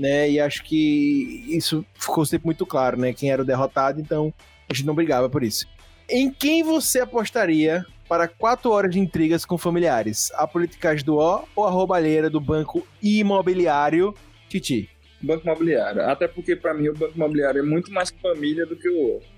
né? 0.00 0.30
E 0.30 0.40
acho 0.40 0.64
que 0.64 1.44
isso 1.48 1.84
ficou 1.94 2.24
sempre 2.24 2.46
muito 2.46 2.64
claro, 2.64 2.98
né? 2.98 3.12
Quem 3.12 3.30
era 3.30 3.42
o 3.42 3.44
derrotado, 3.44 4.00
então 4.00 4.32
a 4.68 4.72
gente 4.72 4.86
não 4.86 4.94
brigava 4.94 5.28
por 5.28 5.42
isso. 5.42 5.66
Em 6.08 6.32
quem 6.32 6.62
você 6.62 7.00
apostaria 7.00 7.84
para 8.08 8.26
quatro 8.26 8.70
horas 8.70 8.90
de 8.90 8.98
intrigas 8.98 9.44
com 9.44 9.58
familiares? 9.58 10.32
A 10.34 10.46
politicagem 10.46 11.04
do 11.04 11.18
O 11.18 11.44
ou 11.54 11.66
a 11.66 11.70
roubalheira 11.70 12.30
do 12.30 12.40
banco 12.40 12.84
imobiliário 13.00 14.14
Titi? 14.48 14.88
Banco 15.22 15.44
imobiliário. 15.44 16.02
Até 16.02 16.26
porque, 16.26 16.56
pra 16.56 16.72
mim, 16.72 16.88
o 16.88 16.94
banco 16.94 17.14
imobiliário 17.14 17.60
é 17.60 17.62
muito 17.62 17.92
mais 17.92 18.10
família 18.10 18.64
do 18.64 18.74
que 18.74 18.88
o 18.88 19.12
outro. 19.12 19.28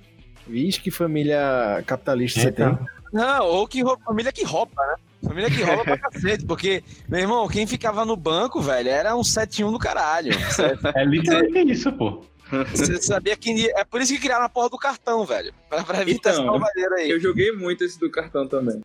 Vixe, 0.46 0.81
que 0.81 0.90
família 0.90 1.83
capitalista 1.87 2.40
você 2.40 2.53
tem. 2.53 2.79
Não, 3.12 3.44
ou 3.46 3.66
que 3.68 3.83
rou- 3.83 3.98
família 4.05 4.33
que 4.33 4.44
rouba, 4.44 4.72
né? 4.87 4.94
Família 5.29 5.51
que 5.51 5.62
rouba 5.62 5.85
pra 5.85 5.98
cacete, 6.11 6.44
porque, 6.44 6.83
meu 7.09 7.20
irmão, 7.20 7.46
quem 7.48 7.66
ficava 7.66 8.05
no 8.05 8.16
banco, 8.16 8.61
velho, 8.61 8.88
era 8.88 9.14
um 9.14 9.20
7-1 9.22 9.70
do 9.70 9.79
caralho. 9.79 10.33
é 10.96 11.05
literalmente 11.05 11.72
isso, 11.72 11.92
pô. 11.92 12.25
Você 12.75 13.01
sabia 13.01 13.35
que. 13.37 13.70
É 13.77 13.85
por 13.85 14.01
isso 14.03 14.12
que 14.12 14.20
criaram 14.20 14.44
a 14.44 14.48
porra 14.48 14.68
do 14.68 14.77
cartão, 14.79 15.25
velho. 15.25 15.55
Pra, 15.70 15.83
pra 15.85 16.03
evitar 16.03 16.31
Então, 16.31 16.42
essa 16.42 16.51
roubalheira 16.51 16.94
aí. 16.96 17.11
Eu 17.11 17.18
joguei 17.20 17.51
muito 17.53 17.83
esse 17.85 17.98
do 17.98 18.11
cartão 18.11 18.46
também. 18.46 18.81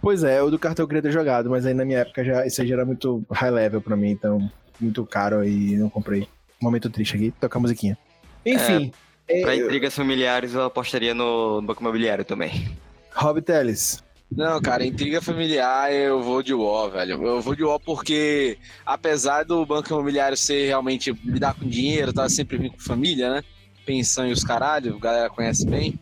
Pois 0.00 0.22
é, 0.22 0.40
o 0.40 0.50
do 0.50 0.58
cartão 0.58 0.84
eu 0.84 0.88
queria 0.88 1.02
ter 1.02 1.10
jogado, 1.10 1.50
mas 1.50 1.66
aí 1.66 1.74
na 1.74 1.84
minha 1.84 1.98
época 2.00 2.22
já, 2.24 2.46
isso 2.46 2.60
aí 2.62 2.68
já 2.68 2.74
era 2.76 2.84
muito 2.84 3.24
high 3.32 3.50
level 3.50 3.80
pra 3.80 3.96
mim, 3.96 4.10
então 4.10 4.48
muito 4.80 5.04
caro 5.04 5.44
e 5.44 5.76
não 5.76 5.90
comprei. 5.90 6.28
Momento 6.62 6.88
triste 6.88 7.16
aqui, 7.16 7.32
tocar 7.40 7.58
a 7.58 7.62
musiquinha. 7.62 7.98
Enfim, 8.46 8.92
é, 9.26 9.40
Pra 9.42 9.56
intrigas 9.56 9.94
familiares, 9.94 10.54
eu 10.54 10.62
apostaria 10.62 11.12
no 11.14 11.60
Banco 11.62 11.82
Imobiliário 11.82 12.24
também. 12.24 12.70
Rob 13.18 13.42
Teles. 13.42 14.02
Não, 14.30 14.60
cara, 14.60 14.84
intriga 14.84 15.22
familiar 15.22 15.92
eu 15.92 16.22
vou 16.22 16.42
de 16.42 16.52
UO, 16.52 16.90
velho. 16.90 17.22
Eu 17.24 17.40
vou 17.40 17.54
de 17.56 17.64
UO 17.64 17.80
porque, 17.80 18.58
apesar 18.84 19.44
do 19.44 19.64
banco 19.64 19.88
imobiliário 19.88 20.36
ser 20.36 20.66
realmente 20.66 21.12
lidar 21.24 21.54
com 21.54 21.66
dinheiro, 21.66 22.12
tá 22.12 22.28
sempre 22.28 22.58
vindo 22.58 22.72
com 22.72 22.78
família, 22.78 23.30
né? 23.30 23.42
Pensão 23.86 24.28
e 24.28 24.32
os 24.32 24.44
caralho, 24.44 24.96
a 24.96 25.00
galera 25.00 25.30
conhece 25.30 25.66
bem. 25.66 25.98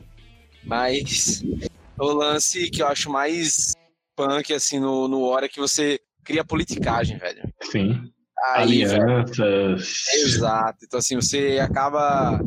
Mas 0.64 1.42
o 1.98 2.12
lance 2.12 2.68
que 2.68 2.83
eu 2.83 2.88
acho 2.88 3.11
mais 3.11 3.72
punk, 4.16 4.52
assim, 4.52 4.81
no, 4.81 5.07
no 5.07 5.29
War 5.29 5.44
é 5.44 5.48
que 5.48 5.61
você 5.61 6.00
cria 6.24 6.44
politicagem, 6.44 7.16
velho. 7.18 7.42
Sim. 7.70 8.11
Aí, 8.55 8.85
velho, 8.85 9.02
Alianças. 9.02 10.05
Exato. 10.14 10.79
Então, 10.85 10.98
assim, 10.98 11.14
você 11.14 11.61
acaba 11.61 12.40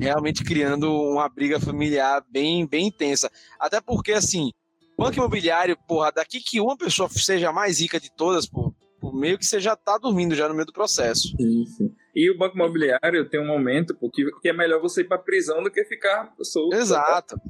realmente 0.00 0.42
criando 0.42 0.90
uma 0.92 1.28
briga 1.28 1.60
familiar 1.60 2.24
bem, 2.30 2.66
bem 2.66 2.86
intensa. 2.86 3.30
Até 3.58 3.80
porque, 3.80 4.12
assim, 4.12 4.50
banco 4.98 5.16
imobiliário, 5.16 5.76
porra, 5.86 6.10
daqui 6.10 6.40
que 6.40 6.60
uma 6.60 6.76
pessoa 6.76 7.08
seja 7.08 7.50
a 7.50 7.52
mais 7.52 7.80
rica 7.80 8.00
de 8.00 8.10
todas, 8.10 8.46
pô, 8.46 8.74
meio 9.12 9.38
que 9.38 9.44
você 9.44 9.60
já 9.60 9.76
tá 9.76 9.98
dormindo 9.98 10.34
já 10.34 10.48
no 10.48 10.54
meio 10.54 10.66
do 10.66 10.72
processo. 10.72 11.34
Isso. 11.38 11.92
E 12.14 12.30
o 12.30 12.36
banco 12.36 12.56
imobiliário 12.56 13.28
tem 13.28 13.40
um 13.40 13.46
momento 13.46 13.94
pô, 13.94 14.10
que, 14.10 14.24
é 14.44 14.52
melhor 14.52 14.80
você 14.80 15.02
ir 15.02 15.08
pra 15.08 15.18
prisão 15.18 15.62
do 15.62 15.70
que 15.70 15.84
ficar 15.84 16.32
solto. 16.42 16.74
Exato. 16.74 17.40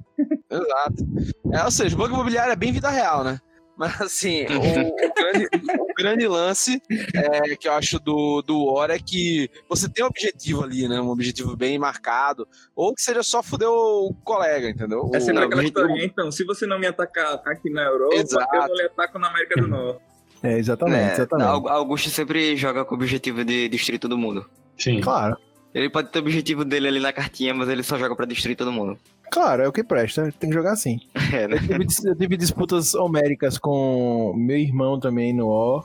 Exato. 0.51 1.05
É, 1.53 1.65
ou 1.65 1.71
seja, 1.71 1.95
o 1.95 1.99
banco 1.99 2.15
imobiliário 2.15 2.53
é 2.53 2.57
bem 2.57 2.73
vida 2.73 2.91
real, 2.91 3.25
né? 3.25 3.41
Mas 3.81 3.99
assim, 3.99 4.45
o, 4.53 5.07
o 5.09 5.15
grande, 5.15 5.49
o 5.81 5.95
grande 5.97 6.29
lance 6.29 6.83
é, 7.15 7.57
que 7.57 7.67
eu 7.67 7.73
acho 7.73 7.99
do, 7.99 8.43
do 8.43 8.67
War 8.67 8.91
é 8.91 8.99
que 8.99 9.51
você 9.67 9.89
tem 9.89 10.05
um 10.05 10.09
objetivo 10.09 10.63
ali, 10.63 10.87
né? 10.87 11.01
Um 11.01 11.09
objetivo 11.09 11.57
bem 11.57 11.79
marcado. 11.79 12.47
Ou 12.77 12.95
que 12.95 13.01
seja 13.01 13.23
só 13.23 13.43
fuder 13.43 13.71
o 13.71 14.15
colega, 14.23 14.69
entendeu? 14.69 15.11
É 15.15 15.19
sempre 15.19 15.45
aquela 15.45 15.65
historinha, 15.65 16.05
então, 16.05 16.31
se 16.31 16.45
você 16.45 16.67
não 16.67 16.79
me 16.79 16.87
atacar 16.87 17.41
aqui 17.47 17.71
na 17.71 17.85
Europa, 17.85 18.17
Exato. 18.17 18.55
eu 18.55 18.69
não 18.69 18.75
lhe 18.75 18.83
ataco 18.83 19.19
na 19.19 19.29
América 19.29 19.59
do 19.63 19.67
Norte. 19.67 20.01
É, 20.43 20.59
exatamente, 20.59 21.11
É, 21.11 21.13
exatamente. 21.15 21.49
Au- 21.49 21.69
Augusto 21.69 22.11
sempre 22.11 22.57
joga 22.59 22.85
com 22.85 22.95
o 22.95 22.99
objetivo 22.99 23.43
de 23.47 23.67
destruir 23.71 23.99
todo 23.99 24.19
mundo. 24.19 24.45
Sim. 24.79 25.01
Claro, 25.01 25.37
Ele 25.75 25.89
pode 25.89 26.09
ter 26.09 26.19
o 26.19 26.23
objetivo 26.23 26.65
dele 26.65 26.89
ali 26.89 27.01
na 27.01 27.13
cartinha, 27.13 27.55
mas 27.55 27.69
ele 27.69 27.83
só 27.83 27.99
joga 27.99 28.17
pra 28.17 28.27
destruir 28.27 28.57
todo 28.57 28.73
mundo. 28.73 28.99
claro, 29.31 29.63
é 29.63 29.69
o 29.69 29.73
que 29.73 29.85
presta, 29.85 30.33
tem 30.39 30.51
que 30.51 30.57
jogar 30.57 30.73
assim. 30.73 31.01
É, 31.33 31.47
né? 31.47 31.57
Eu 31.69 31.87
tive, 31.87 32.09
eu 32.09 32.17
tive 32.17 32.37
disputas 32.37 32.93
homéricas 32.93 33.57
com 33.57 34.35
meu 34.37 34.59
irmão 34.59 34.99
também 34.99 35.33
no 35.33 35.49
War. 35.49 35.85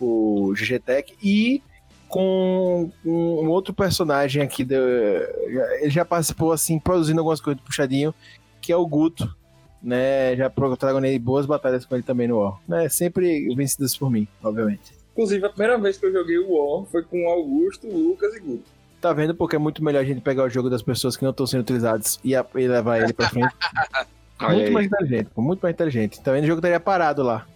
grupo 0.00 0.54
GG 0.54 0.80
Tech, 0.80 1.14
e 1.22 1.62
com 2.08 2.90
um 3.04 3.48
outro 3.48 3.72
personagem 3.72 4.42
aqui, 4.42 4.64
do, 4.64 4.74
ele 4.74 5.90
já 5.90 6.04
participou, 6.04 6.50
assim, 6.50 6.78
produzindo 6.78 7.20
algumas 7.20 7.40
coisas 7.40 7.62
do 7.62 7.64
Puxadinho, 7.64 8.12
que 8.60 8.72
é 8.72 8.76
o 8.76 8.86
Guto, 8.86 9.32
né? 9.80 10.34
Já 10.36 10.50
protagonizei 10.50 11.18
boas 11.18 11.46
batalhas 11.46 11.84
com 11.84 11.94
ele 11.94 12.02
também 12.02 12.26
no 12.26 12.38
War, 12.38 12.58
né? 12.66 12.88
Sempre 12.88 13.54
vencidas 13.54 13.96
por 13.96 14.10
mim, 14.10 14.26
obviamente. 14.42 14.92
Inclusive, 15.12 15.46
a 15.46 15.50
primeira 15.50 15.78
vez 15.78 15.98
que 15.98 16.06
eu 16.06 16.12
joguei 16.12 16.38
o 16.38 16.52
War 16.52 16.84
foi 16.86 17.04
com 17.04 17.24
o 17.24 17.28
Augusto, 17.28 17.86
o 17.86 18.08
Lucas 18.08 18.34
e 18.34 18.40
Guto. 18.40 18.79
Tá 19.00 19.12
vendo? 19.12 19.34
Porque 19.34 19.56
é 19.56 19.58
muito 19.58 19.82
melhor 19.82 20.00
a 20.00 20.04
gente 20.04 20.20
pegar 20.20 20.44
o 20.44 20.48
jogo 20.50 20.68
das 20.68 20.82
pessoas 20.82 21.16
que 21.16 21.22
não 21.24 21.30
estão 21.30 21.46
sendo 21.46 21.60
utilizadas 21.62 22.18
e, 22.22 22.34
a- 22.36 22.46
e 22.54 22.68
levar 22.68 23.00
ele 23.02 23.12
pra 23.12 23.28
frente. 23.28 23.54
Muito 24.40 24.62
aí. 24.68 24.70
mais 24.70 24.86
inteligente, 24.86 25.30
muito 25.36 25.60
mais 25.60 25.74
inteligente. 25.74 26.22
Também 26.22 26.42
o 26.42 26.46
jogo 26.46 26.60
estaria 26.60 26.80
parado 26.80 27.22
lá. 27.22 27.46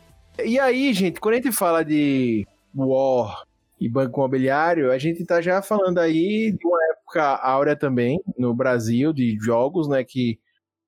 E 0.45 0.59
aí, 0.59 0.92
gente, 0.92 1.18
quando 1.18 1.32
a 1.32 1.36
gente 1.38 1.51
fala 1.51 1.82
de 1.82 2.47
War 2.74 3.42
e 3.80 3.88
Banco 3.88 4.20
Imobiliário, 4.20 4.92
a 4.92 4.99
gente 4.99 5.24
tá 5.24 5.40
já 5.40 5.62
falando 5.62 5.97
aí 5.99 6.53
de 6.53 6.66
uma 6.66 6.78
época 6.92 7.22
áurea 7.36 7.74
também 7.74 8.20
no 8.36 8.53
Brasil, 8.55 9.14
de 9.14 9.34
jogos, 9.40 9.88
né? 9.88 10.05
Que 10.05 10.38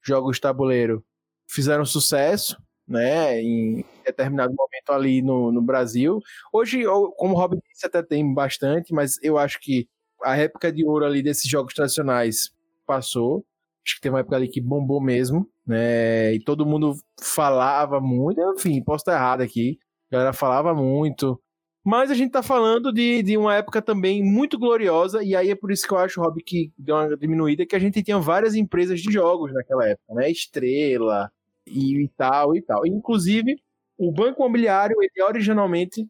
jogos 0.03 0.39
tabuleiro 0.39 1.03
fizeram 1.49 1.87
sucesso, 1.87 2.59
né? 2.87 3.41
Em 3.41 3.83
determinado 4.05 4.53
momento 4.55 4.91
ali 4.93 5.23
no, 5.23 5.51
no 5.51 5.63
Brasil. 5.63 6.21
Hoje, 6.53 6.83
como 7.17 7.35
o 7.35 7.39
Rob 7.39 7.57
disse, 7.73 7.87
até 7.87 8.03
tem 8.03 8.35
bastante, 8.35 8.93
mas 8.93 9.19
eu 9.23 9.39
acho 9.39 9.59
que 9.61 9.89
a 10.27 10.37
época 10.37 10.72
de 10.72 10.85
ouro 10.85 11.05
ali 11.05 11.22
desses 11.22 11.49
jogos 11.49 11.72
tradicionais 11.72 12.51
passou. 12.85 13.45
Acho 13.85 13.95
que 13.95 14.01
tem 14.01 14.11
uma 14.11 14.20
época 14.20 14.37
ali 14.37 14.49
que 14.49 14.61
bombou 14.61 15.01
mesmo, 15.01 15.49
né? 15.64 16.35
E 16.35 16.41
todo 16.41 16.66
mundo 16.66 16.97
falava 17.20 18.01
muito. 18.01 18.41
Enfim, 18.55 18.83
posso 18.83 19.03
estar 19.03 19.14
errado 19.14 19.43
aqui. 19.43 19.79
A 20.11 20.16
galera 20.16 20.33
falava 20.33 20.74
muito. 20.74 21.41
Mas 21.85 22.11
a 22.11 22.14
gente 22.14 22.33
tá 22.33 22.43
falando 22.43 22.93
de, 22.93 23.22
de 23.22 23.37
uma 23.37 23.55
época 23.55 23.81
também 23.81 24.20
muito 24.20 24.59
gloriosa, 24.59 25.22
e 25.22 25.37
aí 25.37 25.51
é 25.51 25.55
por 25.55 25.70
isso 25.70 25.87
que 25.87 25.95
eu 25.95 25.99
acho, 25.99 26.20
Rob, 26.20 26.43
que 26.43 26.72
deu 26.77 26.97
uma 26.97 27.16
diminuída, 27.16 27.64
que 27.64 27.77
a 27.77 27.79
gente 27.79 28.03
tinha 28.03 28.18
várias 28.18 28.57
empresas 28.57 29.01
de 29.01 29.12
jogos 29.12 29.53
naquela 29.55 29.87
época, 29.87 30.14
né? 30.14 30.29
Estrela 30.29 31.31
e, 31.64 32.03
e 32.03 32.09
tal 32.09 32.57
e 32.57 32.62
tal. 32.62 32.85
Inclusive, 32.85 33.55
o 33.97 34.11
Banco 34.11 34.43
Imobiliário, 34.43 34.97
ele 35.01 35.12
é 35.16 35.24
originalmente 35.24 36.09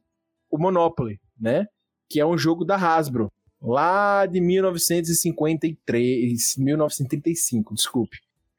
o 0.50 0.56
Monopoly, 0.56 1.20
né? 1.38 1.66
Que 2.08 2.20
é 2.20 2.24
um 2.24 2.38
jogo 2.38 2.64
da 2.64 2.76
Hasbro, 2.76 3.30
lá 3.70 4.26
de 4.26 4.40
1953, 4.40 6.56
1935, 6.58 7.74
desculpe. 7.74 8.18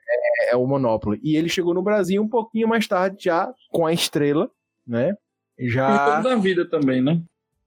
É, 0.09 0.53
é 0.53 0.55
o 0.55 0.65
Monopoly. 0.65 1.19
E 1.23 1.35
ele 1.35 1.49
chegou 1.49 1.73
no 1.73 1.81
Brasil 1.81 2.21
um 2.21 2.27
pouquinho 2.29 2.67
mais 2.67 2.87
tarde, 2.87 3.17
já 3.25 3.51
com 3.71 3.85
a 3.85 3.93
Estrela, 3.93 4.49
né? 4.85 5.13
E 5.57 5.69
Já. 5.69 6.17
jogo 6.21 6.29
da 6.29 6.35
vida 6.35 6.69
também, 6.69 7.01
né? 7.01 7.21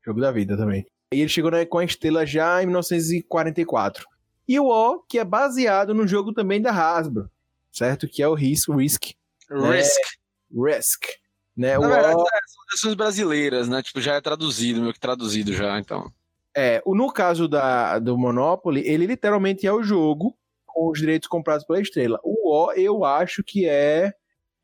Jogo 0.05 0.21
da 0.21 0.31
vida 0.31 0.57
também. 0.57 0.87
E 1.13 1.21
ele 1.21 1.29
chegou 1.29 1.51
né, 1.51 1.65
com 1.67 1.79
a 1.79 1.85
Estrela 1.85 2.25
já 2.25 2.63
em 2.63 2.67
1944. 2.67 4.07
E 4.49 4.59
o 4.61 4.67
O, 4.67 5.01
que 5.01 5.19
é 5.19 5.25
baseado 5.25 5.93
no 5.95 6.07
jogo 6.07 6.33
também 6.33 6.61
da 6.63 6.71
Hasbro, 6.73 7.29
certo? 7.73 8.09
Que 8.09 8.23
é 8.23 8.29
o 8.29 8.35
Risk, 8.35 8.69
Risk, 8.71 9.13
Risk. 9.51 10.01
Risk. 10.53 11.03
Né? 11.57 11.77
O 11.79 11.83
Na 11.83 11.89
verdade, 11.89 12.15
O- 12.15 12.19
são 12.19 12.65
versões 12.71 12.95
brasileiras, 12.95 13.69
né? 13.69 13.83
Tipo, 13.83 14.01
já 14.01 14.15
é 14.15 14.21
traduzido, 14.21 14.81
meio 14.81 14.93
que 14.93 15.01
traduzido 15.01 15.53
já, 15.53 15.79
então. 15.79 16.11
É, 16.57 16.83
no 16.85 17.13
caso 17.13 17.47
da, 17.47 17.99
do 17.99 18.19
Monopoly, 18.19 18.83
ele 18.85 19.07
literalmente 19.07 19.67
é 19.67 19.73
o 19.73 19.83
jogo 19.83 20.37
com 20.67 20.91
os 20.91 20.99
direitos 20.99 21.29
comprados 21.29 21.65
pela 21.65 21.81
Estrela. 21.81 22.19
O 22.23 22.51
O, 22.53 22.73
eu 22.73 23.05
acho 23.05 23.43
que 23.43 23.69
é, 23.69 24.13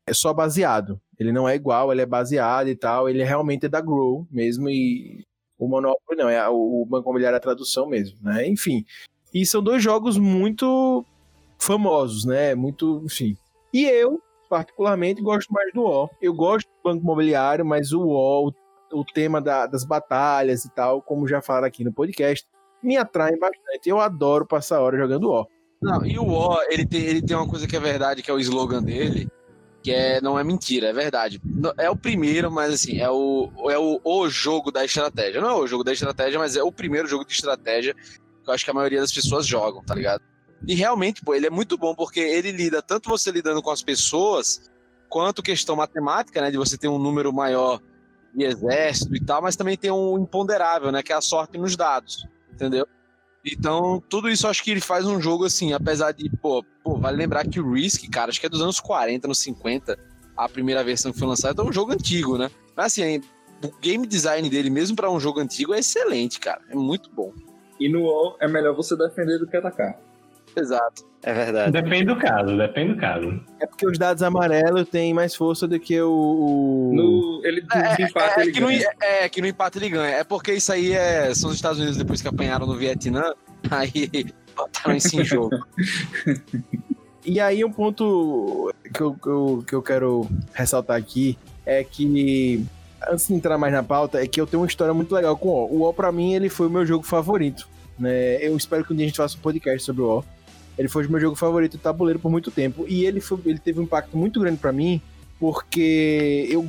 é 0.05 0.13
só 0.13 0.33
baseado. 0.33 0.99
Ele 1.19 1.31
não 1.31 1.47
é 1.47 1.55
igual, 1.55 1.91
ele 1.91 2.01
é 2.01 2.05
baseado 2.05 2.67
e 2.67 2.75
tal. 2.75 3.09
Ele 3.09 3.23
realmente 3.23 3.65
é 3.65 3.69
da 3.69 3.81
Grow 3.81 4.27
mesmo. 4.29 4.69
E 4.69 5.25
o 5.57 5.67
Monopoly 5.67 6.17
não, 6.17 6.29
é 6.29 6.47
o 6.47 6.85
Banco 6.85 7.09
Imobiliário 7.09 7.35
é 7.35 7.37
a 7.37 7.41
tradução 7.41 7.87
mesmo, 7.87 8.17
né? 8.21 8.47
Enfim. 8.47 8.85
E 9.33 9.45
são 9.45 9.61
dois 9.61 9.81
jogos 9.81 10.17
muito 10.17 11.05
famosos, 11.59 12.25
né? 12.25 12.53
Muito, 12.53 13.01
enfim. 13.05 13.35
E 13.73 13.85
eu, 13.85 14.21
particularmente, 14.49 15.21
gosto 15.21 15.51
mais 15.51 15.73
do 15.73 15.83
O. 15.83 16.09
Eu 16.21 16.33
gosto 16.33 16.67
do 16.67 16.83
Banco 16.83 17.03
Imobiliário, 17.03 17.65
mas 17.65 17.91
O, 17.91 18.01
o 18.01 18.51
tema 19.13 19.41
da- 19.41 19.65
das 19.65 19.83
batalhas 19.83 20.65
e 20.65 20.69
tal, 20.69 21.01
como 21.01 21.27
já 21.27 21.41
falaram 21.41 21.67
aqui 21.67 21.83
no 21.83 21.93
podcast, 21.93 22.47
me 22.81 22.97
atraem 22.97 23.37
bastante. 23.37 23.87
Eu 23.87 23.99
adoro 23.99 24.45
passar 24.45 24.79
hora 24.81 24.97
jogando 24.97 25.29
O. 25.29 25.47
Não, 25.81 26.05
e 26.05 26.17
o 26.17 26.27
O, 26.27 26.61
ele 26.69 26.85
tem, 26.85 27.01
ele 27.01 27.21
tem 27.21 27.35
uma 27.35 27.47
coisa 27.47 27.67
que 27.67 27.75
é 27.75 27.79
verdade, 27.79 28.21
que 28.23 28.31
é 28.31 28.33
o 28.33 28.39
slogan 28.39 28.81
dele, 28.81 29.27
que 29.83 29.91
é, 29.91 30.19
não 30.21 30.37
é 30.39 30.43
mentira, 30.43 30.87
é 30.87 30.93
verdade. 30.93 31.39
É 31.77 31.89
o 31.89 31.95
primeiro, 31.95 32.51
mas 32.51 32.73
assim, 32.73 32.99
é 32.99 33.09
o, 33.09 33.51
é 33.69 33.77
o, 33.77 33.99
o 34.03 34.29
jogo 34.29 34.71
da 34.71 34.83
estratégia. 34.83 35.39
Não 35.39 35.49
é 35.49 35.53
o 35.53 35.67
jogo 35.67 35.83
da 35.83 35.93
estratégia, 35.93 36.39
mas 36.39 36.55
é 36.55 36.63
o 36.63 36.71
primeiro 36.71 37.07
jogo 37.07 37.25
de 37.25 37.33
estratégia 37.33 37.93
que 37.93 38.49
eu 38.49 38.53
acho 38.53 38.63
que 38.65 38.71
a 38.71 38.73
maioria 38.73 39.01
das 39.01 39.11
pessoas 39.11 39.45
jogam, 39.45 39.83
tá 39.83 39.93
ligado? 39.93 40.23
E 40.65 40.73
realmente, 40.73 41.21
pô, 41.23 41.35
ele 41.35 41.45
é 41.45 41.49
muito 41.49 41.77
bom, 41.77 41.93
porque 41.93 42.19
ele 42.19 42.51
lida, 42.51 42.81
tanto 42.81 43.09
você 43.09 43.29
lidando 43.29 43.61
com 43.61 43.69
as 43.69 43.83
pessoas, 43.83 44.71
quanto 45.09 45.43
questão 45.43 45.75
matemática, 45.75 46.41
né, 46.41 46.49
de 46.49 46.57
você 46.57 46.77
ter 46.77 46.87
um 46.87 46.97
número 46.97 47.31
maior 47.31 47.79
de 48.37 48.45
exército 48.45 49.15
e 49.15 49.19
tal, 49.19 49.41
mas 49.41 49.55
também 49.55 49.75
tem 49.75 49.89
um 49.89 50.17
imponderável, 50.19 50.91
né, 50.91 51.01
que 51.01 51.11
é 51.11 51.15
a 51.15 51.21
sorte 51.21 51.57
nos 51.57 51.75
dados, 51.75 52.27
entendeu? 52.53 52.87
Então, 53.43 54.03
tudo 54.07 54.29
isso 54.29 54.47
acho 54.47 54.63
que 54.63 54.71
ele 54.71 54.81
faz 54.81 55.05
um 55.05 55.19
jogo 55.21 55.45
assim, 55.45 55.73
apesar 55.73 56.11
de, 56.11 56.29
pô, 56.37 56.63
pô, 56.83 56.97
vale 56.97 57.17
lembrar 57.17 57.47
que 57.47 57.59
o 57.59 57.71
Risk, 57.73 58.07
cara, 58.09 58.29
acho 58.29 58.39
que 58.39 58.45
é 58.45 58.49
dos 58.49 58.61
anos 58.61 58.79
40, 58.79 59.25
anos 59.25 59.39
50, 59.39 59.97
a 60.35 60.47
primeira 60.49 60.83
versão 60.83 61.11
que 61.11 61.17
foi 61.17 61.27
lançada, 61.27 61.53
então 61.53 61.65
é 61.65 61.69
um 61.69 61.73
jogo 61.73 61.93
antigo, 61.93 62.37
né? 62.37 62.51
Mas 62.75 62.87
assim, 62.87 63.21
o 63.63 63.71
game 63.79 64.05
design 64.05 64.47
dele, 64.49 64.69
mesmo 64.69 64.95
pra 64.95 65.09
um 65.09 65.19
jogo 65.19 65.39
antigo, 65.39 65.73
é 65.73 65.79
excelente, 65.79 66.39
cara. 66.39 66.61
É 66.69 66.75
muito 66.75 67.09
bom. 67.09 67.33
E 67.79 67.89
no 67.89 68.03
UOL 68.03 68.37
é 68.39 68.47
melhor 68.47 68.75
você 68.75 68.95
defender 68.95 69.39
do 69.39 69.47
que 69.47 69.57
atacar. 69.57 69.99
Exato. 70.57 71.05
É 71.23 71.33
verdade. 71.33 71.71
Depende 71.71 72.05
do 72.05 72.15
caso, 72.17 72.55
depende 72.57 72.93
do 72.93 72.99
caso. 72.99 73.39
É 73.59 73.65
porque 73.65 73.85
os 73.87 73.97
dados 73.97 74.21
amarelos 74.23 74.87
têm 74.89 75.13
mais 75.13 75.35
força 75.35 75.67
do 75.67 75.79
que 75.79 75.99
o. 76.01 76.09
o- 76.09 76.91
No, 76.95 77.41
ele 77.45 77.61
desempata, 77.61 78.39
É, 78.39 78.43
ele 78.43 78.51
que 78.51 78.59
no, 78.59 78.67
ganha. 78.67 78.89
é, 79.01 79.29
que 79.29 79.41
no 79.41 79.47
empate 79.47 79.77
ele 79.79 79.89
ganha. 79.89 80.15
É 80.17 80.23
porque 80.23 80.53
isso 80.53 80.71
aí 80.71 80.93
é, 80.93 81.33
são 81.35 81.49
os 81.49 81.55
Estados 81.55 81.79
Unidos 81.79 81.97
depois 81.97 82.21
que 82.21 82.27
apanharam 82.27 82.65
no 82.67 82.75
Vietnã, 82.75 83.33
aí 83.69 84.25
botaram 84.55 84.95
isso 84.95 85.19
em 85.19 85.23
jogo. 85.25 85.57
E 87.25 87.41
aí, 87.41 87.65
um 87.65 87.71
ponto 87.71 88.73
que 88.93 89.01
eu, 89.01 89.13
que 89.13 89.27
eu, 89.27 89.63
que 89.67 89.75
eu 89.75 89.81
quero 89.81 90.25
ressaltar 90.53 90.95
aqui 90.95 91.37
é 91.65 91.83
que, 91.83 92.63
antes 93.09 93.27
de 93.27 93.33
entrar 93.33 93.57
mais 93.57 93.73
na 93.73 93.83
pauta, 93.83 94.23
é 94.23 94.27
que 94.27 94.39
eu 94.39 94.47
tenho 94.47 94.61
uma 94.61 94.67
história 94.67 94.93
muito 94.93 95.13
legal 95.13 95.35
com 95.35 95.49
o 95.49 95.73
O. 95.73 95.79
O 95.81 95.89
O, 95.89 95.93
pra 95.93 96.09
mim, 96.09 96.33
ele 96.35 96.47
foi 96.47 96.67
o 96.67 96.69
meu 96.69 96.85
jogo 96.85 97.03
favorito. 97.05 97.67
Né? 97.99 98.37
Eu 98.41 98.55
espero 98.55 98.85
que 98.85 98.93
um 98.93 98.95
dia 98.95 99.05
a 99.05 99.09
gente 99.09 99.17
faça 99.17 99.35
um 99.37 99.41
podcast 99.41 99.83
sobre 99.83 100.03
o 100.03 100.19
O. 100.19 100.23
Ele 100.77 100.87
foi 100.87 101.05
o 101.05 101.11
meu 101.11 101.19
jogo 101.19 101.35
favorito 101.35 101.73
de 101.73 101.83
tabuleiro 101.83 102.19
por 102.19 102.29
muito 102.29 102.51
tempo. 102.51 102.85
E 102.87 103.05
ele, 103.05 103.19
foi, 103.19 103.39
ele 103.45 103.59
teve 103.59 103.79
um 103.79 103.83
impacto 103.83 104.15
muito 104.17 104.39
grande 104.39 104.57
pra 104.57 104.71
mim, 104.71 105.01
porque 105.39 106.47
eu 106.49 106.67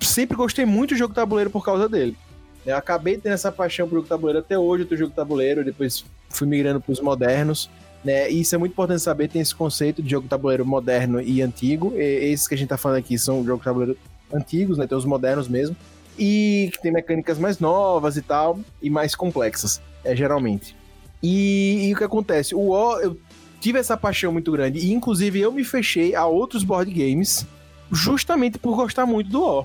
sempre 0.00 0.36
gostei 0.36 0.64
muito 0.64 0.94
de 0.94 0.98
jogo 0.98 1.14
tabuleiro 1.14 1.50
por 1.50 1.64
causa 1.64 1.88
dele. 1.88 2.16
Eu 2.64 2.76
acabei 2.76 3.16
tendo 3.16 3.32
essa 3.32 3.50
paixão 3.50 3.88
por 3.88 3.96
jogo 3.96 4.08
tabuleiro 4.08 4.40
até 4.40 4.58
hoje, 4.58 4.84
eu 4.84 4.88
tenho 4.88 4.98
jogo 4.98 5.12
tabuleiro, 5.14 5.64
depois 5.64 6.04
fui 6.28 6.46
migrando 6.46 6.80
pros 6.80 7.00
modernos 7.00 7.70
né? 8.04 8.30
E 8.30 8.40
isso 8.40 8.54
é 8.54 8.58
muito 8.58 8.72
importante 8.72 9.02
saber, 9.02 9.28
tem 9.28 9.42
esse 9.42 9.54
conceito 9.54 10.02
de 10.02 10.10
jogo 10.10 10.26
tabuleiro 10.26 10.64
moderno 10.64 11.20
e 11.20 11.42
antigo. 11.42 11.92
E 11.96 12.32
esses 12.32 12.48
que 12.48 12.54
a 12.54 12.58
gente 12.58 12.68
tá 12.68 12.76
falando 12.76 12.98
aqui 12.98 13.18
são 13.18 13.44
jogos 13.44 13.64
tabuleiro 13.64 13.96
antigos, 14.32 14.78
né? 14.78 14.86
Tem 14.86 14.96
os 14.96 15.04
modernos 15.04 15.48
mesmo. 15.48 15.76
E 16.18 16.70
que 16.72 16.82
tem 16.82 16.92
mecânicas 16.92 17.38
mais 17.38 17.58
novas 17.58 18.16
e 18.16 18.22
tal, 18.22 18.58
e 18.82 18.90
mais 18.90 19.14
complexas, 19.14 19.80
é, 20.04 20.14
geralmente. 20.14 20.76
E, 21.22 21.88
e 21.88 21.94
o 21.94 21.96
que 21.96 22.04
acontece? 22.04 22.54
O 22.54 22.70
O, 22.70 22.98
eu 22.98 23.16
tive 23.60 23.78
essa 23.78 23.96
paixão 23.96 24.32
muito 24.32 24.50
grande, 24.50 24.78
e 24.78 24.92
inclusive 24.92 25.38
eu 25.40 25.52
me 25.52 25.62
fechei 25.64 26.14
a 26.14 26.26
outros 26.26 26.64
board 26.64 26.90
games 26.90 27.46
justamente 27.92 28.58
por 28.58 28.74
gostar 28.76 29.06
muito 29.06 29.30
do 29.30 29.42
O. 29.42 29.64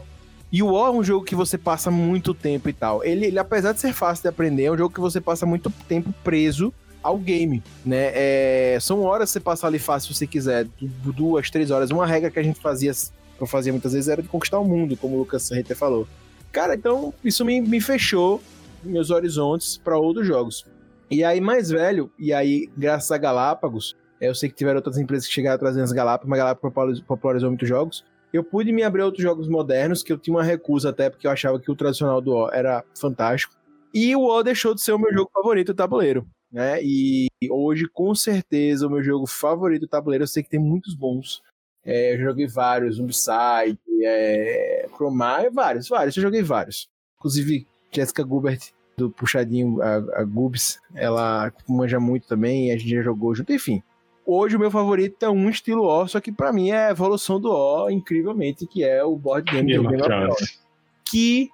E 0.51 0.61
o 0.61 0.71
O 0.71 0.85
é 0.85 0.91
um 0.91 1.03
jogo 1.03 1.25
que 1.25 1.35
você 1.35 1.57
passa 1.57 1.89
muito 1.89 2.33
tempo 2.33 2.69
e 2.69 2.73
tal. 2.73 3.03
Ele, 3.03 3.25
ele, 3.27 3.39
apesar 3.39 3.71
de 3.73 3.79
ser 3.79 3.93
fácil 3.93 4.23
de 4.23 4.27
aprender, 4.29 4.63
é 4.65 4.71
um 4.71 4.77
jogo 4.77 4.93
que 4.93 4.99
você 5.01 5.19
passa 5.19 5.45
muito 5.45 5.71
tempo 5.87 6.13
preso 6.23 6.73
ao 7.03 7.17
game, 7.17 7.61
né? 7.85 8.11
É, 8.13 8.77
são 8.81 9.01
horas 9.03 9.29
você 9.29 9.39
passa 9.39 9.67
ali 9.67 9.77
fácil 9.79 10.13
se 10.13 10.19
você 10.19 10.27
quiser, 10.27 10.65
du- 10.79 11.11
duas, 11.13 11.49
três 11.49 11.71
horas. 11.71 11.91
Uma 11.91 12.05
regra 12.07 12.31
que 12.31 12.39
a 12.39 12.43
gente 12.43 12.59
fazia, 12.59 12.91
que 12.93 13.41
eu 13.43 13.47
fazia 13.47 13.71
muitas 13.71 13.93
vezes, 13.93 14.07
era 14.07 14.21
de 14.21 14.27
conquistar 14.27 14.59
o 14.59 14.65
mundo, 14.65 14.95
como 14.97 15.15
o 15.15 15.19
Lucas 15.19 15.49
Reiter 15.49 15.75
falou. 15.77 16.07
Cara, 16.51 16.73
então 16.73 17.13
isso 17.23 17.43
me, 17.45 17.59
me 17.61 17.81
fechou 17.81 18.41
meus 18.83 19.09
horizontes 19.09 19.77
para 19.77 19.97
outros 19.97 20.25
jogos. 20.25 20.65
E 21.09 21.23
aí, 21.23 21.39
mais 21.39 21.69
velho, 21.69 22.11
e 22.17 22.33
aí, 22.33 22.67
graças 22.75 23.11
a 23.11 23.17
Galápagos, 23.17 23.95
eu 24.19 24.33
sei 24.33 24.49
que 24.49 24.55
tiveram 24.55 24.77
outras 24.77 24.97
empresas 24.97 25.27
que 25.27 25.33
chegaram 25.33 25.59
trazendo 25.59 25.83
as 25.83 25.91
Galápagos, 25.91 26.29
mas 26.29 26.39
Galápagos 26.39 27.01
popularizou- 27.01 27.49
muitos 27.49 27.69
jogos. 27.69 28.03
Eu 28.33 28.43
pude 28.43 28.71
me 28.71 28.83
abrir 28.83 29.01
a 29.01 29.05
outros 29.05 29.23
jogos 29.23 29.47
modernos, 29.47 30.03
que 30.03 30.11
eu 30.11 30.17
tinha 30.17 30.35
uma 30.35 30.43
recusa 30.43 30.89
até, 30.89 31.09
porque 31.09 31.27
eu 31.27 31.31
achava 31.31 31.59
que 31.59 31.71
o 31.71 31.75
tradicional 31.75 32.19
do 32.19 32.33
O 32.33 32.49
era 32.51 32.83
fantástico. 32.99 33.55
E 33.93 34.15
o 34.15 34.25
O 34.25 34.43
deixou 34.43 34.73
de 34.73 34.81
ser 34.81 34.91
o 34.93 34.99
meu 34.99 35.13
jogo 35.13 35.29
favorito 35.33 35.67
do 35.67 35.75
tabuleiro 35.75 36.27
né? 36.51 36.79
E 36.81 37.27
hoje, 37.49 37.85
com 37.91 38.15
certeza, 38.15 38.87
o 38.87 38.89
meu 38.89 39.03
jogo 39.03 39.27
favorito 39.27 39.81
do 39.81 39.87
tabuleiro, 39.89 40.23
eu 40.23 40.27
sei 40.27 40.41
que 40.41 40.49
tem 40.49 40.59
muitos 40.59 40.93
bons. 40.95 41.41
É, 41.83 42.13
eu 42.15 42.19
joguei 42.19 42.47
vários, 42.47 42.95
Zombicide, 42.95 43.77
é, 44.03 44.87
Chromai, 44.95 45.49
vários, 45.49 45.89
vários, 45.89 46.15
eu 46.15 46.23
joguei 46.23 46.41
vários. 46.41 46.87
Inclusive, 47.17 47.67
Jessica 47.91 48.23
Gubert, 48.23 48.71
do 48.97 49.09
Puxadinho, 49.09 49.81
a, 49.81 49.95
a 50.21 50.23
Gubs, 50.23 50.79
ela 50.93 51.51
manja 51.67 51.99
muito 51.99 52.27
também, 52.27 52.71
a 52.71 52.77
gente 52.77 52.89
já 52.89 53.01
jogou 53.01 53.33
junto, 53.35 53.51
enfim. 53.53 53.81
Hoje 54.25 54.55
o 54.55 54.59
meu 54.59 54.71
favorito 54.71 55.23
é 55.23 55.29
um 55.29 55.49
estilo 55.49 55.83
O, 55.85 56.07
só 56.07 56.19
que 56.19 56.31
pra 56.31 56.51
mim 56.51 56.69
é 56.71 56.87
a 56.87 56.91
evolução 56.91 57.39
do 57.39 57.51
O, 57.51 57.89
incrivelmente, 57.89 58.65
que 58.65 58.83
é 58.83 59.03
o 59.03 59.15
board 59.15 59.51
game 59.51 59.75
do 59.75 59.83
Game 59.83 59.85
of 59.85 59.91
Game 59.91 60.01
of 60.01 60.07
Thrones. 60.09 60.35
Thrones. 60.35 60.63
Que 61.05 61.49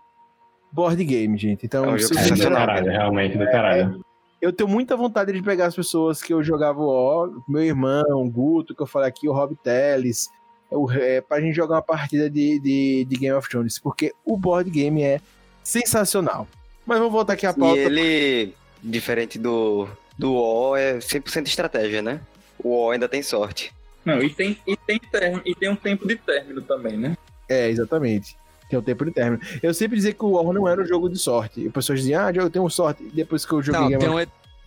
board 0.71 1.03
game, 1.03 1.37
gente. 1.37 1.65
Então, 1.65 1.83
É 1.83 1.93
um 1.95 1.99
se 1.99 2.13
jogo 2.13 2.19
É 2.19 2.35
do 2.35 2.43
caralho, 2.55 2.91
realmente 2.91 3.37
do 3.37 3.45
caralho. 3.45 4.05
eu 4.41 4.53
tenho 4.53 4.69
muita 4.69 4.95
vontade 4.95 5.33
de 5.33 5.41
pegar 5.41 5.65
as 5.65 5.75
pessoas 5.75 6.21
que 6.23 6.33
eu 6.33 6.41
jogava 6.41 6.79
o 6.79 7.25
O, 7.25 7.43
meu 7.51 7.61
irmão, 7.63 8.03
o 8.13 8.29
Guto, 8.29 8.73
que 8.73 8.81
eu 8.81 8.87
falei 8.87 9.09
aqui, 9.09 9.27
o 9.27 9.33
Rob 9.33 9.53
Teles, 9.61 10.29
o, 10.69 10.89
é, 10.93 11.19
pra 11.19 11.41
gente 11.41 11.53
jogar 11.53 11.75
uma 11.75 11.81
partida 11.81 12.29
de, 12.29 12.57
de, 12.61 13.05
de 13.05 13.15
Game 13.17 13.35
of 13.35 13.49
Thrones, 13.49 13.77
porque 13.77 14.13
o 14.23 14.37
board 14.37 14.69
game 14.69 15.01
é 15.03 15.19
sensacional. 15.61 16.47
Mas 16.85 16.97
vamos 16.97 17.11
voltar 17.13 17.33
aqui 17.33 17.45
à 17.45 17.51
E 17.51 17.55
pauta. 17.55 17.77
ele, 17.79 18.53
diferente 18.83 19.37
do, 19.39 19.87
do 20.17 20.33
O, 20.33 20.75
é 20.75 20.97
100% 20.97 21.47
estratégia, 21.47 22.01
né? 22.01 22.19
O 22.63 22.85
O 22.87 22.91
ainda 22.91 23.07
tem 23.07 23.21
sorte. 23.21 23.73
Não, 24.03 24.21
e 24.21 24.29
tem, 24.29 24.57
e, 24.65 24.75
tem 24.75 24.99
termo, 24.99 25.41
e 25.45 25.53
tem 25.53 25.69
um 25.69 25.75
tempo 25.75 26.07
de 26.07 26.15
término 26.15 26.61
também, 26.61 26.97
né? 26.97 27.15
É, 27.47 27.69
exatamente. 27.69 28.35
Tem 28.69 28.79
o 28.79 28.81
tempo 28.81 29.05
de 29.05 29.11
término. 29.11 29.41
Eu 29.61 29.73
sempre 29.73 29.97
dizia 29.97 30.13
que 30.13 30.23
o 30.25 30.31
War 30.31 30.53
não 30.53 30.67
era 30.67 30.81
um 30.81 30.85
jogo 30.85 31.07
de 31.09 31.19
sorte. 31.19 31.61
E 31.61 31.67
as 31.67 31.73
pessoas 31.73 31.99
diziam, 31.99 32.25
ah, 32.25 32.31
eu 32.33 32.49
tenho 32.49 32.67
sorte. 32.69 33.03
E 33.03 33.09
depois 33.09 33.45
que 33.45 33.51
eu 33.53 33.61
joguei 33.61 33.79
Não, 33.81 33.89
Game 33.89 33.99
tem 34.03 34.09
um, 34.09 34.19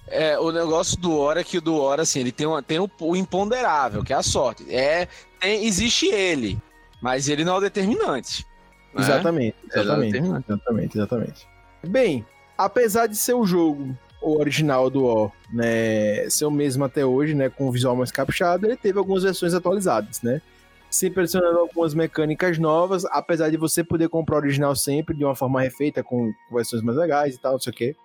é, 0.07 0.39
o 0.39 0.53
negócio 0.53 0.97
do 1.01 1.17
Hora 1.19 1.41
é 1.41 1.45
que 1.45 1.59
o 1.59 1.61
do 1.61 1.77
Hora, 1.77 2.03
assim, 2.03 2.21
ele 2.21 2.31
tem, 2.31 2.47
uma, 2.47 2.62
tem 2.62 2.79
o, 2.79 2.89
o 3.01 3.17
imponderável, 3.17 4.05
que 4.05 4.12
é 4.12 4.17
a 4.17 4.23
sorte. 4.23 4.65
É, 4.73 5.09
tem- 5.41 5.65
existe 5.65 6.07
ele, 6.07 6.59
mas 7.01 7.29
ele 7.29 7.45
não 7.45 7.55
é 7.55 7.59
o 7.59 7.61
determinante. 7.61 8.47
né? 8.93 9.03
Exatamente, 9.03 9.57
É, 9.73 9.81
exatamente, 9.81 10.17
exatamente. 10.19 10.45
exatamente, 10.53 10.99
exatamente. 10.99 11.47
Bem, 11.85 12.24
apesar 12.57 13.07
de 13.07 13.16
ser 13.16 13.35
o 13.35 13.45
jogo, 13.45 13.97
o 14.20 14.39
original 14.39 14.89
do 14.89 15.05
O, 15.05 15.32
né, 15.53 16.28
ser 16.30 16.47
o 16.47 16.51
mesmo 16.51 16.85
até 16.85 17.05
hoje, 17.05 17.35
né, 17.35 17.49
com 17.49 17.68
o 17.68 17.72
visual 17.72 17.95
mais 17.95 18.11
caprichado, 18.11 18.66
ele 18.66 18.76
teve 18.76 18.99
algumas 18.99 19.22
versões 19.22 19.55
atualizadas, 19.55 20.22
né? 20.22 20.41
Sempre 20.91 21.22
adicionando 21.22 21.59
algumas 21.59 21.93
mecânicas 21.93 22.59
novas, 22.59 23.05
apesar 23.07 23.51
de 23.51 23.57
você 23.57 23.82
poder 23.82 24.09
comprar 24.09 24.37
o 24.37 24.39
original 24.39 24.74
sempre 24.74 25.14
de 25.16 25.24
uma 25.24 25.35
forma 25.35 25.61
refeita, 25.61 26.03
com, 26.03 26.32
versões 26.51 26.82
mais 26.82 26.97
legais 26.97 27.35
e 27.35 27.39
tal, 27.39 27.53
não 27.53 27.61
sei 27.61 27.72
o 27.72 27.76
quê. 27.76 27.97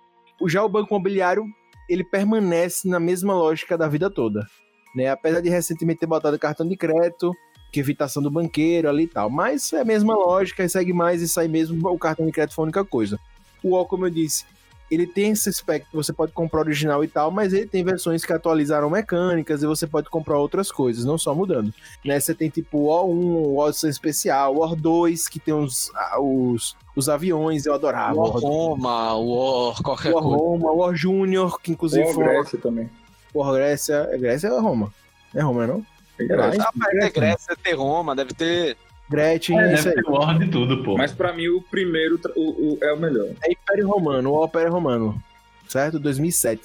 Já 0.46 0.64
o 0.64 0.68
Banco 0.68 0.92
Imobiliário, 0.92 1.44
ele 1.88 2.04
permanece 2.04 2.88
na 2.88 2.98
mesma 2.98 3.34
lógica 3.34 3.78
da 3.78 3.88
vida 3.88 4.10
toda, 4.10 4.46
né? 4.94 5.08
Apesar 5.08 5.40
de 5.40 5.48
recentemente 5.48 6.00
ter 6.00 6.06
botado 6.06 6.38
cartão 6.38 6.66
de 6.68 6.76
crédito, 6.76 7.32
que 7.70 7.80
evitação 7.80 8.22
do 8.22 8.30
banqueiro 8.30 8.88
ali 8.88 9.04
e 9.04 9.08
tal. 9.08 9.30
Mas 9.30 9.72
é 9.72 9.80
a 9.80 9.84
mesma 9.84 10.14
lógica, 10.14 10.68
segue 10.68 10.92
mais 10.92 11.22
e 11.22 11.28
sai 11.28 11.48
mesmo 11.48 11.88
o 11.88 11.98
cartão 11.98 12.26
de 12.26 12.32
crédito 12.32 12.54
foi 12.54 12.62
a 12.62 12.66
única 12.66 12.84
coisa. 12.84 13.18
O 13.62 13.74
O, 13.74 13.84
como 13.84 14.06
eu 14.06 14.10
disse, 14.10 14.44
ele 14.90 15.06
tem 15.06 15.30
esse 15.30 15.48
aspecto, 15.48 15.86
você 15.92 16.12
pode 16.12 16.32
comprar 16.32 16.60
original 16.60 17.04
e 17.04 17.08
tal, 17.08 17.30
mas 17.30 17.52
ele 17.52 17.66
tem 17.66 17.84
versões 17.84 18.24
que 18.24 18.32
atualizaram 18.32 18.90
mecânicas 18.90 19.62
e 19.62 19.66
você 19.66 19.86
pode 19.86 20.10
comprar 20.10 20.36
outras 20.36 20.72
coisas, 20.72 21.04
não 21.04 21.16
só 21.16 21.32
mudando. 21.32 21.72
Né? 22.04 22.18
Você 22.18 22.34
tem 22.34 22.50
tipo 22.50 22.76
o 22.78 22.88
O1, 22.88 23.24
o 23.24 23.56
O 23.58 23.68
especial, 23.88 24.56
o 24.56 24.60
O2, 24.60 25.28
que 25.30 25.38
tem 25.38 25.54
os, 25.54 25.92
os, 26.18 26.76
os 26.96 27.08
aviões, 27.08 27.66
eu 27.66 27.74
adorava. 27.74 28.16
War 28.16 28.36
O 28.36 28.40
Roma, 28.40 29.14
War, 29.14 29.80
qualquer 29.80 30.12
War 30.12 30.22
coisa. 30.24 30.36
Roma, 30.38 30.72
o 30.72 30.78
War 30.78 30.94
Júnior, 30.96 31.60
que 31.60 31.70
inclusive 31.70 32.02
a 32.08 32.12
foi 32.12 32.24
Grécia 32.24 32.58
também. 32.58 32.90
o 33.32 33.38
War 33.40 33.54
Grécia. 33.54 34.08
É 34.10 34.18
Grécia 34.18 34.50
ou 34.50 34.58
é 34.58 34.60
Roma? 34.60 34.92
É 35.32 35.40
Roma, 35.40 35.66
não? 35.68 35.86
É 36.18 36.24
Grécia. 36.24 36.64
Ah, 36.64 36.72
é 36.94 37.10
Grécia, 37.10 37.56
ter 37.62 37.74
Roma, 37.74 38.16
deve 38.16 38.34
ter. 38.34 38.76
Gretchen, 39.10 39.58
É, 39.58 39.72
é 39.72 39.74
isso 39.74 39.88
aí. 39.88 39.94
War 40.06 40.38
de 40.38 40.48
tudo, 40.48 40.82
pô. 40.84 40.96
Mas 40.96 41.12
pra 41.12 41.32
mim 41.32 41.48
o 41.48 41.60
primeiro 41.60 42.18
o, 42.36 42.40
o- 42.74 42.78
é 42.80 42.92
o 42.92 42.98
melhor. 42.98 43.28
É 43.42 43.52
Império 43.52 43.88
Romano, 43.88 44.32
o 44.32 44.44
Império 44.44 44.70
Romano, 44.72 45.20
certo? 45.68 45.98
2007. 45.98 46.62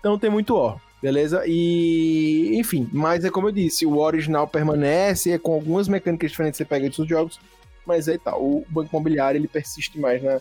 Então 0.00 0.18
tem 0.18 0.28
muito 0.28 0.54
O, 0.56 0.76
beleza? 1.00 1.44
E, 1.46 2.56
enfim, 2.58 2.88
mas 2.92 3.24
é 3.24 3.30
como 3.30 3.48
eu 3.48 3.52
disse, 3.52 3.86
o 3.86 3.98
original 3.98 4.46
permanece, 4.48 5.30
é 5.32 5.38
com 5.38 5.52
algumas 5.54 5.86
mecânicas 5.88 6.30
diferentes 6.30 6.58
que 6.58 6.64
você 6.64 6.68
pega 6.68 6.90
de 6.90 7.00
outros 7.00 7.08
jogos, 7.08 7.40
mas 7.86 8.08
aí 8.08 8.18
tá, 8.18 8.36
o 8.36 8.64
Banco 8.68 8.90
Imobiliário 8.92 9.38
ele 9.38 9.46
persiste 9.48 9.98
mais 9.98 10.22
na, 10.22 10.40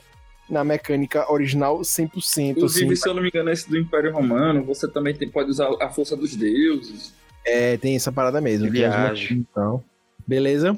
na 0.49 0.63
mecânica 0.63 1.31
original 1.31 1.79
100%, 1.81 2.49
Inclusive, 2.57 2.85
assim. 2.93 2.95
se 2.95 3.07
eu 3.07 3.13
não 3.13 3.21
me 3.21 3.29
engano, 3.29 3.49
esse 3.51 3.69
do 3.69 3.77
Império 3.77 4.11
Romano, 4.11 4.63
você 4.63 4.87
também 4.87 5.13
tem- 5.13 5.29
pode 5.29 5.49
usar 5.49 5.69
a 5.81 5.89
força 5.89 6.15
dos 6.17 6.35
deuses. 6.35 7.13
É, 7.45 7.77
tem 7.77 7.95
essa 7.95 8.11
parada 8.11 8.39
mesmo. 8.41 8.69
Viagem. 8.71 9.37
Então, 9.51 9.83
beleza? 10.25 10.77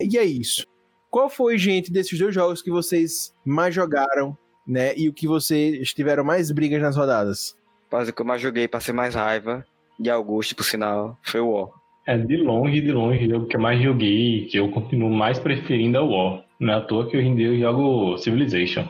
E 0.00 0.18
é 0.18 0.24
isso. 0.24 0.66
Qual 1.10 1.28
foi, 1.28 1.56
gente, 1.56 1.90
desses 1.90 2.18
dois 2.18 2.34
jogos 2.34 2.60
que 2.60 2.70
vocês 2.70 3.32
mais 3.44 3.74
jogaram, 3.74 4.36
né? 4.66 4.92
E 4.96 5.08
o 5.08 5.12
que 5.12 5.26
vocês 5.26 5.92
tiveram 5.94 6.24
mais 6.24 6.50
brigas 6.50 6.82
nas 6.82 6.96
rodadas? 6.96 7.56
Quase 7.88 8.12
que 8.12 8.20
eu 8.20 8.26
mais 8.26 8.42
joguei 8.42 8.68
pra 8.68 8.80
ser 8.80 8.92
mais 8.92 9.14
raiva. 9.14 9.64
De 9.98 10.10
Augusto, 10.10 10.54
por 10.54 10.64
sinal, 10.64 11.18
foi 11.22 11.40
o 11.40 11.48
O. 11.48 11.72
É 12.06 12.16
de 12.18 12.36
longe, 12.36 12.80
de 12.80 12.92
longe, 12.92 13.26
o 13.26 13.30
jogo 13.30 13.46
que 13.46 13.56
eu 13.56 13.60
mais 13.60 13.82
joguei, 13.82 14.46
que 14.46 14.58
eu 14.58 14.70
continuo 14.70 15.10
mais 15.10 15.38
preferindo 15.38 15.96
é 15.96 16.00
o 16.00 16.10
War. 16.10 16.44
Não 16.60 16.74
é 16.74 16.76
à 16.76 16.80
toa 16.80 17.08
que 17.08 17.16
hoje 17.16 17.26
em 17.26 17.34
dia 17.34 17.48
eu 17.48 17.58
jogo 17.58 18.18
Civilization. 18.18 18.88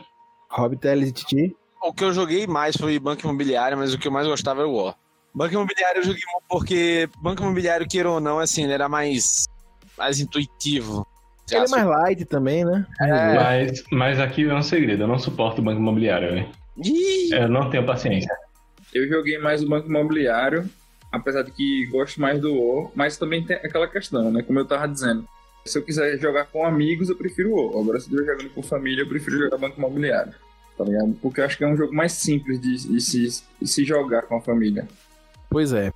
Rob 0.51 0.77
Teles 0.77 1.09
e 1.09 1.13
Titi? 1.13 1.55
O 1.81 1.93
que 1.93 2.03
eu 2.03 2.13
joguei 2.13 2.45
mais 2.45 2.75
foi 2.75 2.99
Banco 2.99 3.23
Imobiliário, 3.23 3.77
mas 3.77 3.93
o 3.93 3.97
que 3.97 4.07
eu 4.07 4.11
mais 4.11 4.27
gostava 4.27 4.61
era 4.61 4.69
o 4.69 4.75
War. 4.75 4.95
Banco 5.33 5.53
Imobiliário 5.53 5.99
eu 5.99 6.03
joguei 6.03 6.21
porque 6.49 7.09
Banco 7.21 7.41
Imobiliário, 7.41 7.87
queira 7.87 8.09
ou 8.09 8.19
não, 8.19 8.39
assim, 8.39 8.63
ele 8.63 8.73
era 8.73 8.89
mais, 8.89 9.45
mais 9.97 10.19
intuitivo. 10.19 11.07
Ele 11.49 11.65
é 11.65 11.69
mais 11.69 11.85
light 11.85 12.25
também, 12.25 12.65
né? 12.65 12.85
Mas, 12.99 13.83
mas 13.91 14.19
aqui 14.19 14.43
é 14.43 14.53
um 14.53 14.61
segredo, 14.61 15.03
eu 15.03 15.07
não 15.07 15.17
suporto 15.17 15.61
o 15.61 15.63
banco 15.63 15.79
imobiliário, 15.79 16.29
velho. 16.29 16.49
Eu 17.31 17.47
não 17.47 17.69
tenho 17.69 17.85
paciência. 17.85 18.33
Eu 18.93 19.07
joguei 19.07 19.37
mais 19.37 19.63
o 19.63 19.67
Banco 19.67 19.87
Imobiliário, 19.87 20.69
apesar 21.11 21.43
de 21.43 21.51
que 21.51 21.85
gosto 21.87 22.21
mais 22.21 22.39
do 22.39 22.53
O, 22.53 22.91
mas 22.95 23.17
também 23.17 23.43
tem 23.43 23.57
aquela 23.57 23.87
questão, 23.87 24.31
né? 24.31 24.41
Como 24.41 24.59
eu 24.59 24.65
tava 24.65 24.87
dizendo. 24.87 25.27
Se 25.65 25.77
eu 25.77 25.83
quiser 25.83 26.17
jogar 26.17 26.45
com 26.45 26.65
amigos, 26.65 27.09
eu 27.09 27.15
prefiro 27.15 27.51
o 27.51 27.75
O. 27.75 27.81
Agora, 27.81 27.99
se 27.99 28.09
eu 28.09 28.15
estiver 28.15 28.33
jogando 28.33 28.53
com 28.53 28.63
família, 28.63 29.01
eu 29.01 29.09
prefiro 29.09 29.37
jogar 29.37 29.57
Banco 29.57 29.77
Imobiliário. 29.77 30.33
Tá 30.77 30.83
ligado? 30.83 31.13
Porque 31.21 31.41
eu 31.41 31.45
acho 31.45 31.57
que 31.57 31.63
é 31.63 31.67
um 31.67 31.75
jogo 31.75 31.93
mais 31.93 32.13
simples 32.13 32.61
de, 32.61 32.87
de 32.87 33.01
se, 33.01 33.43
de 33.61 33.67
se 33.67 33.83
jogar 33.83 34.21
com 34.23 34.37
a 34.37 34.41
família. 34.41 34.87
Pois 35.49 35.73
é. 35.73 35.91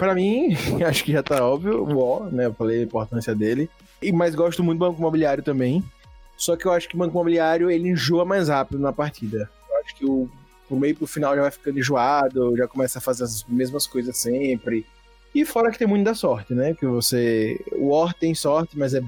Pra 0.00 0.14
mim, 0.14 0.56
acho 0.88 1.04
que 1.04 1.12
já 1.12 1.22
tá 1.22 1.46
óbvio, 1.46 1.84
o 1.84 1.98
O, 1.98 2.24
né? 2.30 2.46
Eu 2.46 2.54
falei 2.54 2.80
a 2.80 2.84
importância 2.84 3.34
dele. 3.34 3.68
E 4.00 4.10
mas 4.10 4.34
gosto 4.34 4.64
muito 4.64 4.78
do 4.78 4.86
Banco 4.86 4.98
Imobiliário 4.98 5.42
também. 5.42 5.84
Só 6.38 6.56
que 6.56 6.64
eu 6.64 6.72
acho 6.72 6.88
que 6.88 6.94
o 6.94 6.98
Banco 6.98 7.12
Imobiliário 7.12 7.70
ele 7.70 7.90
enjoa 7.90 8.24
mais 8.24 8.48
rápido 8.48 8.78
na 8.78 8.94
partida. 8.94 9.50
Eu 9.68 9.76
acho 9.82 9.94
que 9.94 10.06
o 10.06 10.26
pro 10.66 10.78
meio 10.78 10.96
pro 10.96 11.06
final 11.06 11.36
já 11.36 11.42
vai 11.42 11.50
ficando 11.50 11.78
enjoado, 11.78 12.56
já 12.56 12.66
começa 12.66 12.98
a 12.98 13.02
fazer 13.02 13.24
as 13.24 13.44
mesmas 13.44 13.86
coisas 13.86 14.16
sempre. 14.16 14.86
E 15.34 15.44
fora 15.44 15.70
que 15.70 15.78
tem 15.78 15.86
muito 15.86 16.06
da 16.06 16.14
sorte, 16.14 16.54
né? 16.54 16.72
Que 16.72 16.86
você. 16.86 17.60
O 17.72 17.88
War 17.88 18.14
tem 18.14 18.34
sorte, 18.34 18.78
mas 18.78 18.94
é 18.94 19.02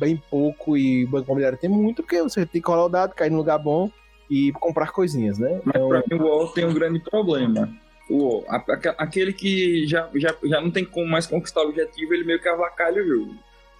bem 0.00 0.16
pouco, 0.30 0.78
e 0.78 1.04
o 1.04 1.08
Banco 1.08 1.26
Imobiliário 1.26 1.58
tem 1.58 1.68
muito, 1.68 2.02
porque 2.02 2.22
você 2.22 2.46
tem 2.46 2.62
que 2.62 2.68
rolar 2.68 2.86
o 2.86 2.88
dado, 2.88 3.14
cair 3.14 3.30
no 3.30 3.36
lugar 3.36 3.58
bom 3.58 3.90
e 4.30 4.50
comprar 4.52 4.92
coisinhas, 4.92 5.36
né? 5.38 5.60
Mas 5.62 5.76
Então, 5.76 5.88
pra 5.90 6.02
mim 6.10 6.22
o 6.22 6.26
O 6.26 6.48
tem 6.48 6.64
um 6.64 6.72
grande 6.72 7.00
problema. 7.00 7.70
O 8.10 8.44
a- 8.48 8.64
aque- 8.68 8.94
aquele 8.96 9.32
que 9.32 9.86
já, 9.86 10.08
já, 10.14 10.34
já 10.44 10.60
não 10.60 10.70
tem 10.70 10.84
como 10.84 11.06
mais 11.06 11.26
conquistar 11.26 11.62
o 11.62 11.68
objetivo, 11.68 12.14
ele 12.14 12.24
meio 12.24 12.40
que 12.40 12.48
avacalha 12.48 13.02
o 13.02 13.06
jogo. 13.06 13.34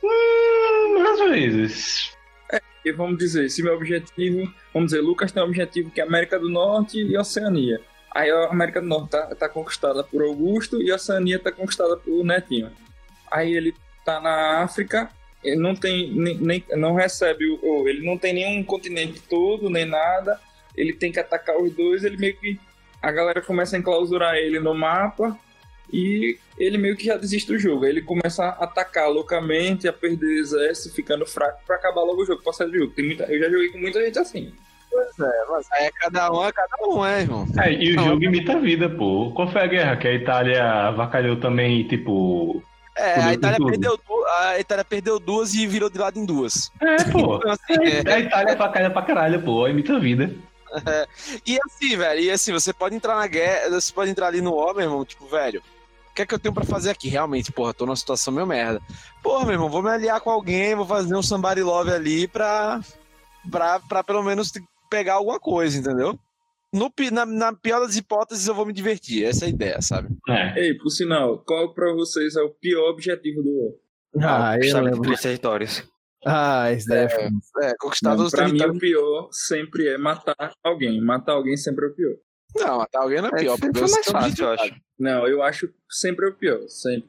Hum, 0.04 1.06
às 1.06 1.18
vezes. 1.30 2.16
E 2.84 2.92
vamos 2.92 3.18
dizer, 3.18 3.48
se 3.50 3.62
meu 3.62 3.74
objetivo, 3.74 4.50
vamos 4.72 4.90
dizer, 4.92 5.02
Lucas 5.02 5.32
tem 5.32 5.42
um 5.42 5.46
objetivo 5.46 5.90
que 5.90 6.00
é 6.00 6.04
América 6.04 6.38
do 6.38 6.48
Norte 6.48 6.98
e 6.98 7.16
Oceania. 7.18 7.80
Aí 8.14 8.30
a 8.30 8.46
América 8.46 8.80
do 8.80 8.86
Norte 8.86 9.10
tá, 9.10 9.34
tá 9.34 9.48
conquistada 9.48 10.02
por 10.02 10.22
Augusto 10.22 10.80
e 10.80 10.90
a 10.90 10.94
Oceania 10.94 11.38
tá 11.38 11.50
conquistada 11.52 11.96
por 11.96 12.24
Netinho. 12.24 12.70
Aí 13.30 13.52
ele 13.54 13.74
tá 14.04 14.20
na 14.20 14.62
África, 14.62 15.10
ele 15.44 15.56
não 15.56 15.74
tem 15.74 16.12
nem, 16.14 16.36
nem- 16.38 16.64
não 16.76 16.94
recebe 16.94 17.44
o- 17.62 17.86
ele 17.88 18.04
não 18.06 18.16
tem 18.16 18.32
nenhum 18.32 18.62
continente 18.64 19.20
todo, 19.28 19.68
nem 19.68 19.84
nada. 19.84 20.40
Ele 20.76 20.92
tem 20.92 21.10
que 21.12 21.18
atacar 21.18 21.58
os 21.60 21.72
dois, 21.74 22.04
ele 22.04 22.16
meio 22.16 22.36
que 22.38 22.58
a 23.02 23.10
galera 23.12 23.40
começa 23.40 23.76
a 23.76 23.78
enclausurar 23.78 24.34
ele 24.36 24.58
no 24.58 24.74
mapa 24.74 25.38
e 25.92 26.36
ele 26.58 26.76
meio 26.76 26.96
que 26.96 27.06
já 27.06 27.16
desiste 27.16 27.52
do 27.52 27.58
jogo. 27.58 27.86
Ele 27.86 28.02
começa 28.02 28.44
a 28.44 28.64
atacar 28.64 29.08
loucamente, 29.08 29.88
a 29.88 29.92
perder 29.92 30.38
exército, 30.38 30.94
ficando 30.94 31.24
fraco 31.26 31.60
pra 31.66 31.76
acabar 31.76 32.02
logo 32.02 32.22
o 32.22 32.26
jogo, 32.26 32.42
pra 32.42 32.52
sair 32.52 32.70
do 32.70 32.78
jogo. 32.78 32.92
Tem 32.92 33.06
muita, 33.06 33.24
eu 33.24 33.38
já 33.38 33.48
joguei 33.48 33.68
com 33.70 33.78
muita 33.78 34.04
gente 34.04 34.18
assim. 34.18 34.52
aí 35.72 35.86
é 35.86 35.90
cada 36.00 36.30
um, 36.32 36.44
é 36.44 36.52
cada 36.52 36.76
um, 36.86 37.06
é, 37.06 37.20
irmão. 37.20 37.46
É, 37.58 37.72
e 37.72 37.96
o 37.96 38.02
jogo 38.02 38.24
imita 38.24 38.52
a 38.54 38.58
vida, 38.58 38.88
pô. 38.88 39.32
Qual 39.34 39.50
foi 39.50 39.62
a 39.62 39.66
guerra 39.66 39.96
que 39.96 40.08
a 40.08 40.14
Itália 40.14 40.64
avacalhou 40.88 41.36
também, 41.36 41.86
tipo. 41.86 42.62
É, 42.96 43.14
Tudo 43.14 43.28
a 43.28 43.34
Itália, 43.34 43.56
tudo. 43.58 43.70
perdeu 43.70 43.98
a 44.28 44.58
Itália 44.58 44.84
perdeu 44.84 45.18
duas 45.18 45.54
e 45.54 45.66
virou 45.66 45.88
de 45.88 45.98
lado 45.98 46.18
em 46.18 46.26
duas. 46.26 46.70
É, 46.80 47.04
pô. 47.04 47.36
Então, 47.36 47.52
assim, 47.52 47.74
é, 47.84 48.12
A 48.12 48.20
Itália 48.20 48.52
avacalha 48.54 48.90
pra 48.90 49.02
caralho, 49.02 49.40
pô. 49.42 49.66
Imita 49.68 49.94
a 49.96 49.98
vida. 49.98 50.34
E 51.46 51.58
assim, 51.64 51.96
velho, 51.96 52.20
e 52.20 52.30
assim, 52.30 52.52
você 52.52 52.72
pode 52.72 52.94
entrar 52.94 53.16
na 53.16 53.26
guerra, 53.26 53.70
você 53.70 53.92
pode 53.92 54.10
entrar 54.10 54.28
ali 54.28 54.40
no 54.40 54.54
O, 54.54 54.74
meu 54.74 54.84
irmão, 54.84 55.04
tipo, 55.04 55.26
velho, 55.26 55.62
o 56.10 56.14
que 56.14 56.22
é 56.22 56.26
que 56.26 56.34
eu 56.34 56.38
tenho 56.38 56.54
pra 56.54 56.64
fazer 56.64 56.90
aqui? 56.90 57.08
Realmente, 57.08 57.52
porra, 57.52 57.74
tô 57.74 57.86
numa 57.86 57.96
situação 57.96 58.32
meio 58.32 58.46
merda. 58.46 58.80
Porra, 59.22 59.44
meu 59.44 59.54
irmão, 59.54 59.68
vou 59.70 59.82
me 59.82 59.90
aliar 59.90 60.20
com 60.20 60.30
alguém, 60.30 60.74
vou 60.74 60.86
fazer 60.86 61.14
um 61.14 61.22
somebody 61.22 61.62
love 61.62 61.90
ali 61.90 62.26
pra, 62.26 62.80
pra, 63.50 63.80
pra 63.80 64.02
pelo 64.02 64.22
menos 64.22 64.52
pegar 64.90 65.14
alguma 65.14 65.38
coisa, 65.38 65.78
entendeu? 65.78 66.18
No 66.72 66.92
na, 67.10 67.24
na 67.24 67.52
pior 67.54 67.80
das 67.80 67.96
hipóteses, 67.96 68.46
eu 68.46 68.54
vou 68.54 68.66
me 68.66 68.72
divertir. 68.72 69.24
Essa 69.24 69.46
é 69.46 69.46
a 69.46 69.50
ideia, 69.50 69.80
sabe? 69.80 70.08
É. 70.28 70.66
Ei, 70.66 70.74
por 70.74 70.90
sinal, 70.90 71.38
qual 71.38 71.72
pra 71.72 71.92
vocês 71.94 72.36
é 72.36 72.42
o 72.42 72.50
pior 72.50 72.90
objetivo 72.90 73.42
do 73.42 73.50
WoW? 73.50 73.80
Ah, 74.20 74.58
eu 74.60 74.80
lembro. 74.82 75.02
três 75.02 75.20
territórios. 75.20 75.82
Ah, 76.30 76.70
esse 76.72 76.86
daí 76.86 77.04
é 77.04 77.08
foda. 77.08 77.30
É, 77.62 77.74
conquistar 77.78 78.14
os 78.16 78.30
pra 78.30 78.44
mim, 78.48 78.54
o 78.54 78.58
territórios. 78.58 78.78
pior 78.80 79.28
sempre 79.32 79.88
é 79.88 79.96
matar 79.98 80.52
alguém. 80.62 81.00
Matar 81.00 81.32
alguém 81.32 81.56
sempre 81.56 81.86
é 81.86 81.88
o 81.88 81.94
pior. 81.94 82.14
Não, 82.56 82.78
matar 82.78 83.00
alguém 83.02 83.20
não 83.22 83.28
é 83.28 83.32
É, 83.34 83.38
pior. 83.40 83.58
porque 83.58 83.78
foi 83.78 83.88
mais 83.90 84.08
um 84.08 84.12
fácil, 84.12 84.44
eu 84.44 84.50
acho. 84.50 84.74
Não, 84.98 85.26
eu 85.28 85.42
acho 85.42 85.68
sempre 85.90 86.26
é 86.26 86.28
o 86.30 86.34
pior. 86.34 86.60
Sempre. 86.68 87.08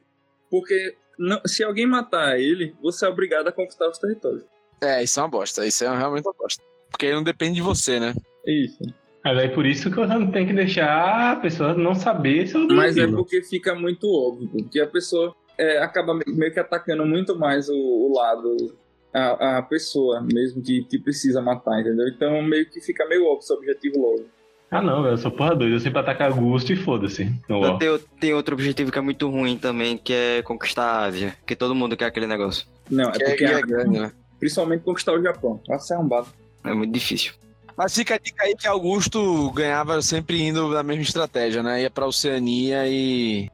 Porque 0.49 0.95
não- 1.17 1.41
se 1.45 1.63
alguém 1.63 1.85
matar 1.85 2.39
ele, 2.39 2.75
você 2.81 3.05
é 3.05 3.09
obrigado 3.09 3.47
a 3.47 3.51
conquistar 3.51 3.89
os 3.89 3.97
territórios. 3.97 4.43
É, 4.81 5.03
isso 5.03 5.19
é 5.19 5.23
uma 5.23 5.29
bosta. 5.29 5.65
Isso 5.65 5.83
é 5.83 5.97
realmente 5.97 6.25
uma 6.25 6.33
bosta. 6.37 6.63
Porque 6.89 7.05
aí 7.07 7.13
não 7.13 7.23
depende 7.23 7.55
de 7.55 7.61
você, 7.61 7.99
né? 7.99 8.13
Isso. 8.47 8.79
Mas 9.23 9.37
aí 9.37 9.49
por 9.49 9.65
isso 9.65 9.89
que 9.89 9.97
você 9.97 10.13
não 10.13 10.31
tem 10.31 10.47
que 10.47 10.53
deixar 10.53 11.33
a 11.33 11.35
pessoa 11.35 11.73
não 11.73 11.93
saber 11.93 12.47
seu 12.47 12.65
Mas 12.67 12.97
é 12.97 13.05
porque 13.05 13.43
fica 13.43 13.75
muito 13.75 14.07
óbvio, 14.07 14.47
porque 14.49 14.79
a 14.79 14.87
pessoa 14.87 15.35
é, 15.57 15.79
acaba 15.79 16.13
me- 16.13 16.23
meio 16.27 16.53
que 16.53 16.59
atacando 16.59 17.05
muito 17.05 17.37
mais 17.37 17.67
o, 17.67 17.75
o 17.75 18.13
lado, 18.15 18.77
a, 19.13 19.57
a 19.57 19.61
pessoa 19.63 20.21
mesmo 20.21 20.61
que, 20.61 20.83
que 20.83 20.99
precisa 20.99 21.41
matar, 21.41 21.79
entendeu? 21.81 22.07
Então 22.07 22.41
meio 22.41 22.65
que 22.69 22.79
fica 22.81 23.05
meio 23.07 23.25
óbvio 23.25 23.41
seu 23.47 23.55
objetivo 23.57 23.99
logo. 23.99 24.25
Ah 24.71 24.81
não, 24.83 25.01
velho, 25.01 25.13
eu 25.13 25.17
sou 25.17 25.31
porra 25.31 25.55
doida. 25.55 25.75
Eu 25.75 25.79
sempre 25.79 25.99
atacar 25.99 26.31
Gusto 26.31 26.71
e 26.71 26.75
foda-se. 26.75 27.31
Não, 27.49 27.59
WoW. 27.59 27.77
Tem, 27.79 27.99
tem 28.19 28.33
outro 28.35 28.53
objetivo 28.53 28.91
que 28.91 28.99
é 28.99 29.01
muito 29.01 29.27
ruim 29.27 29.57
também, 29.57 29.97
que 29.97 30.13
é 30.13 30.41
conquistar 30.43 30.83
a 30.85 31.05
Ásia. 31.05 31.35
Que 31.47 31.55
todo 31.55 31.73
mundo 31.73 31.97
quer 31.97 32.05
aquele 32.05 32.27
negócio. 32.27 32.67
Não, 32.89 33.09
é 33.09 33.11
Que 33.13 33.23
é, 33.23 33.25
porque 33.29 33.45
que 33.45 33.51
é 33.51 33.55
a- 33.55 33.61
grande, 33.61 33.99
né? 33.99 34.11
principalmente 34.39 34.83
conquistar 34.83 35.13
o 35.13 35.21
Japão. 35.23 35.59
Nossa, 35.67 35.95
é 35.95 35.97
um 35.97 36.07
bado. 36.07 36.27
É 36.63 36.71
muito 36.71 36.93
difícil. 36.93 37.33
Mas 37.75 37.95
fica 37.95 38.13
a 38.15 38.17
dica 38.19 38.43
aí 38.43 38.55
que 38.55 38.67
Augusto 38.67 39.49
ganhava 39.53 40.01
sempre 40.03 40.39
indo 40.43 40.67
na 40.69 40.83
mesma 40.83 41.01
estratégia, 41.01 41.63
né? 41.63 41.81
Ia 41.81 41.89
pra 41.89 42.05
Oceania 42.05 42.85
e. 42.87 43.49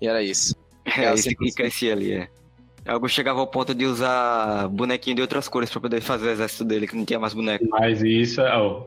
E 0.00 0.06
era 0.06 0.22
isso. 0.22 0.54
É, 0.84 1.06
É, 1.06 1.14
esse 1.14 1.34
que 1.34 1.50
crescia 1.50 1.94
ali, 1.94 2.12
é. 2.12 2.28
Algo 2.86 3.08
chegava 3.08 3.40
ao 3.40 3.46
ponto 3.46 3.74
de 3.74 3.86
usar 3.86 4.68
bonequinho 4.68 5.16
de 5.16 5.22
outras 5.22 5.48
cores 5.48 5.70
pra 5.70 5.80
poder 5.80 6.00
fazer 6.00 6.26
o 6.26 6.30
exército 6.30 6.64
dele, 6.64 6.86
que 6.86 6.96
não 6.96 7.04
tinha 7.04 7.18
mais 7.18 7.32
boneco. 7.32 7.64
Mas 7.70 8.02
isso 8.02 8.40
é. 8.40 8.58
Oh, 8.58 8.86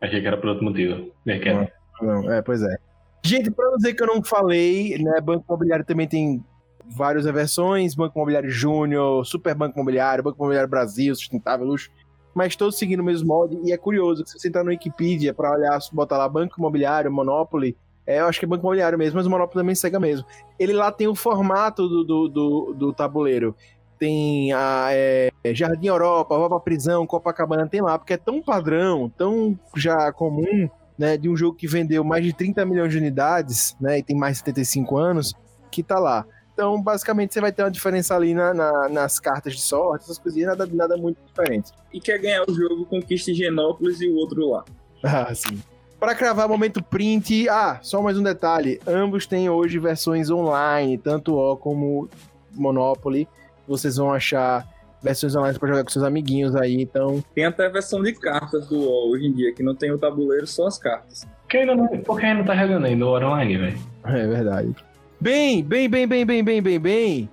achei 0.00 0.20
que 0.20 0.26
era 0.26 0.36
por 0.36 0.50
outro 0.50 0.64
motivo. 0.64 1.10
É 1.26 1.38
que 1.38 1.48
era. 1.48 1.72
Não, 2.00 2.32
é, 2.32 2.40
pois 2.40 2.62
é. 2.62 2.76
Gente, 3.24 3.50
pra 3.50 3.66
não 3.66 3.76
dizer 3.76 3.94
que 3.94 4.02
eu 4.02 4.06
não 4.06 4.22
falei, 4.22 4.98
né, 4.98 5.20
Banco 5.20 5.44
Imobiliário 5.48 5.84
também 5.84 6.08
tem 6.08 6.44
várias 6.84 7.24
versões, 7.24 7.94
Banco 7.94 8.18
Imobiliário 8.18 8.50
Júnior, 8.50 9.24
Super 9.24 9.54
Banco 9.54 9.76
Imobiliário, 9.78 10.24
Banco 10.24 10.38
Imobiliário 10.38 10.68
Brasil, 10.68 11.14
Sustentável 11.14 11.66
Luxo, 11.66 11.90
mas 12.34 12.56
todos 12.56 12.76
seguindo 12.76 13.00
o 13.00 13.04
mesmo 13.04 13.28
molde, 13.28 13.60
e 13.64 13.72
é 13.72 13.76
curioso 13.76 14.24
que 14.24 14.30
se 14.30 14.38
você 14.38 14.48
entrar 14.48 14.64
no 14.64 14.70
Wikipedia 14.70 15.32
pra 15.32 15.52
olhar, 15.52 15.78
botar 15.92 16.18
lá 16.18 16.28
Banco 16.28 16.58
Imobiliário, 16.58 17.12
Monopoly, 17.12 17.76
é, 18.06 18.20
eu 18.20 18.26
acho 18.26 18.38
que 18.38 18.44
é 18.44 18.48
Banco 18.48 18.62
Imobiliário 18.62 18.98
mesmo, 18.98 19.16
mas 19.16 19.26
o 19.26 19.30
Monopoly 19.30 19.62
também 19.62 19.74
segue 19.74 19.98
mesmo. 19.98 20.26
Ele 20.58 20.72
lá 20.72 20.90
tem 20.90 21.06
o 21.08 21.14
formato 21.14 21.88
do, 21.88 22.04
do, 22.04 22.28
do, 22.28 22.74
do 22.74 22.92
tabuleiro. 22.92 23.54
Tem 23.98 24.52
a 24.52 24.88
é, 24.90 25.30
Jardim 25.52 25.86
Europa, 25.86 26.34
Europa 26.34 26.58
Prisão, 26.60 27.06
Copacabana, 27.06 27.68
tem 27.68 27.80
lá, 27.80 27.96
porque 27.98 28.14
é 28.14 28.16
tão 28.16 28.42
padrão, 28.42 29.08
tão 29.16 29.56
já 29.76 30.12
comum, 30.12 30.68
né, 30.98 31.16
de 31.16 31.28
um 31.28 31.36
jogo 31.36 31.56
que 31.56 31.68
vendeu 31.68 32.02
mais 32.02 32.24
de 32.24 32.32
30 32.32 32.64
milhões 32.64 32.90
de 32.90 32.98
unidades, 32.98 33.76
né, 33.80 33.98
e 33.98 34.02
tem 34.02 34.16
mais 34.16 34.34
de 34.34 34.38
75 34.40 34.96
anos, 34.96 35.32
que 35.70 35.82
tá 35.84 36.00
lá. 36.00 36.26
Então, 36.52 36.82
basicamente, 36.82 37.32
você 37.32 37.40
vai 37.40 37.52
ter 37.52 37.62
uma 37.62 37.70
diferença 37.70 38.14
ali 38.14 38.34
na- 38.34 38.52
na- 38.52 38.88
nas 38.88 39.18
cartas 39.20 39.54
de 39.54 39.60
sorte, 39.60 40.02
essas 40.04 40.18
coisinhas, 40.18 40.48
nada, 40.58 40.66
nada 40.72 40.96
muito 40.96 41.18
diferente. 41.24 41.70
E 41.92 42.00
quer 42.00 42.18
ganhar 42.18 42.44
o 42.46 42.52
jogo, 42.52 42.84
conquista 42.84 43.30
Higienópolis 43.30 44.00
e 44.00 44.08
o 44.08 44.16
outro 44.16 44.50
lá. 44.50 44.64
Ah, 45.04 45.34
sim. 45.34 45.60
Para 46.02 46.16
cravar 46.16 46.48
momento 46.48 46.82
print, 46.82 47.48
ah, 47.48 47.78
só 47.80 48.02
mais 48.02 48.18
um 48.18 48.24
detalhe, 48.24 48.80
ambos 48.88 49.24
têm 49.24 49.48
hoje 49.48 49.78
versões 49.78 50.30
online, 50.30 50.98
tanto 50.98 51.36
O 51.36 51.56
como 51.56 52.08
Monopoly, 52.52 53.28
vocês 53.68 53.98
vão 53.98 54.12
achar 54.12 54.66
versões 55.00 55.36
online 55.36 55.56
para 55.56 55.68
jogar 55.68 55.84
com 55.84 55.90
seus 55.90 56.04
amiguinhos 56.04 56.56
aí, 56.56 56.74
então, 56.74 57.22
Tem 57.32 57.44
até 57.44 57.66
a 57.66 57.68
versão 57.68 58.02
de 58.02 58.12
cartas 58.14 58.66
do 58.66 58.80
WoW 58.80 59.12
hoje 59.12 59.26
em 59.26 59.32
dia, 59.32 59.54
que 59.54 59.62
não 59.62 59.76
tem 59.76 59.92
o 59.92 59.96
tabuleiro, 59.96 60.44
só 60.44 60.66
as 60.66 60.76
cartas. 60.76 61.24
Que 61.48 61.58
ainda 61.58 61.76
não, 61.76 61.86
por 61.86 62.18
que 62.18 62.26
ainda 62.26 62.40
não 62.40 62.46
tá 62.46 62.56
jogando 62.56 62.84
ainda 62.84 63.06
o 63.06 63.14
online, 63.14 63.58
velho? 63.58 63.78
é 64.04 64.26
verdade. 64.26 64.74
Bem, 65.20 65.62
bem, 65.62 65.88
bem, 65.88 66.08
bem, 66.08 66.26
bem, 66.26 66.42
bem, 66.42 66.60
bem, 66.60 66.80
bem, 66.80 67.30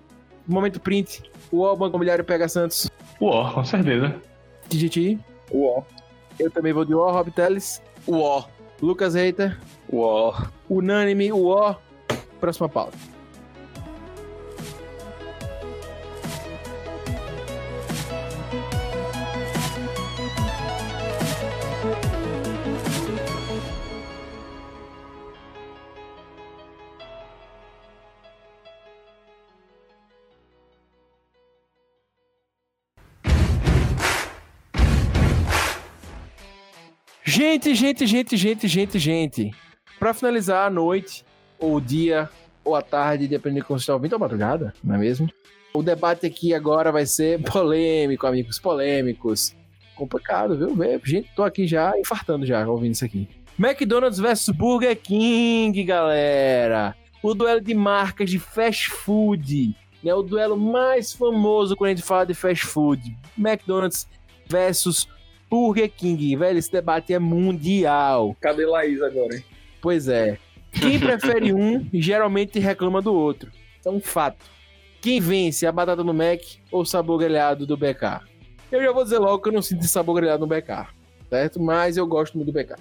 momento 0.47 0.79
print, 0.79 1.23
o 1.51 1.63
O 1.63 1.75
Banco 1.75 1.93
Imobiliário 1.95 2.23
pega 2.23 2.47
Santos, 2.47 2.87
Uó, 3.19 3.51
com 3.51 3.65
certeza. 3.65 4.15
TGT, 4.69 5.17
O 5.49 5.57
WoW. 5.57 5.87
eu 6.39 6.51
também 6.51 6.71
vou 6.71 6.85
de 6.85 6.93
O, 6.93 7.09
Rob 7.09 7.31
Teles, 7.31 7.81
Uó. 8.07 8.45
Lucas 8.81 9.13
Reiter, 9.13 9.57
Uó. 9.91 10.33
unânime, 10.69 11.31
O, 11.31 11.75
próxima 12.39 12.69
pauta. 12.69 12.97
Gente, 37.51 37.73
gente, 37.73 38.05
gente, 38.05 38.37
gente, 38.37 38.67
gente, 38.67 38.99
gente. 38.99 39.51
Pra 39.97 40.13
finalizar 40.13 40.67
a 40.67 40.69
noite, 40.69 41.25
ou 41.57 41.77
o 41.77 41.81
dia, 41.81 42.29
ou 42.63 42.75
a 42.75 42.81
tarde, 42.83 43.27
dependendo 43.27 43.61
de 43.61 43.65
como 43.65 43.79
você 43.79 43.85
está 43.85 43.95
ouvindo, 43.95 44.13
ou 44.13 44.19
madrugada, 44.19 44.71
não 44.83 44.93
é 44.93 44.97
mesmo? 44.99 45.27
O 45.73 45.81
debate 45.81 46.27
aqui 46.27 46.53
agora 46.53 46.91
vai 46.91 47.07
ser 47.07 47.41
polêmico, 47.51 48.27
amigos, 48.27 48.59
polêmicos. 48.59 49.55
Complicado, 49.95 50.55
viu? 50.55 51.01
Gente, 51.03 51.31
tô 51.35 51.41
aqui 51.41 51.65
já 51.65 51.91
infartando 51.97 52.45
já 52.45 52.67
ouvindo 52.67 52.93
isso 52.93 53.03
aqui. 53.03 53.27
McDonald's 53.57 54.19
versus 54.19 54.55
Burger 54.55 54.95
King, 54.95 55.83
galera. 55.83 56.95
O 57.23 57.33
duelo 57.33 57.61
de 57.61 57.73
marcas 57.73 58.29
de 58.29 58.37
fast 58.37 58.91
food. 58.91 59.75
É 60.05 60.13
o 60.13 60.21
duelo 60.21 60.55
mais 60.55 61.13
famoso 61.13 61.75
quando 61.75 61.87
a 61.87 61.95
gente 61.95 62.05
fala 62.05 62.27
de 62.27 62.35
fast 62.35 62.67
food. 62.67 63.17
McDonald's 63.35 64.07
versus 64.47 65.07
Burger 65.49 65.89
King, 65.89 66.35
velho, 66.35 66.59
esse 66.59 66.71
debate 66.71 67.13
é 67.13 67.19
mundial. 67.19 68.35
Cadê 68.39 68.65
Laís 68.65 69.01
agora, 69.01 69.35
hein? 69.35 69.43
Pois 69.81 70.07
é. 70.07 70.37
Quem 70.71 70.99
prefere 70.99 71.53
um, 71.53 71.87
geralmente 71.93 72.59
reclama 72.59 73.01
do 73.01 73.13
outro. 73.13 73.51
É 73.83 73.89
um 73.89 73.99
fato. 73.99 74.45
Quem 75.01 75.19
vence, 75.19 75.65
a 75.65 75.71
batata 75.71 76.03
no 76.03 76.13
Mac 76.13 76.41
ou 76.71 76.81
o 76.81 76.85
sabor 76.85 77.19
grelhado 77.19 77.65
do 77.65 77.77
BK? 77.77 78.21
Eu 78.71 78.83
já 78.83 78.91
vou 78.91 79.03
dizer 79.03 79.17
logo 79.17 79.41
que 79.41 79.49
eu 79.49 79.53
não 79.53 79.61
sinto 79.61 79.87
sabor 79.87 80.15
grelhado 80.15 80.45
no 80.45 80.47
BK, 80.47 80.87
certo? 81.29 81.59
Mas 81.59 81.97
eu 81.97 82.05
gosto 82.05 82.37
muito 82.37 82.51
do 82.51 82.53
BK. 82.53 82.75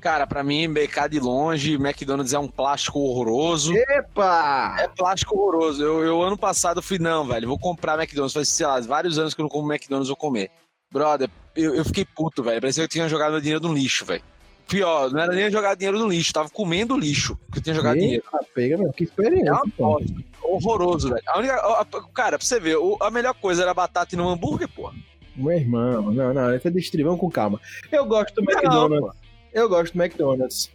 Cara, 0.00 0.26
pra 0.26 0.42
mim, 0.42 0.68
BK 0.68 1.08
de 1.08 1.20
longe, 1.20 1.74
McDonald's 1.74 2.34
é 2.34 2.38
um 2.38 2.48
plástico 2.48 2.98
horroroso. 2.98 3.72
Epa! 3.72 4.76
É 4.80 4.88
plástico 4.88 5.38
horroroso. 5.38 5.80
Eu, 5.80 6.02
eu 6.02 6.20
ano 6.20 6.36
passado 6.36 6.82
fui, 6.82 6.98
não, 6.98 7.24
velho, 7.24 7.46
vou 7.46 7.58
comprar 7.58 7.96
McDonald's. 7.96 8.34
Faz, 8.34 8.48
sei 8.48 8.66
lá, 8.66 8.80
vários 8.80 9.16
anos 9.16 9.32
que 9.32 9.40
eu 9.40 9.44
não 9.44 9.48
como 9.48 9.72
McDonald's, 9.72 10.08
vou 10.08 10.16
comer. 10.16 10.50
Brother, 10.92 11.28
eu, 11.56 11.74
eu 11.74 11.84
fiquei 11.84 12.04
puto, 12.04 12.42
velho. 12.42 12.60
Parecia 12.60 12.82
que 12.82 12.86
eu 12.86 12.92
tinha 12.92 13.08
jogado 13.08 13.32
meu 13.32 13.40
dinheiro 13.40 13.66
no 13.66 13.72
lixo, 13.74 14.04
velho. 14.04 14.22
Pior, 14.68 15.10
não 15.10 15.20
era 15.20 15.32
nem 15.34 15.50
jogar 15.50 15.74
dinheiro 15.74 15.98
no 15.98 16.08
lixo, 16.08 16.32
tava 16.32 16.48
comendo 16.48 16.96
lixo 16.96 17.38
que 17.52 17.58
eu 17.58 17.62
tinha 17.62 17.74
jogado 17.74 17.98
dinheiro. 17.98 18.22
Eita, 18.32 18.46
pega, 18.54 18.78
meu, 18.78 18.92
que 18.92 19.04
experiência. 19.04 19.48
É 19.48 19.52
uma 19.52 19.64
bosta. 19.76 20.12
Horroroso, 20.42 21.08
velho. 21.10 21.22
A 21.26 21.38
única, 21.38 21.54
a- 21.56 21.86
cara, 22.14 22.38
pra 22.38 22.46
você 22.46 22.58
ver, 22.60 22.76
a 23.00 23.10
melhor 23.10 23.34
coisa 23.34 23.62
era 23.62 23.74
batata 23.74 24.16
no 24.16 24.28
hambúrguer, 24.28 24.68
pô. 24.68 24.90
Meu 25.36 25.52
irmão, 25.52 26.12
não, 26.12 26.32
não, 26.34 26.54
esse 26.54 26.68
é 26.68 26.70
destrivão 26.70 27.16
com 27.16 27.30
calma. 27.30 27.60
Eu 27.90 28.04
gosto 28.06 28.34
do 28.34 28.42
McDonald's. 28.50 29.14
eu 29.52 29.68
gosto 29.68 29.92
do 29.94 30.02
McDonald's. 30.02 30.70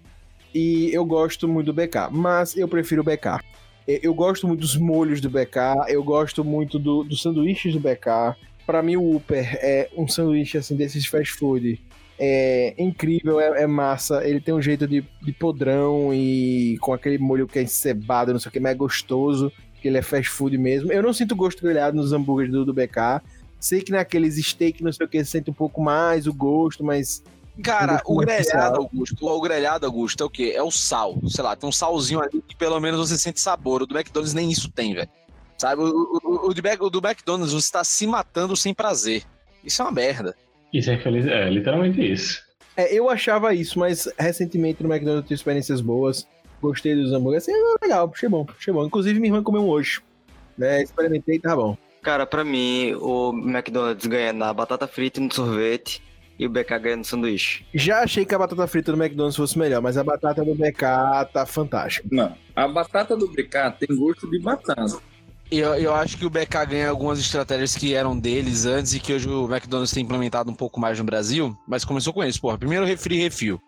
E 0.54 0.90
eu 0.94 1.06
gosto 1.06 1.48
muito 1.48 1.68
do 1.68 1.74
BK, 1.74 2.10
mas 2.12 2.56
eu 2.58 2.68
prefiro 2.68 3.02
o 3.02 3.06
BK. 3.06 3.40
Eu- 3.88 4.00
Eu 4.04 4.14
gosto 4.14 4.48
muito 4.48 4.60
dos 4.62 4.76
molhos 4.76 5.22
do 5.22 5.30
BK, 5.30 5.86
eu 5.88 6.04
gosto 6.04 6.44
muito 6.44 6.78
do, 6.80 7.04
dos 7.04 7.22
sanduíches 7.22 7.74
do 7.74 7.80
BK. 7.80 8.36
Pra 8.68 8.84
mim, 8.84 8.98
o 8.98 9.16
Upper 9.16 9.58
é 9.62 9.90
um 9.96 10.10
sanduíche 10.10 10.58
assim 10.58 10.76
desses 10.76 11.06
fast 11.06 11.34
food. 11.34 11.82
É 12.20 12.76
incrível, 12.78 13.40
é, 13.40 13.64
é 13.64 13.66
massa. 13.66 14.28
Ele 14.28 14.42
tem 14.42 14.54
um 14.54 14.62
jeito 14.62 14.86
de, 14.86 15.06
de 15.22 15.32
podrão 15.32 16.14
e 16.14 16.78
com 16.82 16.92
aquele 16.92 17.18
molho 17.18 17.48
que 17.48 17.60
é 17.60 17.62
encebado, 17.62 18.34
não 18.34 18.40
sei 18.42 18.50
o 18.50 18.52
que, 18.52 18.60
mas 18.60 18.74
é 18.74 18.76
gostoso. 18.76 19.50
Que 19.82 19.88
ele 19.88 19.98
é 19.98 20.02
fast 20.02 20.30
food 20.30 20.58
mesmo. 20.58 20.92
Eu 20.92 21.02
não 21.02 21.14
sinto 21.14 21.34
gosto 21.34 21.62
grelhado 21.62 21.96
nos 21.96 22.12
hambúrgueres 22.12 22.52
do, 22.52 22.66
do 22.66 22.74
BK. 22.74 23.22
Sei 23.58 23.82
que 23.82 23.92
naqueles 23.94 24.36
steak, 24.36 24.84
não 24.84 24.92
sei 24.92 25.06
o 25.06 25.10
que, 25.10 25.24
você 25.24 25.32
sente 25.32 25.50
um 25.50 25.54
pouco 25.54 25.82
mais 25.82 26.28
o 26.28 26.34
gosto, 26.34 26.84
mas. 26.84 27.24
Cara, 27.64 28.02
o 28.06 28.18
grelhado. 28.18 28.82
Augusto, 28.82 29.26
o 29.26 29.42
grelhado, 29.42 29.86
Augusto, 29.86 30.24
é 30.24 30.26
o 30.26 30.30
quê? 30.30 30.52
É 30.54 30.62
o 30.62 30.70
sal. 30.70 31.18
Sei 31.28 31.44
lá, 31.44 31.56
tem 31.56 31.70
um 31.70 31.72
salzinho 31.72 32.20
ali 32.20 32.44
que 32.46 32.56
pelo 32.56 32.80
menos 32.82 33.00
você 33.00 33.18
sente 33.18 33.40
sabor. 33.40 33.82
O 33.82 33.88
do 33.88 33.98
McDonald's 33.98 34.34
nem 34.34 34.52
isso 34.52 34.70
tem, 34.70 34.94
velho. 34.94 35.10
Sabe, 35.58 35.82
o, 35.82 36.20
o, 36.24 36.50
o, 36.50 36.54
de 36.54 36.62
o 36.80 36.90
do 36.90 37.00
McDonald's 37.00 37.54
você 37.54 37.72
tá 37.72 37.84
se 37.84 38.06
matando 38.06 38.56
sem 38.56 38.74
prazer. 38.74 39.24
Isso 39.64 39.82
é 39.82 39.86
uma 39.86 39.92
merda. 39.92 40.36
Isso 40.72 40.92
é, 40.92 40.96
infeliz... 40.96 41.26
é 41.26 41.50
literalmente 41.50 42.00
isso. 42.00 42.42
É, 42.76 42.94
eu 42.94 43.10
achava 43.10 43.54
isso, 43.54 43.80
mas 43.80 44.08
recentemente 44.20 44.84
no 44.84 44.90
McDonald's 44.90 45.24
eu 45.24 45.28
tive 45.28 45.36
experiências 45.36 45.82
boas. 45.82 46.28
Gostei 46.62 46.96
dos 46.96 47.12
hambúrgueres. 47.12 47.48
Assim, 47.48 47.58
é 47.58 47.86
legal, 47.86 48.12
achei 48.14 48.30
bom, 48.30 48.46
achei 48.58 48.74
bom. 48.74 48.86
Inclusive, 48.86 49.20
minha 49.20 49.30
irmã 49.30 49.44
comeu 49.44 49.64
um 49.64 49.70
hoje. 49.70 50.02
Né, 50.58 50.84
experimentei 50.84 51.36
e 51.36 51.40
tá 51.40 51.56
bom. 51.56 51.78
Cara, 52.02 52.26
pra 52.26 52.44
mim, 52.44 52.96
o 52.96 53.32
McDonald's 53.32 54.06
ganha 54.08 54.32
na 54.32 54.54
batata 54.54 54.88
frita 54.88 55.20
e 55.20 55.24
no 55.24 55.34
sorvete 55.34 56.02
e 56.40 56.46
o 56.46 56.50
BK 56.50 56.80
ganha 56.80 56.98
no 56.98 57.04
sanduíche. 57.04 57.66
Já 57.74 58.02
achei 58.02 58.26
que 58.26 58.34
a 58.34 58.40
batata 58.40 58.68
frita 58.68 58.92
do 58.92 59.02
McDonald's 59.02 59.36
fosse 59.36 59.58
melhor, 59.58 59.82
mas 59.82 59.98
a 59.98 60.04
batata 60.04 60.44
do 60.44 60.54
BK 60.54 61.26
tá 61.34 61.46
fantástica. 61.46 62.08
Não. 62.12 62.36
A 62.56 62.68
batata 62.68 63.16
do 63.16 63.28
BK 63.28 63.72
tem 63.80 63.98
gosto 63.98 64.30
de 64.30 64.40
batata. 64.40 65.00
Eu, 65.50 65.76
eu 65.76 65.96
acho 65.96 66.18
que 66.18 66.26
o 66.26 66.30
BK 66.30 66.66
ganha 66.68 66.90
algumas 66.90 67.20
estratégias 67.20 67.74
que 67.74 67.94
eram 67.94 68.20
deles 68.20 68.66
antes 68.66 68.94
e 68.94 69.00
que 69.00 69.14
hoje 69.14 69.30
o 69.30 69.46
McDonald's 69.46 69.94
tem 69.94 70.04
implementado 70.04 70.52
um 70.52 70.56
pouco 70.56 70.80
mais 70.80 71.00
no 71.00 71.06
Brasil, 71.06 71.58
mas 71.66 71.86
começou 71.86 72.14
com 72.14 72.24
isso, 72.24 72.42
porra. 72.42 72.58
Primeiro, 72.58 72.86
refri 72.86 73.18
refil. 73.18 73.62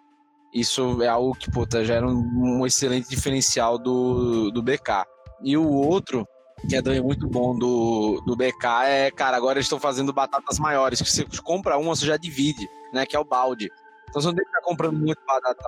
Isso 0.54 1.02
é 1.02 1.08
algo 1.08 1.34
que, 1.36 1.50
puta, 1.50 1.86
já 1.86 1.96
era 1.96 2.08
um, 2.08 2.60
um 2.60 2.66
excelente 2.66 3.08
diferencial 3.08 3.78
do, 3.78 4.52
do 4.52 4.62
BK. 4.62 5.06
E 5.42 5.56
o 5.56 5.70
outro, 5.70 6.28
que 6.68 6.76
é 6.76 6.82
também 6.82 7.02
muito 7.02 7.28
bom 7.28 7.58
do, 7.58 8.22
do 8.26 8.36
BK, 8.36 8.66
é, 8.86 9.12
cara, 9.12 9.38
agora 9.38 9.58
eles 9.58 9.66
estão 9.66 9.80
fazendo 9.80 10.12
batatas 10.12 10.60
maiores, 10.60 11.02
que 11.02 11.10
você 11.10 11.26
compra 11.42 11.78
uma, 11.78 11.96
você 11.96 12.06
já 12.06 12.18
divide, 12.18 12.68
né? 12.94 13.06
Que 13.06 13.16
é 13.16 13.20
o 13.20 13.24
balde. 13.26 13.70
Então 14.10 14.22
você 14.22 14.28
não 14.28 14.36
tem 14.36 14.44
que 14.44 14.50
ficar 14.50 14.64
comprando 14.64 14.98
muito 14.98 15.22
batata. 15.26 15.64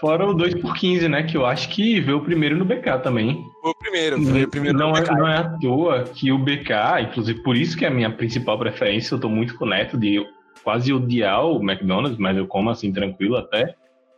Fora 0.00 0.26
o 0.26 0.34
2 0.34 0.54
por 0.60 0.74
15 0.74 1.08
né? 1.08 1.22
Que 1.22 1.36
eu 1.36 1.46
acho 1.46 1.68
que 1.68 2.00
veio 2.00 2.18
o 2.18 2.24
primeiro 2.24 2.56
no 2.56 2.64
BK 2.64 2.98
também. 3.02 3.42
Foi 3.60 3.70
o 3.70 3.74
primeiro, 3.74 4.22
foi 4.22 4.44
o 4.44 4.48
primeiro 4.48 4.78
não, 4.78 4.90
no 4.90 4.96
é, 4.96 5.00
BK. 5.00 5.14
não 5.14 5.28
é 5.28 5.36
à 5.36 5.58
toa 5.58 6.04
que 6.04 6.32
o 6.32 6.38
BK, 6.38 6.70
inclusive 7.02 7.42
por 7.42 7.56
isso 7.56 7.76
que 7.76 7.84
é 7.84 7.88
a 7.88 7.90
minha 7.90 8.10
principal 8.10 8.58
preferência, 8.58 9.14
eu 9.14 9.20
tô 9.20 9.28
muito 9.28 9.56
com 9.56 9.64
o 9.64 9.68
Neto 9.68 9.98
de 9.98 10.24
quase 10.62 10.92
odiar 10.92 11.44
o 11.44 11.62
McDonald's, 11.62 12.18
mas 12.18 12.36
eu 12.36 12.46
como 12.46 12.70
assim 12.70 12.92
tranquilo 12.92 13.36
até. 13.36 13.74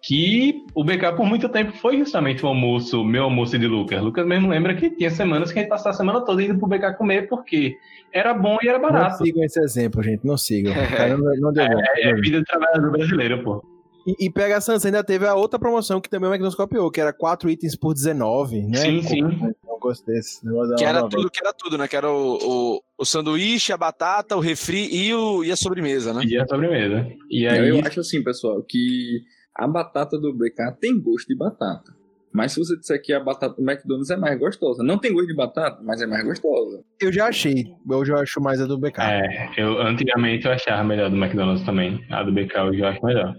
Que 0.07 0.63
o 0.75 0.85
BK 0.85 1.13
por 1.17 1.25
muito 1.25 1.49
tempo 1.49 1.73
foi 1.73 1.97
justamente 1.97 2.45
o 2.45 2.49
almoço, 2.49 3.03
meu 3.03 3.25
almoço 3.25 3.57
e 3.57 3.59
de 3.59 3.67
Lucas. 3.67 4.03
Lucas 4.03 4.27
mesmo 4.27 4.51
lembra 4.51 4.75
que 4.75 4.91
tinha 4.91 5.11
semanas 5.11 5.51
que 5.51 5.59
a 5.59 5.63
gente 5.63 5.71
passava 5.71 5.91
a 5.91 5.95
semana 5.95 6.21
toda 6.23 6.43
indo 6.43 6.59
pro 6.59 6.69
BK 6.69 6.93
comer 6.99 7.27
porque 7.27 7.75
era 8.13 8.35
bom 8.35 8.59
e 8.63 8.69
era 8.69 8.79
Não 8.79 8.87
barato. 8.87 9.25
sigam 9.25 9.43
esse 9.43 9.59
exemplo, 9.59 10.03
gente, 10.03 10.27
não 10.27 10.37
sigam. 10.37 10.75
Cara 10.95 11.17
não, 11.17 11.35
não 11.37 11.53
deu 11.55 11.67
bom. 11.67 11.81
É, 11.97 12.11
é 12.11 12.15
vida 12.17 12.39
do 12.39 12.45
trabalhador 12.45 12.91
brasileiro, 12.93 13.43
pô. 13.43 13.74
E, 14.07 14.27
e 14.27 14.31
pega 14.31 14.57
a 14.57 14.61
Sansa, 14.61 14.89
ainda 14.89 15.03
teve 15.03 15.27
a 15.27 15.35
outra 15.35 15.59
promoção 15.59 16.01
que 16.01 16.11
também 16.11 16.29
o 16.29 16.33
McDonald's 16.33 16.57
copiou, 16.57 16.91
que 16.91 17.01
era 17.01 17.13
4 17.13 17.49
itens 17.51 17.75
por 17.75 17.95
19, 17.95 18.63
né? 18.63 18.77
Sim, 18.79 19.03
sim. 19.03 19.23
Não 19.23 19.79
gosto 19.81 20.05
desse. 20.07 20.45
negócio 20.45 20.71
da 20.71 20.77
Que 20.77 20.85
era 20.85 21.09
tudo, 21.09 21.31
que 21.31 21.41
era 21.41 21.53
tudo, 21.53 21.79
né? 21.79 21.89
Que 21.89 21.97
era 21.97 22.11
o, 22.11 22.39
o, 22.41 22.83
o 22.99 23.05
sanduíche, 23.05 23.73
a 23.73 23.77
batata, 23.77 24.37
o 24.37 24.41
refri 24.41 24.89
e, 24.95 25.15
o, 25.15 25.43
e 25.43 25.51
a 25.51 25.57
sobremesa, 25.57 26.13
né? 26.13 26.23
E 26.25 26.39
a 26.39 26.47
sobremesa. 26.47 27.07
E 27.31 27.45
Eu, 27.45 27.51
aí, 27.51 27.69
eu 27.69 27.81
acho 27.85 28.01
assim, 28.01 28.23
pessoal, 28.23 28.63
que 28.63 29.23
a 29.55 29.67
batata 29.67 30.19
do 30.19 30.33
BK 30.35 30.77
tem 30.81 31.01
gosto 31.01 31.29
de 31.29 31.37
batata. 31.37 31.95
Mas 32.33 32.51
se 32.51 32.59
você 32.59 32.77
disser 32.77 33.01
que 33.01 33.13
a 33.13 33.21
batata 33.21 33.55
do 33.55 33.63
McDonald's 33.63 34.11
é 34.11 34.17
mais 34.17 34.37
gostosa, 34.37 34.83
não 34.83 34.99
tem 34.99 35.13
gosto 35.13 35.29
de 35.29 35.37
batata, 35.37 35.81
mas 35.85 36.03
é 36.03 36.07
mais 36.07 36.25
gostosa. 36.25 36.83
Eu 37.01 37.13
já 37.13 37.29
achei. 37.29 37.65
Hoje 37.89 38.11
eu 38.11 38.19
acho 38.19 38.41
mais 38.41 38.61
a 38.61 38.67
do 38.67 38.77
BK. 38.77 38.99
é, 38.99 39.51
eu 39.57 39.81
antigamente 39.81 40.45
eu 40.45 40.53
achava 40.53 40.83
melhor 40.83 41.09
do 41.11 41.17
McDonald's 41.17 41.65
também. 41.65 42.05
A 42.11 42.25
do 42.25 42.33
BK 42.33 42.59
hoje 42.59 42.81
eu 42.81 42.89
acho 42.89 43.07
melhor. 43.07 43.37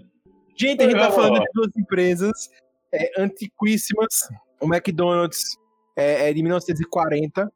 Gente, 0.56 0.82
a 0.82 0.88
gente 0.88 0.98
tá 0.98 1.10
falando 1.10 1.40
de 1.40 1.46
duas 1.54 1.70
empresas 1.76 2.48
é, 2.92 3.20
antiquíssimas. 3.20 4.28
O 4.60 4.66
McDonald's 4.66 5.42
é, 5.96 6.30
é 6.30 6.32
de 6.32 6.42
1940. 6.42 7.50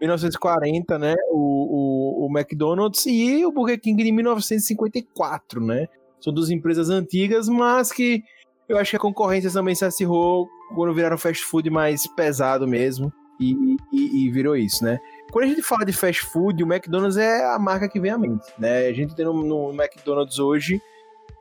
1940, 0.00 0.98
né? 0.98 1.14
O, 1.30 2.24
o, 2.24 2.26
o 2.26 2.38
McDonald's 2.38 3.06
e 3.06 3.44
o 3.46 3.52
Burger 3.52 3.80
King 3.80 4.02
de 4.02 4.12
1954, 4.12 5.60
né? 5.64 5.86
São 6.20 6.32
duas 6.32 6.50
empresas 6.50 6.90
antigas, 6.90 7.48
mas 7.48 7.90
que 7.92 8.22
eu 8.68 8.78
acho 8.78 8.90
que 8.90 8.96
a 8.96 9.00
concorrência 9.00 9.50
também 9.50 9.74
se 9.74 9.84
acirrou 9.84 10.48
quando 10.74 10.94
viraram 10.94 11.18
fast 11.18 11.44
food 11.44 11.68
mais 11.70 12.06
pesado 12.14 12.66
mesmo. 12.66 13.12
E, 13.40 13.52
e- 13.92 14.26
e 14.26 14.30
virou 14.30 14.56
isso, 14.56 14.84
né? 14.84 14.98
Quando 15.32 15.46
a 15.46 15.48
gente 15.48 15.62
fala 15.62 15.84
de 15.84 15.92
fast 15.92 16.22
food, 16.26 16.62
o 16.62 16.72
McDonald's 16.72 17.16
é 17.16 17.44
a 17.44 17.58
marca 17.58 17.88
que 17.88 17.98
vem 17.98 18.12
à 18.12 18.18
mente, 18.18 18.46
né? 18.58 18.86
A 18.86 18.92
gente 18.92 19.14
tem 19.14 19.24
no, 19.24 19.32
no 19.42 19.70
McDonald's 19.70 20.38
hoje 20.38 20.80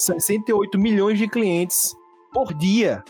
68 0.05 0.79
milhões 0.79 1.17
de 1.17 1.27
clientes 1.27 1.95
por 2.31 2.53
dia 2.53 3.03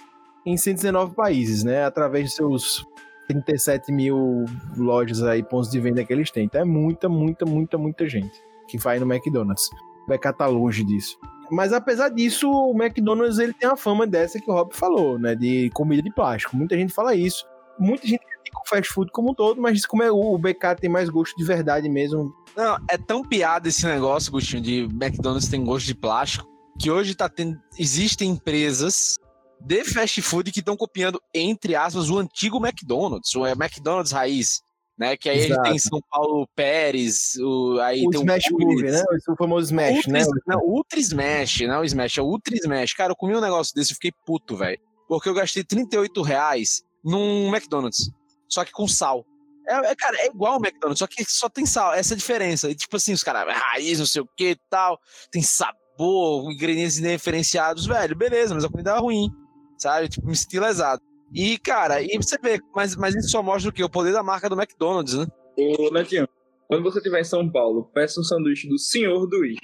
em 0.46 0.58
119 0.58 1.16
países, 1.16 1.64
né? 1.64 1.86
Através 1.86 2.30
de 2.30 2.36
seus 2.36 2.86
37 3.28 3.91
mil 3.91 4.46
lojas 4.78 5.24
aí, 5.24 5.41
pontos 5.41 5.70
de 5.70 5.80
venda 5.80 6.04
que 6.04 6.12
eles 6.12 6.30
têm. 6.30 6.46
Então 6.46 6.62
é 6.62 6.66
muita, 6.66 7.08
muita, 7.08 7.46
muita, 7.46 7.78
muita 7.78 8.08
gente 8.08 8.41
que 8.68 8.78
vai 8.78 9.00
no 9.00 9.12
McDonald's. 9.12 9.70
O 10.06 10.12
BK 10.12 10.34
tá 10.34 10.48
longe 10.48 10.84
disso. 10.84 11.18
Mas 11.50 11.72
apesar 11.72 12.10
disso, 12.10 12.50
o 12.50 12.72
McDonald's 12.72 13.39
ele 13.39 13.54
tem 13.54 13.70
a 13.70 13.76
fama 13.76 14.08
dessa 14.08 14.39
que 14.39 14.50
o 14.50 14.54
Rob 14.54 14.76
falou, 14.76 15.20
né? 15.20 15.36
De 15.36 15.70
comida 15.74 16.02
de 16.02 16.12
plástico. 16.12 16.56
Muita 16.56 16.76
gente 16.76 16.94
fala 16.94 17.16
isso. 17.16 17.46
Muita 17.80 18.08
gente 18.08 18.24
critica 18.26 18.60
o 18.64 18.68
fast 18.68 18.94
food 18.94 19.12
como 19.12 19.32
um 19.32 19.34
todo, 19.34 19.62
mas 19.62 19.86
como 19.86 20.04
é, 20.04 20.12
o 20.12 20.38
BK 20.38 20.76
tem 20.80 20.89
mais 20.89 21.10
gosto 21.10 21.36
de 21.36 21.44
verdade 21.44 21.89
mesmo. 21.89 22.34
Não, 22.56 22.78
é 22.88 22.98
tão 22.98 23.24
piada 23.24 23.68
esse 23.68 23.86
negócio, 23.86 24.32
Gustinho, 24.32 24.62
de 24.62 24.84
McDonald's 24.84 25.50
tem 25.50 25.64
gosto 25.64 25.88
de 25.88 25.96
plástico, 25.96 26.48
que 26.80 26.92
hoje 26.92 27.16
tá 27.16 27.30
tendo. 27.30 27.60
Existem 27.78 28.30
empresas 28.30 29.18
de 29.60 29.84
fast 29.84 30.22
food 30.22 30.52
que 30.52 30.60
estão 30.60 30.76
copiando, 30.76 31.22
entre 31.34 31.76
aspas, 31.76 32.10
o 32.10 32.18
antigo 32.18 32.58
McDonald's, 32.58 33.34
o 33.36 33.46
é 33.46 33.52
McDonald's 33.52 34.12
raiz. 34.12 34.62
Né, 34.96 35.18
que 35.18 35.28
aí 35.28 35.46
Exato. 35.46 35.64
tem 35.64 35.80
São 35.80 36.00
Paulo 36.08 36.48
Pérez, 36.56 37.34
o, 37.40 37.80
aí 37.80 38.06
o 38.06 38.12
tem 38.12 38.20
Smash 38.20 38.46
o 38.52 38.58
Pullets, 38.58 38.94
né? 38.94 39.04
O 39.28 39.36
famoso 39.36 39.66
Smash, 39.66 39.96
Ultra, 39.96 40.12
né? 40.12 40.26
Não, 40.46 40.60
Ultra 40.60 41.00
Smash, 41.00 41.62
não 41.62 41.82
o 41.82 41.84
Smash, 41.84 42.18
é 42.20 42.22
o 42.22 42.26
Ultra 42.26 42.56
Smash. 42.56 42.94
Cara, 42.94 43.12
eu 43.12 43.16
comi 43.16 43.36
um 43.36 43.42
negócio 43.42 43.74
desse 43.74 43.92
e 43.92 43.96
fiquei 43.96 44.12
puto, 44.24 44.56
velho. 44.56 44.80
Porque 45.08 45.28
eu 45.28 45.34
gastei 45.34 45.64
38 45.64 46.22
reais 46.22 46.84
num 47.04 47.48
McDonald's. 47.48 48.12
Só 48.48 48.64
que 48.64 48.72
com 48.72 48.88
sal. 48.88 49.26
É, 49.68 49.74
é, 49.92 49.96
cara, 49.96 50.16
é 50.20 50.28
igual 50.28 50.60
o 50.60 50.64
McDonald's, 50.64 51.00
só 51.00 51.08
que 51.08 51.26
só 51.26 51.50
tem 51.50 51.66
sal. 51.66 51.94
Essa 51.94 52.14
é 52.14 52.16
a 52.16 52.18
diferença. 52.18 52.70
E 52.70 52.76
tipo 52.76 52.96
assim, 52.96 53.14
os 53.14 53.24
caras, 53.24 53.52
raiz, 53.52 53.98
não 53.98 54.06
sei 54.06 54.22
o 54.22 54.30
que 54.38 54.56
tal. 54.70 55.00
Tem 55.32 55.42
sabor, 55.42 55.80
ingredientes 56.00 57.00
diferenciados, 57.00 57.86
velho. 57.86 58.16
Beleza, 58.16 58.54
mas 58.54 58.64
a 58.64 58.70
comida 58.70 58.91
é 58.91 59.00
ruim. 59.00 59.30
Sabe? 59.78 60.10
Tipo, 60.10 60.28
me 60.28 60.36
senti 60.36 60.60
lesado. 60.60 61.02
E, 61.34 61.58
cara, 61.58 62.02
e 62.02 62.16
você 62.18 62.38
vê, 62.41 62.60
mas, 62.76 62.96
mas 62.96 63.16
isso 63.16 63.30
só 63.30 63.41
mostra 63.41 63.70
o 63.70 63.74
quê? 63.74 63.84
O 63.84 63.89
poder 63.89 64.14
da 64.14 64.22
marca 64.22 64.48
do 64.48 64.60
McDonald's, 64.60 65.16
né? 65.16 65.26
Ô, 65.58 65.89
Netinho, 65.91 66.28
quando 66.68 66.84
você 66.84 67.00
estiver 67.00 67.22
em 67.22 67.26
São 67.26 67.50
Paulo, 67.50 67.89
peça 67.94 68.20
um 68.20 68.24
sanduíche 68.24 68.68
do 68.68 68.78
Senhor 68.78 69.28
do 69.28 69.44
Ishi. 69.44 69.60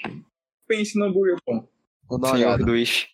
Pense 0.67 0.97
no 0.97 1.05
hambúrguer 1.05 1.38
bom. 1.47 1.67
Senhor 2.09 2.34
olhada. 2.34 2.63
do 2.63 2.75
Ish. 2.75 3.07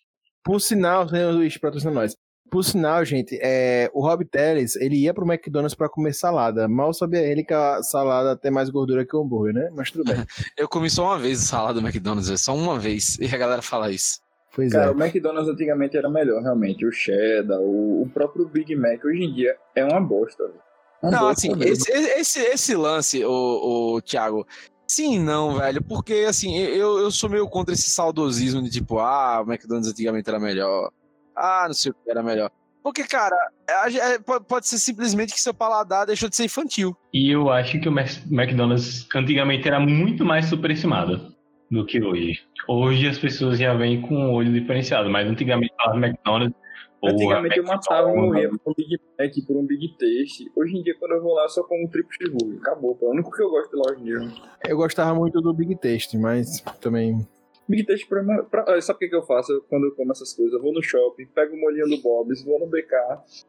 Por 0.46 0.60
sinal, 0.60 1.08
senhor 1.08 1.34
Luiz, 1.34 1.58
patrocina 1.58 1.90
nós. 1.90 2.14
Por 2.50 2.62
sinal, 2.64 3.04
gente, 3.04 3.38
é, 3.42 3.90
o 3.92 4.00
Rob 4.00 4.24
Teles, 4.24 4.76
ele 4.76 4.96
ia 4.96 5.12
pro 5.12 5.26
McDonald's 5.26 5.74
pra 5.74 5.88
comer 5.88 6.14
salada. 6.14 6.68
Mal 6.68 6.92
sabia 6.94 7.20
ele 7.20 7.42
que 7.42 7.52
a 7.52 7.82
salada 7.82 8.36
tem 8.36 8.50
mais 8.50 8.70
gordura 8.70 9.04
que 9.04 9.16
o 9.16 9.22
hambúrguer, 9.22 9.54
né? 9.54 9.70
Mas 9.74 9.90
tudo 9.90 10.04
bem. 10.04 10.24
Eu 10.56 10.68
comi 10.68 10.88
só 10.88 11.04
uma 11.04 11.18
vez 11.18 11.40
salada 11.40 11.80
do 11.80 11.86
McDonald's, 11.86 12.28
velho, 12.28 12.38
só 12.38 12.54
uma 12.54 12.78
vez. 12.78 13.18
E 13.20 13.26
a 13.26 13.36
galera 13.36 13.62
fala 13.62 13.90
isso. 13.90 14.20
Pois 14.54 14.72
Cara, 14.72 14.86
é. 14.86 14.90
o 14.90 14.98
McDonald's 14.98 15.52
antigamente 15.52 15.96
era 15.98 16.08
melhor, 16.08 16.42
realmente. 16.42 16.86
O 16.86 16.90
cheddar, 16.92 17.60
o, 17.60 18.02
o 18.02 18.08
próprio 18.08 18.48
Big 18.48 18.74
Mac, 18.74 19.04
hoje 19.04 19.24
em 19.24 19.34
dia 19.34 19.54
é 19.74 19.84
uma 19.84 20.00
bosta. 20.00 20.44
velho. 20.44 20.60
Uma 21.02 21.10
Não, 21.12 21.18
bosta 21.20 21.46
assim, 21.52 21.62
esse, 21.62 21.92
esse, 21.92 22.40
esse 22.40 22.74
lance, 22.74 23.22
o, 23.22 23.96
o 23.96 24.00
Thiago, 24.00 24.46
sim 24.88 25.18
não, 25.18 25.58
velho, 25.58 25.82
porque 25.82 26.24
assim, 26.26 26.56
eu, 26.56 26.98
eu 26.98 27.10
sou 27.10 27.28
meio 27.28 27.46
contra 27.48 27.74
esse 27.74 27.90
saudosismo 27.90 28.62
de 28.62 28.70
tipo, 28.70 28.98
ah, 28.98 29.42
o 29.46 29.50
McDonald's 29.50 29.90
antigamente 29.90 30.26
era 30.28 30.40
melhor, 30.40 30.90
ah, 31.36 31.64
não 31.66 31.74
sei 31.74 31.92
o 31.92 31.94
que 31.94 32.10
era 32.10 32.22
melhor. 32.22 32.50
Porque, 32.82 33.02
cara, 33.02 33.36
é, 33.68 34.18
pode, 34.18 34.68
ser 34.68 34.78
simplesmente 34.78 35.34
que 35.34 35.40
seu 35.40 35.52
paladar 35.52 36.06
deixou 36.06 36.28
de 36.28 36.36
ser 36.36 36.44
infantil. 36.44 36.96
E 37.12 37.30
eu 37.32 37.50
acho 37.50 37.80
que 37.80 37.88
o 37.88 37.92
McDonald's 37.92 39.08
antigamente 39.12 39.66
era 39.66 39.80
muito 39.80 40.24
mais 40.24 40.46
superestimado 40.46 41.34
do 41.68 41.84
que 41.84 42.00
hoje. 42.00 42.44
Hoje 42.68 43.08
as 43.08 43.18
pessoas 43.18 43.58
já 43.58 43.74
vêm 43.74 44.00
com 44.00 44.14
um 44.14 44.32
olho 44.32 44.52
diferenciado, 44.52 45.10
mas 45.10 45.28
antigamente 45.28 45.74
falava 45.76 46.06
McDonald's. 46.06 46.56
Antigamente 47.04 47.58
eu 47.58 47.64
matava 47.64 48.08
e 48.08 48.12
McDonald's. 48.12 48.34
morria 48.34 48.48
por 48.50 48.70
um 48.70 48.74
Big 48.74 49.00
Mac, 49.18 49.46
por 49.46 49.56
um 49.56 49.66
Big 49.66 49.88
Taste. 49.98 50.52
Hoje 50.56 50.76
em 50.76 50.82
dia, 50.82 50.94
quando 50.98 51.12
eu 51.12 51.22
vou 51.22 51.34
lá, 51.34 51.42
eu 51.42 51.48
só 51.48 51.64
como 51.64 51.84
um 51.84 51.88
triplo 51.88 52.12
cheeseburger. 52.12 52.60
Acabou, 52.60 52.94
pô. 52.94 53.06
É 53.06 53.08
o 53.08 53.12
único 53.12 53.30
que 53.32 53.42
eu 53.42 53.50
gosto 53.50 53.70
de 53.70 53.76
lá 53.76 53.92
hoje 53.92 54.00
em 54.00 54.04
dia. 54.04 54.42
Eu 54.64 54.76
gostava 54.76 55.12
muito 55.12 55.40
do 55.40 55.52
Big 55.52 55.76
Taste, 55.76 56.16
mas 56.16 56.60
também. 56.80 57.26
Big 57.68 57.84
Taste 57.84 58.06
pra, 58.06 58.22
pra, 58.44 58.80
sabe 58.80 58.96
o 58.96 59.00
que, 59.00 59.08
que 59.08 59.16
eu 59.16 59.22
faço 59.22 59.64
quando 59.68 59.86
eu 59.86 59.94
como 59.94 60.12
essas 60.12 60.32
coisas? 60.32 60.54
Eu 60.54 60.62
vou 60.62 60.72
no 60.72 60.82
shopping, 60.82 61.26
pego 61.26 61.54
o 61.54 61.60
molhinho 61.60 61.88
do 61.88 62.00
Bob's, 62.00 62.44
vou 62.44 62.60
no 62.60 62.66
BK 62.66 62.94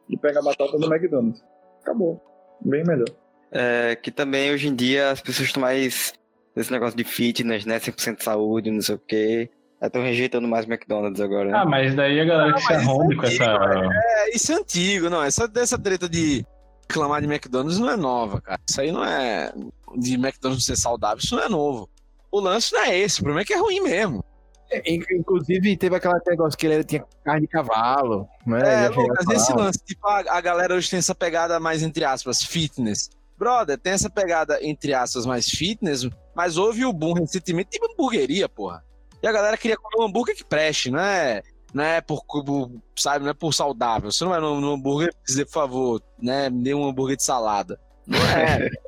e 0.08 0.16
pego 0.16 0.38
a 0.38 0.42
batata 0.42 0.76
do 0.76 0.92
McDonald's. 0.92 1.44
Acabou. 1.82 2.20
Bem 2.60 2.82
melhor. 2.84 3.08
É, 3.50 3.96
que 3.96 4.10
também 4.10 4.52
hoje 4.52 4.68
em 4.68 4.74
dia 4.74 5.10
as 5.10 5.20
pessoas 5.20 5.48
estão 5.48 5.62
mais 5.62 6.12
nesse 6.54 6.72
negócio 6.72 6.96
de 6.96 7.04
fitness, 7.04 7.64
né? 7.64 7.78
100% 7.78 8.22
saúde, 8.22 8.70
não 8.70 8.82
sei 8.82 8.96
o 8.96 8.98
quê. 8.98 9.50
Estão 9.80 10.02
rejeitando 10.02 10.48
mais 10.48 10.66
McDonald's 10.66 11.20
agora, 11.20 11.50
né? 11.50 11.56
Ah, 11.56 11.64
mas 11.64 11.94
daí 11.94 12.20
a 12.20 12.24
galera 12.24 12.52
que 12.52 12.60
se 12.60 12.72
isso 12.72 12.90
arrombe 12.90 13.14
é 13.14 13.16
com 13.16 13.26
essa. 13.26 13.44
É, 13.44 14.34
isso 14.34 14.52
é 14.52 14.54
antigo, 14.56 15.08
não, 15.08 15.22
essa, 15.22 15.46
dessa 15.46 15.78
treta 15.78 16.08
de 16.08 16.44
reclamar 16.88 17.20
de 17.20 17.28
McDonald's 17.28 17.78
não 17.78 17.88
é 17.88 17.96
nova, 17.96 18.40
cara. 18.40 18.60
Isso 18.68 18.80
aí 18.80 18.90
não 18.90 19.04
é 19.04 19.52
de 19.96 20.14
McDonald's 20.14 20.66
ser 20.66 20.76
saudável, 20.76 21.18
isso 21.18 21.36
não 21.36 21.42
é 21.44 21.48
novo. 21.48 21.88
O 22.30 22.40
lance 22.40 22.72
não 22.72 22.82
é 22.82 22.98
esse, 22.98 23.20
o 23.20 23.22
problema 23.22 23.42
é 23.42 23.44
que 23.44 23.54
é 23.54 23.58
ruim 23.58 23.80
mesmo. 23.80 24.24
É, 24.70 24.82
in- 24.92 25.02
Inclusive, 25.12 25.76
teve 25.78 25.96
aquele 25.96 26.14
negócio 26.26 26.58
que 26.58 26.66
ele 26.66 26.84
tinha 26.84 27.04
carne 27.24 27.42
de 27.42 27.48
cavalo, 27.48 28.28
né? 28.46 28.84
É, 28.84 28.88
Lucas, 28.88 29.26
esse 29.30 29.52
lance, 29.54 29.78
tipo, 29.84 30.06
a, 30.06 30.18
a 30.36 30.40
galera 30.40 30.74
hoje 30.74 30.90
tem 30.90 30.98
essa 30.98 31.14
pegada 31.14 31.58
mais, 31.58 31.82
entre 31.82 32.04
aspas, 32.04 32.42
fitness. 32.42 33.08
Brother, 33.38 33.78
tem 33.78 33.92
essa 33.94 34.10
pegada, 34.10 34.58
entre 34.62 34.92
aspas, 34.92 35.24
mais 35.24 35.48
fitness, 35.48 36.06
mas 36.34 36.56
houve 36.58 36.84
o 36.84 36.92
boom 36.92 37.14
recentemente 37.14 37.70
de 37.78 37.78
hamburgueria, 37.84 38.48
porra. 38.48 38.84
E 39.22 39.26
a 39.26 39.32
galera 39.32 39.56
queria 39.56 39.76
comer 39.76 40.04
um 40.04 40.06
hambúrguer 40.08 40.36
que 40.36 40.44
preste, 40.44 40.90
não 40.90 41.00
é, 41.00 41.42
não 41.72 41.82
é 41.84 42.00
por, 42.02 42.22
por- 42.26 42.70
sabe, 42.96 43.24
não 43.24 43.30
é 43.30 43.34
por 43.34 43.54
saudável. 43.54 44.10
Você 44.12 44.22
não 44.24 44.32
vai 44.32 44.40
no, 44.40 44.60
no 44.60 44.72
hambúrguer 44.74 45.14
dizer, 45.26 45.46
por 45.46 45.52
favor, 45.52 46.02
né, 46.20 46.50
me 46.50 46.62
dê 46.62 46.74
um 46.74 46.86
hambúrguer 46.86 47.16
de 47.16 47.24
salada. 47.24 47.80
Não 48.06 48.18
é. 48.18 48.68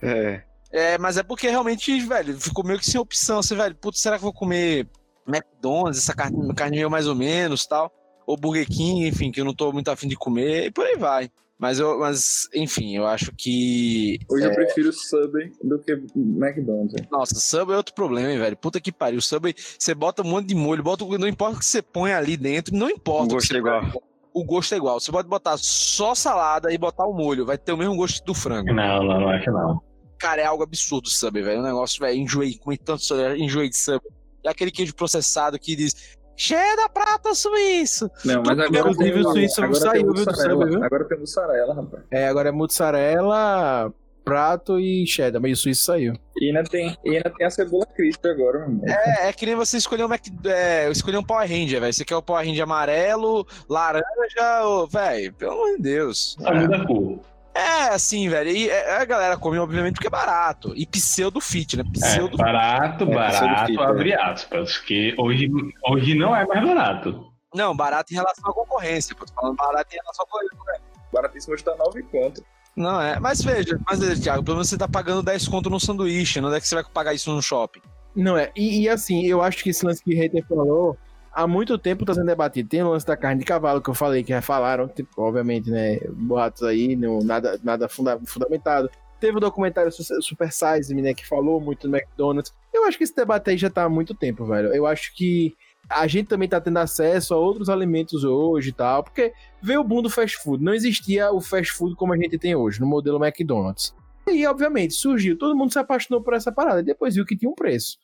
É. 0.00 0.42
É, 0.70 0.98
mas 0.98 1.16
é 1.16 1.22
porque 1.22 1.48
realmente, 1.48 1.98
velho, 2.00 2.38
ficou 2.38 2.64
meio 2.64 2.78
que 2.78 2.86
sem 2.86 3.00
opção. 3.00 3.42
Você, 3.42 3.54
velho, 3.54 3.74
putz, 3.74 4.00
será 4.00 4.16
que 4.16 4.24
eu 4.24 4.30
vou 4.30 4.32
comer 4.32 4.86
McDonald's, 5.26 5.98
essa 5.98 6.14
carne, 6.14 6.54
carne 6.54 6.76
meio 6.76 6.90
mais 6.90 7.06
ou 7.06 7.14
menos 7.14 7.66
tal? 7.66 7.92
Ou 8.26 8.36
Burger 8.36 8.66
King, 8.66 9.06
enfim, 9.06 9.30
que 9.30 9.40
eu 9.40 9.44
não 9.44 9.54
tô 9.54 9.72
muito 9.72 9.90
afim 9.90 10.06
de 10.06 10.16
comer, 10.16 10.66
e 10.66 10.70
por 10.70 10.84
aí 10.84 10.96
vai. 10.96 11.30
Mas, 11.58 11.80
eu, 11.80 11.98
mas 11.98 12.48
enfim, 12.54 12.96
eu 12.96 13.04
acho 13.04 13.32
que. 13.36 14.18
Hoje 14.30 14.44
eu 14.46 14.54
prefiro 14.54 14.92
Subway 14.92 15.50
do 15.64 15.78
que 15.80 15.92
McDonald's. 16.14 16.94
Nossa, 17.10 17.34
Subway 17.34 17.74
é 17.74 17.78
outro 17.78 17.94
problema, 17.94 18.30
hein, 18.30 18.38
velho. 18.38 18.56
Puta 18.56 18.80
que 18.80 18.92
pariu. 18.92 19.20
Subway, 19.20 19.54
você 19.76 19.92
bota 19.92 20.22
um 20.22 20.26
monte 20.26 20.46
de 20.46 20.54
molho, 20.54 20.84
bota, 20.84 21.04
não 21.18 21.26
importa 21.26 21.56
o 21.56 21.58
que 21.58 21.66
você 21.66 21.82
põe 21.82 22.12
ali 22.12 22.36
dentro, 22.36 22.76
não 22.76 22.88
importa. 22.88 23.24
O 23.24 23.28
que 23.28 23.34
gosto 23.34 23.54
é 23.56 23.58
igual. 23.58 23.80
põe, 23.80 24.00
O 24.32 24.44
gosto 24.44 24.72
é 24.72 24.76
igual. 24.76 25.00
Você 25.00 25.10
pode 25.10 25.26
botar 25.26 25.56
só 25.56 26.14
salada 26.14 26.72
e 26.72 26.78
botar 26.78 27.06
o 27.06 27.12
molho, 27.12 27.44
vai 27.44 27.58
ter 27.58 27.72
o 27.72 27.76
mesmo 27.76 27.96
gosto 27.96 28.24
do 28.24 28.34
frango. 28.34 28.72
Não, 28.72 29.02
não, 29.02 29.20
não 29.20 29.28
acho 29.30 29.50
não. 29.50 29.82
Cara, 30.18 30.42
é 30.42 30.44
algo 30.44 30.62
absurdo 30.62 31.06
o 31.06 31.10
Subway, 31.10 31.42
velho. 31.42 31.58
É 31.58 31.60
um 31.60 31.64
negócio, 31.64 32.00
velho, 32.00 32.18
enjoei, 32.18 32.58
comi 32.58 32.76
tanto 32.76 33.04
Subway, 33.04 33.40
enjoei 33.40 33.68
de 33.68 33.76
Subway. 33.76 34.12
E 34.44 34.48
aquele 34.48 34.70
queijo 34.70 34.94
processado 34.94 35.58
que 35.58 35.76
diz, 35.76 36.16
cheia 36.36 36.76
da 36.76 36.88
prata 36.88 37.34
suíço. 37.34 38.10
Não, 38.24 38.42
mas 38.44 38.58
agora 38.58 38.96
tem, 38.96 39.12
o 39.12 39.32
suíço 39.32 39.62
agora 39.62 39.80
saiu, 39.80 39.92
tem 39.92 40.04
viu, 40.04 40.12
do 40.14 40.30
mussarela. 40.30 40.50
Subway, 40.50 40.70
viu? 40.70 40.84
Agora 40.84 41.04
tem 41.04 41.18
mussarela, 41.18 41.74
rapaz. 41.74 42.02
É, 42.10 42.28
agora 42.28 42.48
é 42.48 42.52
mussarela, 42.52 43.92
prato 44.24 44.78
e 44.78 45.06
cheddar, 45.06 45.40
mas 45.40 45.58
o 45.58 45.62
suíço 45.62 45.84
saiu. 45.84 46.14
E 46.36 46.48
ainda 46.48 46.62
tem, 46.64 46.96
e 47.04 47.16
ainda 47.16 47.30
tem 47.30 47.46
a 47.46 47.50
cebola 47.50 47.86
crisp 47.86 48.24
agora, 48.26 48.58
meu 48.58 48.68
irmão. 48.68 48.84
É, 48.86 49.28
é 49.28 49.32
que 49.32 49.46
nem 49.46 49.54
você 49.54 49.78
escolher 49.78 50.04
um, 50.04 50.08
Mac, 50.08 50.20
é, 50.44 50.90
escolher 50.90 51.16
um 51.16 51.24
Power 51.24 51.48
Ranger, 51.48 51.80
velho. 51.80 51.92
Você 51.92 52.04
quer 52.04 52.16
o 52.16 52.22
Power 52.22 52.44
Ranger 52.44 52.62
amarelo, 52.62 53.46
laranja, 53.68 54.64
ou, 54.64 54.86
velho, 54.86 55.32
pelo 55.32 55.52
amor 55.52 55.76
de 55.76 55.82
Deus. 55.82 56.36
Só 56.38 56.54
muda 56.54 56.76
a 56.76 56.86
cor. 56.86 57.20
É, 57.58 57.88
assim, 57.88 58.28
velho. 58.28 58.50
E 58.50 58.70
é, 58.70 58.98
a 58.98 59.04
galera 59.04 59.36
come, 59.36 59.58
obviamente, 59.58 59.94
porque 59.94 60.06
é 60.06 60.10
barato. 60.10 60.72
E 60.76 60.86
pseudo 60.86 61.40
fit, 61.40 61.76
né? 61.76 61.82
É, 61.86 61.90
Pseudo 61.90 62.36
barato, 62.36 63.02
É, 63.02 63.06
precisa 63.06 63.40
do 63.40 63.46
barato, 63.46 63.66
fit, 63.66 63.80
é. 63.80 63.84
abre 63.84 64.14
aspas. 64.14 64.76
Porque 64.76 65.14
hoje, 65.18 65.50
hoje 65.84 66.14
não 66.14 66.36
é 66.36 66.46
mais 66.46 66.64
barato. 66.64 67.32
Não, 67.52 67.74
barato 67.76 68.12
em 68.12 68.16
relação 68.16 68.48
à 68.48 68.54
concorrência. 68.54 69.16
Pô, 69.16 69.26
tô 69.26 69.32
falando 69.32 69.56
barato 69.56 69.92
em 69.92 69.98
relação 69.98 70.24
à 70.24 70.28
concorrência. 70.28 70.84
Baratíssimo 71.12 71.54
está 71.56 71.74
9 71.74 72.02
conto. 72.04 72.44
Não 72.76 73.00
é. 73.00 73.18
Mas 73.18 73.42
veja, 73.42 73.80
mas, 73.84 73.98
Thiago, 74.20 74.44
pelo 74.44 74.58
menos 74.58 74.68
você 74.68 74.78
tá 74.78 74.86
pagando 74.86 75.22
10 75.22 75.48
conto 75.48 75.68
no 75.68 75.80
sanduíche. 75.80 76.40
Não 76.40 76.54
é 76.54 76.60
que 76.60 76.68
você 76.68 76.76
vai 76.76 76.84
pagar 76.84 77.12
isso 77.12 77.32
no 77.34 77.42
shopping. 77.42 77.80
Não 78.14 78.36
é, 78.36 78.50
e, 78.56 78.82
e 78.82 78.88
assim, 78.88 79.24
eu 79.26 79.42
acho 79.42 79.62
que 79.62 79.70
esse 79.70 79.84
lance 79.84 80.02
que 80.02 80.12
o 80.12 80.16
Reiter 80.16 80.44
falou, 80.48 80.96
há 81.38 81.46
muito 81.46 81.78
tempo 81.78 82.04
tá 82.04 82.12
sendo 82.12 82.26
debatido. 82.26 82.68
Tem 82.68 82.82
o 82.82 82.90
lance 82.90 83.06
da 83.06 83.16
carne 83.16 83.38
de 83.38 83.44
cavalo 83.46 83.80
que 83.80 83.88
eu 83.88 83.94
falei, 83.94 84.24
que 84.24 84.30
já 84.30 84.42
falaram, 84.42 84.88
tipo, 84.88 85.10
obviamente, 85.22 85.70
né, 85.70 85.98
boatos 86.10 86.64
aí, 86.64 86.96
não, 86.96 87.20
nada, 87.20 87.60
nada 87.62 87.88
funda- 87.88 88.18
fundamentado. 88.26 88.90
Teve 89.20 89.36
o 89.36 89.40
documentário 89.40 89.92
Su- 89.92 90.20
Super 90.20 90.50
Size 90.52 90.92
Me, 90.94 91.00
né, 91.02 91.14
que 91.14 91.26
falou 91.26 91.60
muito 91.60 91.88
do 91.88 91.96
McDonald's. 91.96 92.52
Eu 92.74 92.84
acho 92.86 92.98
que 92.98 93.04
esse 93.04 93.14
debate 93.14 93.50
aí 93.50 93.56
já 93.56 93.70
tá 93.70 93.84
há 93.84 93.88
muito 93.88 94.14
tempo, 94.14 94.44
velho. 94.46 94.74
Eu 94.74 94.84
acho 94.84 95.14
que 95.14 95.54
a 95.88 96.06
gente 96.08 96.26
também 96.26 96.48
tá 96.48 96.60
tendo 96.60 96.76
acesso 96.78 97.32
a 97.32 97.36
outros 97.36 97.68
alimentos 97.68 98.24
hoje 98.24 98.70
e 98.70 98.72
tal, 98.72 99.02
porque 99.04 99.32
veio 99.62 99.80
o 99.80 99.84
boom 99.84 100.02
do 100.02 100.10
fast 100.10 100.36
food. 100.42 100.62
Não 100.62 100.74
existia 100.74 101.30
o 101.32 101.40
fast 101.40 101.72
food 101.72 101.94
como 101.94 102.12
a 102.12 102.16
gente 102.16 102.36
tem 102.36 102.54
hoje, 102.56 102.80
no 102.80 102.86
modelo 102.86 103.24
McDonald's. 103.24 103.94
E, 104.28 104.44
obviamente, 104.46 104.92
surgiu, 104.92 105.38
todo 105.38 105.56
mundo 105.56 105.72
se 105.72 105.78
apaixonou 105.78 106.20
por 106.22 106.34
essa 106.34 106.52
parada, 106.52 106.82
depois 106.82 107.14
viu 107.14 107.24
que 107.24 107.36
tinha 107.36 107.50
um 107.50 107.54
preço, 107.54 107.96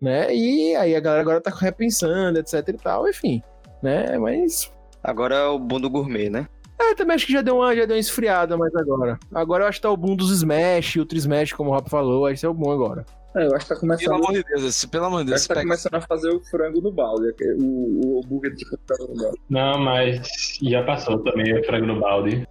né? 0.00 0.34
E 0.34 0.74
aí 0.76 0.94
a 0.94 1.00
galera 1.00 1.22
agora 1.22 1.40
tá 1.40 1.50
repensando, 1.50 2.38
etc 2.38 2.66
e 2.68 2.72
tal, 2.74 3.08
enfim, 3.08 3.42
né? 3.82 4.16
Mas 4.18 4.72
Agora 5.02 5.34
é 5.34 5.46
o 5.46 5.58
boom 5.58 5.80
do 5.80 5.88
gourmet, 5.90 6.28
né? 6.28 6.46
é, 6.78 6.94
também 6.94 7.14
acho 7.14 7.26
que 7.26 7.32
já 7.32 7.40
deu 7.42 7.56
uma, 7.56 7.74
já 7.76 7.84
deu 7.86 7.94
uma 7.96 8.00
esfriada 8.00 8.56
mais 8.56 8.74
agora. 8.74 9.18
Agora 9.34 9.64
eu 9.64 9.68
acho 9.68 9.78
que 9.78 9.82
tá 9.82 9.90
o 9.90 9.96
boom 9.96 10.16
dos 10.16 10.30
Smash, 10.30 10.96
Ultra 10.96 11.18
Smash, 11.18 11.52
como 11.52 11.70
o 11.70 11.74
Rob 11.74 11.88
falou, 11.90 12.28
esse 12.30 12.44
é 12.44 12.48
o 12.48 12.54
bom 12.54 12.70
agora. 12.72 13.04
É, 13.36 13.46
eu 13.46 13.54
acho 13.54 13.64
que 13.66 13.74
tá 13.74 13.80
Pelo 13.80 13.80
começando. 13.80 14.14
amor 14.14 14.32
de 14.32 14.42
Deus, 14.42 14.62
esse- 14.64 14.88
pelo 14.88 15.04
amor 15.04 15.20
de 15.20 15.26
Deus. 15.26 15.36
Acho 15.40 15.48
que 15.48 15.54
tá 15.54 15.60
pega- 15.60 15.66
começando 15.68 15.94
a 15.94 16.00
fazer 16.00 16.30
o 16.34 16.40
frango 16.40 16.80
no 16.80 16.90
balde, 16.90 17.32
o, 17.60 18.16
o 18.16 18.20
hambúrguer 18.24 18.54
de 18.54 18.64
frango 18.66 19.14
no 19.14 19.22
balde. 19.22 19.38
Não, 19.48 19.78
mas 19.78 20.58
já 20.62 20.82
passou 20.82 21.18
também 21.22 21.58
o 21.58 21.64
frango 21.64 21.86
no 21.86 22.00
balde. 22.00 22.46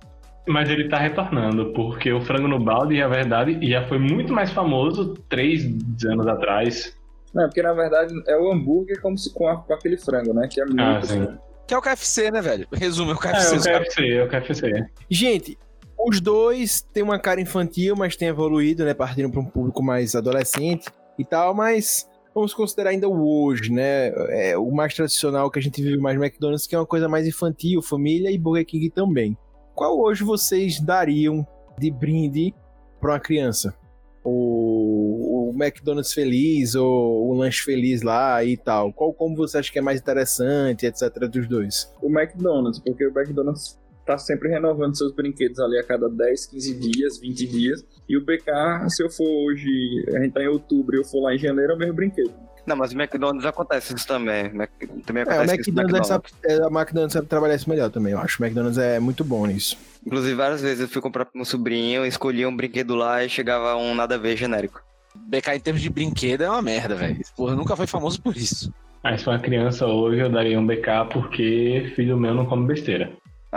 Mas 0.48 0.70
ele 0.70 0.88
tá 0.90 0.98
retornando, 0.98 1.74
porque 1.74 2.12
o 2.14 2.22
frango 2.22 2.48
no 2.48 2.60
balde, 2.60 2.98
na 3.00 3.08
verdade, 3.08 3.60
já 3.70 3.86
foi 3.88 4.00
muito 4.00 4.32
mais 4.34 4.52
famoso 4.52 5.14
três 5.28 5.64
anos 6.06 6.26
atrás. 6.28 6.96
Não, 7.34 7.44
porque 7.46 7.62
na 7.62 7.74
verdade 7.74 8.14
é 8.28 8.36
o 8.38 8.52
hambúrguer 8.52 9.02
como 9.02 9.18
se 9.18 9.34
com, 9.34 9.48
a- 9.48 9.58
com 9.58 9.74
aquele 9.74 9.98
frango, 9.98 10.34
né? 10.34 10.48
Que 10.48 10.62
é 10.62 10.66
muito. 10.66 10.82
Ah, 10.82 11.02
sim. 11.04 11.28
Que 11.68 11.74
é 11.74 11.78
o 11.78 11.82
KFC, 11.82 12.32
né, 12.32 12.42
velho? 12.42 12.68
Resumo, 12.74 13.12
é 13.12 13.14
o 13.14 13.18
É, 13.18 13.22
KFC. 13.22 13.54
o 13.54 13.58
os 13.58 13.64
caras- 13.66 13.88
KFC, 13.88 14.14
é 14.14 14.24
o 14.24 14.28
KFC. 14.30 14.86
Gente, 15.10 15.58
os 15.98 16.20
dois 16.20 16.82
têm 16.94 17.04
uma 17.04 17.20
cara 17.20 17.40
infantil, 17.40 17.96
mas 17.96 18.16
têm 18.16 18.28
evoluído, 18.30 18.84
né? 18.86 18.94
Partindo 18.94 19.30
para 19.30 19.40
um 19.42 19.46
público 19.46 19.84
mais 19.84 20.16
adolescente 20.16 20.88
e 21.20 21.24
tal, 21.26 21.54
mas 21.54 22.10
vamos 22.34 22.54
considerar 22.56 22.90
ainda 22.92 23.08
o 23.08 23.44
hoje, 23.44 23.72
né? 23.72 24.08
É, 24.30 24.58
o 24.58 24.72
mais 24.72 24.96
tradicional 24.96 25.52
que 25.52 25.60
a 25.60 25.62
gente 25.62 25.80
vive 25.84 25.98
mais 25.98 26.18
no 26.18 26.24
McDonald's, 26.26 26.66
que 26.66 26.74
é 26.74 26.80
uma 26.80 26.86
coisa 26.88 27.08
mais 27.08 27.28
infantil, 27.28 27.82
família 27.84 28.32
e 28.32 28.38
Burger 28.38 28.66
King 28.66 28.90
também. 28.90 29.38
Qual 29.76 30.00
hoje 30.00 30.24
vocês 30.24 30.80
dariam 30.80 31.46
de 31.78 31.92
brinde 31.92 32.56
para 33.00 33.12
uma 33.12 33.20
criança? 33.20 33.76
O, 34.24 35.29
o 35.29 35.29
McDonald's 35.64 36.14
feliz 36.14 36.76
ou 36.76 37.28
o 37.30 37.34
lanche 37.34 37.62
feliz 37.62 38.02
lá 38.02 38.44
e 38.44 38.56
tal? 38.58 38.92
Qual 38.94 39.14
como 39.14 39.36
você 39.36 39.58
acha 39.58 39.72
que 39.72 39.80
é 39.80 39.82
mais 39.82 40.00
interessante, 40.00 40.86
etc, 40.86 41.18
dos 41.30 41.48
dois? 41.48 41.92
O 42.02 42.08
McDonald's, 42.10 42.80
porque 42.80 43.06
o 43.06 43.10
McDonald's 43.18 43.78
tá 44.06 44.18
sempre 44.18 44.50
renovando 44.50 44.98
seus 44.98 45.12
brinquedos 45.14 45.60
ali 45.60 45.78
a 45.78 45.84
cada 45.84 46.10
10, 46.10 46.48
15 46.48 46.74
dias, 46.80 47.20
20 47.20 47.46
dias. 47.48 47.86
E 48.08 48.18
o 48.18 48.22
BK, 48.26 48.90
se 48.90 49.04
eu 49.04 49.10
for 49.10 49.28
hoje, 49.46 49.70
a 50.16 50.20
gente 50.20 50.32
tá 50.34 50.42
em 50.42 50.48
outubro 50.48 50.96
e 50.96 51.00
eu 51.00 51.04
for 51.06 51.22
lá 51.22 51.36
em 51.36 51.38
janeiro, 51.38 51.74
é 51.74 51.76
o 51.76 51.78
mesmo 51.78 51.94
brinquedo. 51.94 52.34
Não, 52.66 52.76
mas 52.76 52.92
o 52.92 52.96
McDonald's 53.00 53.46
acontece 53.46 53.96
isso 53.96 54.08
também. 54.08 54.52
Mac- 54.54 54.72
Também 55.06 55.24
É, 55.24 55.26
o 55.26 55.30
acontece 55.32 55.62
isso 55.62 55.70
McDonald's, 55.70 56.10
McDonald's. 56.10 56.32
sabe, 56.42 56.54
é, 56.62 56.64
a 56.64 56.68
McDonald's 56.68 57.14
sabe 57.14 57.28
trabalhar 57.28 57.56
isso 57.56 57.70
melhor 57.70 57.90
também, 57.92 58.14
eu 58.14 58.20
acho. 58.20 58.42
O 58.42 58.46
McDonald's 58.46 58.78
é 58.80 59.00
muito 59.00 59.24
bom 59.24 59.46
nisso. 59.46 59.78
Inclusive, 60.06 60.34
várias 60.36 60.62
vezes 60.62 60.80
eu 60.82 60.88
fui 60.88 61.02
comprar 61.02 61.26
pro 61.26 61.36
meu 61.38 61.46
sobrinho, 61.46 62.06
escolhia 62.06 62.48
um 62.50 62.56
brinquedo 62.56 62.96
lá 62.96 63.24
e 63.24 63.30
chegava 63.30 63.76
um 63.76 63.94
nada 63.96 64.16
a 64.16 64.18
ver 64.18 64.36
genérico. 64.38 64.82
BK 65.28 65.56
em 65.56 65.60
termos 65.60 65.82
de 65.82 65.90
brinquedo 65.90 66.44
é 66.44 66.50
uma 66.50 66.62
merda, 66.62 66.96
velho. 66.96 67.20
Porra, 67.36 67.56
nunca 67.56 67.76
foi 67.76 67.88
famoso 67.88 68.22
por 68.22 68.36
isso. 68.36 68.74
Mas 69.04 69.24
pra 69.24 69.34
uma 69.34 69.40
criança 69.40 69.86
hoje 69.86 70.20
eu 70.22 70.30
daria 70.30 70.60
um 70.60 70.66
BK 70.66 71.06
porque 71.12 71.92
filho 71.96 72.18
meu 72.18 72.34
não 72.34 72.46
come 72.46 72.68
besteira. 72.68 73.12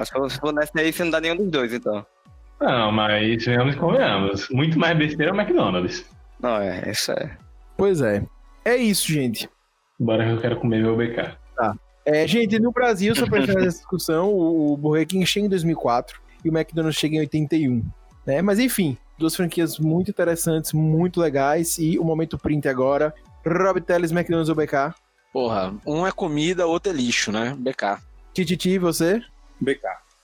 Se 0.04 0.10
for- 0.12 0.30
se 0.30 0.38
for 0.38 0.52
nessa 0.52 0.72
aí, 0.76 0.92
você 0.92 1.04
não 1.04 1.10
dá 1.10 1.20
nenhum 1.20 1.36
dos 1.36 1.50
dois, 1.50 1.72
então. 1.72 2.04
Não, 2.60 2.92
mas 2.92 3.44
venhamos 3.44 3.74
e 3.74 3.78
convenhamos. 3.78 4.48
Muito 4.50 4.78
mais 4.78 4.96
besteira 4.96 5.32
é 5.32 5.34
o 5.34 5.40
McDonald's. 5.40 6.04
Não, 6.40 6.56
é, 6.56 6.90
isso 6.90 7.10
é. 7.12 7.36
Pois 7.76 8.00
é. 8.00 8.24
É 8.64 8.76
isso, 8.76 9.10
gente. 9.12 9.48
Bora 9.98 10.24
que 10.24 10.30
eu 10.30 10.40
quero 10.40 10.56
comer 10.56 10.80
meu 10.82 10.96
BK. 10.96 11.36
É, 12.04 12.26
gente, 12.26 12.58
no 12.58 12.72
Brasil, 12.72 13.14
só 13.14 13.26
pra 13.26 13.38
encerrar 13.40 13.60
essa 13.66 13.78
discussão, 13.78 14.28
o, 14.28 14.72
o 14.72 14.76
Burger 14.76 15.06
King 15.06 15.24
chega 15.26 15.46
em 15.46 15.48
2004 15.48 16.20
e 16.44 16.48
o 16.48 16.52
McDonald's 16.56 16.98
chega 16.98 17.14
em 17.16 17.20
81. 17.20 17.84
Né? 18.26 18.42
Mas 18.42 18.58
enfim, 18.58 18.96
duas 19.22 19.34
franquias 19.36 19.78
muito 19.78 20.10
interessantes, 20.10 20.72
muito 20.72 21.20
legais. 21.20 21.78
E 21.78 21.98
o 21.98 22.04
momento 22.04 22.36
print 22.38 22.68
agora. 22.68 23.14
Rob 23.46 23.80
Teles, 23.80 24.12
McDonald's 24.12 24.48
ou 24.50 24.54
BK? 24.54 24.94
Porra, 25.32 25.74
um 25.86 26.06
é 26.06 26.12
comida, 26.12 26.66
outro 26.66 26.92
é 26.92 26.94
lixo, 26.94 27.32
né? 27.32 27.54
BK. 27.58 27.98
Tititi, 28.34 28.78
você? 28.78 29.20
BK. 29.60 29.80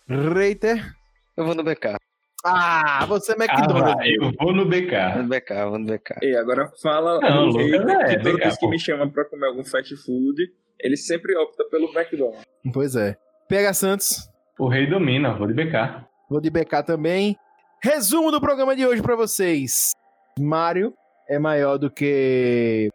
Reiter? 0.09 0.95
Eu 1.37 1.45
vou 1.47 1.55
no 1.55 1.63
BK. 1.65 1.97
Ah, 2.45 3.05
você 3.07 3.33
é 3.33 3.37
Ah, 3.39 3.45
McDonald's. 3.45 3.95
vai, 3.95 4.09
eu 4.11 4.33
vou 4.39 4.53
no 4.53 4.63
Vou 4.63 4.71
BK. 4.71 5.17
no 5.23 5.29
BK, 5.29 5.55
vou 5.69 5.79
no 5.79 5.87
BK. 5.87 6.15
E 6.23 6.37
agora 6.37 6.71
fala 6.83 7.19
Não, 7.21 7.49
o 7.49 7.57
rei 7.57 7.73
Lucas 7.79 7.91
é, 7.91 8.05
que 8.17 8.17
toda 8.19 8.33
BK, 8.37 8.43
vez 8.45 8.55
que 8.59 8.67
pô. 8.67 8.71
me 8.71 8.79
chama 8.79 9.11
pra 9.11 9.25
comer 9.25 9.47
algum 9.47 9.65
fast 9.65 9.97
food, 9.97 10.43
ele 10.81 10.97
sempre 10.97 11.37
opta 11.37 11.65
pelo 11.71 11.87
McDonald's. 11.93 12.45
Pois 12.73 12.95
é. 12.97 13.17
PH 13.49 13.73
Santos, 13.75 14.31
O 14.59 14.69
rei 14.69 14.87
domina, 14.89 15.35
vou 15.37 15.47
de 15.49 15.55
BK. 15.55 16.05
vou 16.31 16.41
de 16.41 16.51
BK 16.51 16.83
também. 16.85 17.37
Resumo 17.81 18.33
do 18.33 18.41
programa 18.41 18.75
de 18.75 18.85
hoje 18.85 19.01
pra 19.01 19.15
vocês. 19.15 19.93
Mario 20.37 20.93
é 21.29 21.39
maior 21.39 21.79
do 21.79 21.89
que 21.89 22.89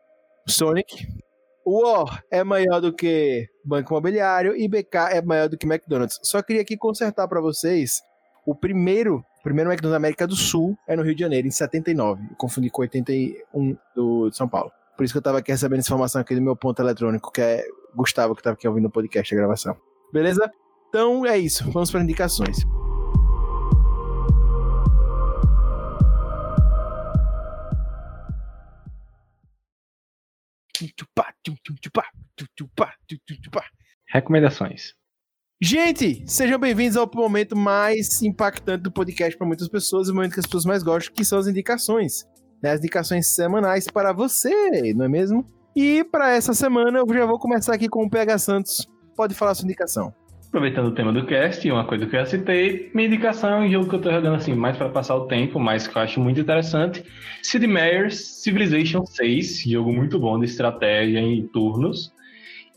Sonic. 0.45 1.07
War 1.65 2.21
é 2.29 2.43
maior 2.43 2.81
do 2.81 2.91
que 2.91 3.47
Banco 3.63 3.93
Imobiliário 3.93 4.53
e 4.57 4.67
BK 4.67 4.97
é 5.11 5.21
maior 5.21 5.47
do 5.47 5.57
que 5.57 5.65
McDonald's. 5.65 6.19
Só 6.21 6.41
queria 6.41 6.61
aqui 6.61 6.75
consertar 6.75 7.29
pra 7.29 7.39
vocês. 7.39 8.01
O 8.45 8.53
primeiro, 8.53 9.23
o 9.39 9.43
primeiro 9.43 9.69
McDonald's 9.71 9.93
da 9.93 9.97
América 9.97 10.27
do 10.27 10.35
Sul 10.35 10.77
é 10.85 10.97
no 10.97 11.03
Rio 11.03 11.15
de 11.15 11.21
Janeiro, 11.21 11.47
em 11.47 11.51
79. 11.51 12.21
Eu 12.31 12.35
confundi 12.35 12.69
com 12.69 12.81
81 12.81 13.77
do 13.95 14.29
de 14.29 14.35
São 14.35 14.49
Paulo. 14.49 14.69
Por 14.97 15.05
isso 15.05 15.13
que 15.13 15.17
eu 15.17 15.23
tava 15.23 15.37
aqui 15.37 15.49
recebendo 15.49 15.79
essa 15.79 15.87
informação 15.87 16.19
aqui 16.19 16.35
do 16.35 16.41
meu 16.41 16.57
ponto 16.57 16.81
eletrônico, 16.81 17.31
que 17.31 17.41
é 17.41 17.65
Gustavo, 17.95 18.35
que 18.35 18.43
tava 18.43 18.55
aqui 18.55 18.67
ouvindo 18.67 18.87
o 18.87 18.91
podcast, 18.91 19.33
a 19.33 19.37
gravação. 19.37 19.77
Beleza? 20.11 20.51
Então 20.89 21.25
é 21.25 21.37
isso. 21.37 21.71
Vamos 21.71 21.89
para 21.89 22.01
indicações. 22.01 22.65
Recomendações. 34.07 34.93
Gente, 35.61 36.23
sejam 36.27 36.59
bem-vindos 36.59 36.97
ao 36.97 37.09
momento 37.13 37.55
mais 37.55 38.21
impactante 38.21 38.83
do 38.83 38.91
podcast 38.91 39.37
para 39.37 39.47
muitas 39.47 39.69
pessoas, 39.69 40.09
o 40.09 40.13
momento 40.13 40.33
que 40.33 40.39
as 40.39 40.45
pessoas 40.45 40.65
mais 40.65 40.83
gostam, 40.83 41.13
que 41.13 41.23
são 41.23 41.39
as 41.39 41.47
indicações. 41.47 42.25
Né? 42.61 42.71
As 42.71 42.79
indicações 42.79 43.27
semanais 43.27 43.87
para 43.87 44.11
você, 44.11 44.93
não 44.93 45.05
é 45.05 45.07
mesmo? 45.07 45.47
E 45.75 46.03
para 46.03 46.31
essa 46.31 46.53
semana 46.53 46.99
eu 46.99 47.05
já 47.13 47.25
vou 47.25 47.39
começar 47.39 47.73
aqui 47.73 47.87
com 47.87 48.03
o 48.03 48.09
PH 48.09 48.37
Santos. 48.39 48.87
Pode 49.15 49.33
falar 49.33 49.55
sua 49.55 49.65
indicação. 49.65 50.13
Aproveitando 50.53 50.89
o 50.89 50.91
tema 50.91 51.11
do 51.11 51.25
cast, 51.25 51.67
uma 51.71 51.83
coisa 51.83 52.05
que 52.05 52.15
eu 52.15 52.19
já 52.19 52.27
citei, 52.27 52.91
minha 52.93 53.07
indicação 53.07 53.49
é 53.49 53.65
um 53.65 53.71
jogo 53.71 53.89
que 53.89 53.95
eu 53.95 54.01
tô 54.01 54.11
jogando 54.11 54.35
assim, 54.35 54.53
mais 54.53 54.77
para 54.77 54.87
passar 54.87 55.15
o 55.15 55.25
tempo, 55.25 55.59
mas 55.59 55.87
que 55.87 55.97
eu 55.97 56.01
acho 56.03 56.19
muito 56.19 56.39
interessante. 56.39 57.03
Sid 57.41 57.65
Meier's 57.65 58.43
Civilization 58.43 59.03
6, 59.03 59.63
jogo 59.63 59.91
muito 59.91 60.19
bom 60.19 60.37
de 60.37 60.45
estratégia 60.45 61.17
em 61.17 61.47
turnos. 61.47 62.13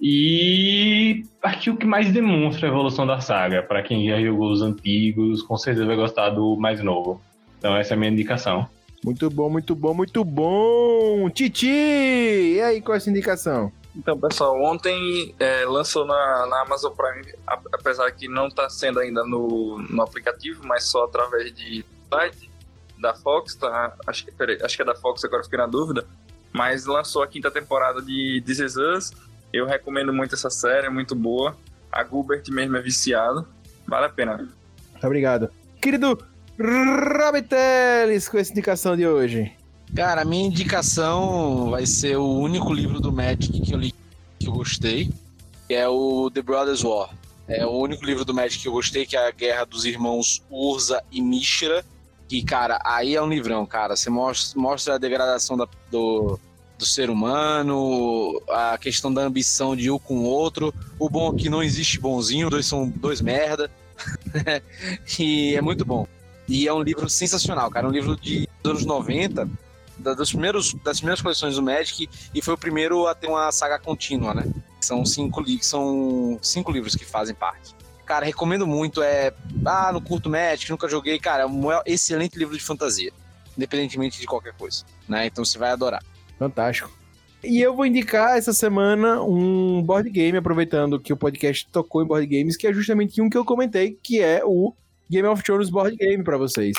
E 0.01 1.25
acho 1.43 1.61
que 1.61 1.71
o 1.71 1.77
que 1.77 1.85
mais 1.85 2.11
demonstra 2.11 2.67
a 2.67 2.71
evolução 2.71 3.07
da 3.07 3.21
saga. 3.21 3.63
Para 3.63 3.83
quem 3.83 4.09
já 4.09 4.19
jogou 4.23 4.51
os 4.51 4.63
antigos, 4.63 5.43
com 5.43 5.59
certeza 5.59 5.85
vai 5.85 5.97
gostar 5.97 6.31
do 6.31 6.57
mais 6.57 6.83
novo. 6.83 7.21
Então 7.59 7.77
essa 7.77 7.93
é 7.93 7.95
a 7.95 7.99
minha 7.99 8.11
indicação. 8.11 8.67
Muito 9.05 9.29
bom, 9.29 9.51
muito 9.51 9.75
bom, 9.75 9.93
muito 9.93 10.25
bom! 10.25 11.29
Titi! 11.29 11.67
E 11.67 12.59
aí, 12.63 12.81
qual 12.81 12.95
é 12.95 12.97
a 12.97 13.01
sua 13.01 13.11
indicação? 13.11 13.71
Então, 13.97 14.19
pessoal, 14.19 14.63
ontem 14.63 15.35
é, 15.41 15.65
lançou 15.65 16.05
na, 16.05 16.47
na 16.47 16.63
Amazon 16.63 16.93
Prime, 16.93 17.35
apesar 17.73 18.11
que 18.13 18.29
não 18.29 18.49
está 18.49 18.69
sendo 18.69 19.01
ainda 19.01 19.25
no, 19.25 19.79
no 19.79 20.03
aplicativo, 20.03 20.61
mas 20.65 20.85
só 20.85 21.05
através 21.05 21.53
de 21.55 21.85
site 22.11 22.51
da 22.99 23.15
Fox, 23.15 23.55
tá? 23.55 23.95
Acho 24.07 24.25
que, 24.25 24.33
peraí, 24.33 24.59
acho 24.63 24.77
que 24.77 24.83
é 24.83 24.85
da 24.85 24.95
Fox, 24.95 25.25
agora 25.25 25.43
fiquei 25.43 25.59
na 25.59 25.67
dúvida. 25.67 26.07
Mas 26.53 26.87
lançou 26.87 27.23
a 27.23 27.27
quinta 27.27 27.51
temporada 27.51 28.03
de 28.03 28.43
This 28.45 28.59
Is 28.59 28.77
Us. 28.77 29.13
Eu 29.53 29.67
recomendo 29.67 30.13
muito 30.13 30.35
essa 30.35 30.51
série, 30.51 30.87
é 30.87 30.91
muito 30.91 31.15
boa. 31.15 31.57
A 31.91 32.05
Gilbert 32.05 32.45
mesmo 32.51 32.77
é 32.77 32.81
viciado. 32.81 33.47
Vale 33.87 34.07
a 34.07 34.11
pena. 34.11 34.37
Muito 34.37 35.07
obrigado. 35.07 35.51
Querido 35.81 36.19
Rabiteles, 36.59 38.29
com 38.29 38.39
essa 38.39 38.53
indicação 38.53 38.97
de 38.97 39.07
hoje. 39.07 39.55
Cara, 39.95 40.23
a 40.23 40.25
minha 40.25 40.47
indicação 40.47 41.71
vai 41.71 41.87
ser 41.87 42.17
o 42.17 42.27
único 42.27 42.73
livro 42.73 43.01
do 43.01 43.13
Magic 43.13 43.61
que 43.61 43.73
eu 43.73 43.79
li 43.79 43.95
que 44.39 44.47
eu 44.47 44.53
gostei, 44.53 45.11
que 45.67 45.75
é 45.75 45.89
o 45.89 46.31
The 46.31 46.43
Brothers 46.43 46.85
War. 46.85 47.11
É 47.49 47.65
o 47.65 47.71
único 47.71 48.05
livro 48.05 48.25
do 48.25 48.35
Magic 48.35 48.61
que 48.63 48.69
eu 48.69 48.73
gostei, 48.73 49.07
que 49.07 49.17
é 49.17 49.29
a 49.29 49.31
Guerra 49.31 49.65
dos 49.65 49.85
Irmãos 49.85 50.43
Urza 50.51 51.03
e 51.11 51.23
Mishra. 51.23 51.85
Que, 52.29 52.43
cara, 52.43 52.79
aí 52.85 53.15
é 53.15 53.23
um 53.23 53.29
livrão, 53.29 53.65
cara. 53.65 53.97
Você 53.97 54.11
mostra, 54.11 54.61
mostra 54.61 54.95
a 54.97 54.99
degradação 54.99 55.57
da- 55.57 55.69
do, 55.91 56.39
do 56.77 56.85
ser 56.85 57.09
humano, 57.09 58.43
a 58.51 58.77
questão 58.77 59.15
da 59.15 59.23
ambição 59.23 59.75
de 59.77 59.91
um 59.91 59.99
com 59.99 60.19
o 60.19 60.25
outro. 60.25 60.75
O 60.99 61.09
bom 61.09 61.33
é 61.33 61.39
que 61.39 61.49
não 61.49 61.63
existe 61.63 61.99
bonzinho, 62.01 62.51
dois 62.51 62.67
são 62.67 62.89
dois 62.89 63.21
merda. 63.21 63.71
e 65.19 65.55
é 65.55 65.61
muito 65.63 65.85
bom. 65.85 66.07
E 66.49 66.67
é 66.69 66.73
um 66.75 66.83
livro 66.83 67.09
sensacional, 67.09 67.71
cara. 67.71 67.87
É 67.87 67.89
um 67.89 67.93
livro 67.93 68.17
de 68.17 68.47
dos 68.63 68.71
anos 68.73 68.85
90, 68.85 69.49
da- 69.99 70.15
dos 70.15 70.31
primeiros, 70.31 70.75
das 70.85 70.99
primeiras 70.99 71.21
coleções 71.23 71.57
do 71.57 71.63
Magic, 71.63 72.09
e 72.35 72.43
foi 72.43 72.55
o 72.55 72.59
primeiro 72.59 73.07
a 73.07 73.15
ter 73.15 73.27
uma 73.29 73.51
saga 73.53 73.79
contínua, 73.79 74.35
né? 74.35 74.45
São 74.81 75.05
cinco, 75.05 75.43
são 75.63 76.39
cinco 76.43 76.71
livros 76.71 76.95
que 76.95 77.05
fazem 77.05 77.35
parte. 77.35 77.75
Cara, 78.05 78.25
recomendo 78.25 78.67
muito. 78.67 79.03
É. 79.03 79.33
Ah, 79.65 79.91
no 79.93 80.01
curto 80.01 80.31
Magic, 80.31 80.71
nunca 80.71 80.89
joguei. 80.89 81.19
Cara, 81.19 81.43
é 81.43 81.47
um 81.47 81.65
excelente 81.85 82.39
livro 82.39 82.57
de 82.57 82.63
fantasia. 82.63 83.13
Independentemente 83.57 84.21
de 84.21 84.27
qualquer 84.27 84.53
coisa. 84.53 84.85
Né? 85.09 85.27
Então 85.27 85.45
você 85.45 85.59
vai 85.59 85.71
adorar. 85.71 86.05
Fantástico. 86.39 86.91
E 87.43 87.61
eu 87.61 87.75
vou 87.75 87.87
indicar 87.87 88.37
essa 88.37 88.53
semana 88.53 89.23
um 89.23 89.83
board 89.83 90.09
game, 90.11 90.37
aproveitando 90.37 91.01
que 91.01 91.13
o 91.13 91.17
podcast 91.17 91.67
tocou 91.73 92.03
em 92.03 92.07
board 92.07 92.27
games, 92.27 92.57
que 92.57 92.67
é 92.67 92.73
justamente 92.73 93.21
um 93.21 93.29
que 93.31 93.37
eu 93.37 93.45
comentei, 93.45 93.99
que 94.03 94.21
é 94.21 94.43
o 94.45 94.75
Game 95.11 95.27
of 95.29 95.43
Thrones 95.43 95.71
Board 95.71 95.97
Game 95.97 96.23
para 96.23 96.37
vocês. 96.37 96.77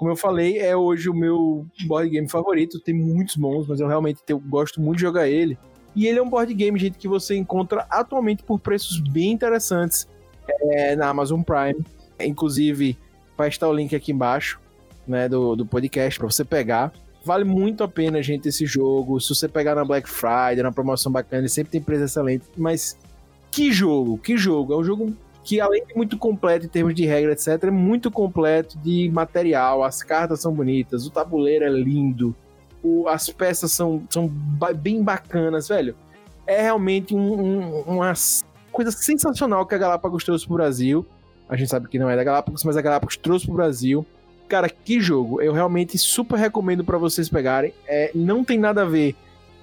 Como 0.00 0.10
eu 0.10 0.16
falei, 0.16 0.58
é 0.58 0.74
hoje 0.74 1.10
o 1.10 1.14
meu 1.14 1.66
board 1.86 2.08
game 2.08 2.26
favorito. 2.26 2.80
Tem 2.80 2.94
muitos 2.94 3.36
bons, 3.36 3.66
mas 3.66 3.80
eu 3.80 3.86
realmente 3.86 4.22
gosto 4.48 4.80
muito 4.80 4.96
de 4.96 5.02
jogar 5.02 5.28
ele. 5.28 5.58
E 5.94 6.06
ele 6.06 6.18
é 6.18 6.22
um 6.22 6.30
board 6.30 6.54
game, 6.54 6.78
gente, 6.78 6.96
que 6.96 7.06
você 7.06 7.36
encontra 7.36 7.86
atualmente 7.90 8.42
por 8.42 8.58
preços 8.58 8.98
bem 8.98 9.30
interessantes 9.30 10.08
é, 10.70 10.96
na 10.96 11.08
Amazon 11.08 11.42
Prime. 11.42 11.84
Inclusive, 12.18 12.96
vai 13.36 13.48
estar 13.50 13.68
o 13.68 13.74
link 13.74 13.94
aqui 13.94 14.10
embaixo 14.10 14.58
né, 15.06 15.28
do, 15.28 15.54
do 15.54 15.66
podcast 15.66 16.18
para 16.18 16.30
você 16.30 16.46
pegar. 16.46 16.94
Vale 17.22 17.44
muito 17.44 17.84
a 17.84 17.88
pena, 17.88 18.22
gente, 18.22 18.48
esse 18.48 18.64
jogo. 18.64 19.20
Se 19.20 19.28
você 19.34 19.48
pegar 19.48 19.74
na 19.74 19.84
Black 19.84 20.08
Friday, 20.08 20.62
na 20.62 20.72
promoção 20.72 21.12
bacana, 21.12 21.42
ele 21.42 21.50
sempre 21.50 21.72
tem 21.72 21.82
preço 21.82 22.04
excelente. 22.04 22.46
Mas 22.56 22.96
que 23.50 23.70
jogo, 23.70 24.16
que 24.16 24.38
jogo. 24.38 24.72
É 24.72 24.76
um 24.78 24.84
jogo 24.84 25.14
que, 25.44 25.60
além 25.60 25.84
de 25.86 25.94
muito 25.94 26.16
completo 26.18 26.66
em 26.66 26.68
termos 26.68 26.94
de 26.94 27.06
regra, 27.06 27.32
etc., 27.32 27.64
é 27.64 27.70
muito 27.70 28.10
completo 28.10 28.78
de 28.78 29.10
material. 29.12 29.82
As 29.82 30.02
cartas 30.02 30.40
são 30.40 30.52
bonitas, 30.52 31.06
o 31.06 31.10
tabuleiro 31.10 31.64
é 31.64 31.68
lindo, 31.70 32.34
o- 32.82 33.08
as 33.08 33.28
peças 33.30 33.72
são, 33.72 34.02
são 34.10 34.28
bem 34.76 35.02
bacanas, 35.02 35.68
velho. 35.68 35.94
É 36.46 36.62
realmente 36.62 37.14
um- 37.14 37.40
um- 37.40 37.80
uma 37.82 38.12
coisa 38.72 38.90
sensacional 38.90 39.64
que 39.66 39.74
a 39.74 39.78
Galápagos 39.78 40.24
trouxe 40.24 40.46
pro 40.46 40.56
Brasil. 40.56 41.06
A 41.48 41.56
gente 41.56 41.68
sabe 41.68 41.88
que 41.88 41.98
não 41.98 42.08
é 42.08 42.16
da 42.16 42.22
Galápagos, 42.24 42.62
mas 42.64 42.76
a 42.76 42.82
Galápagos 42.82 43.16
trouxe 43.16 43.46
pro 43.46 43.54
Brasil. 43.54 44.04
Cara, 44.48 44.68
que 44.68 45.00
jogo. 45.00 45.40
Eu 45.40 45.52
realmente 45.52 45.96
super 45.96 46.36
recomendo 46.36 46.84
pra 46.84 46.98
vocês 46.98 47.28
pegarem. 47.28 47.72
É, 47.86 48.10
não 48.14 48.44
tem 48.44 48.58
nada 48.58 48.82
a 48.82 48.84
ver 48.84 49.14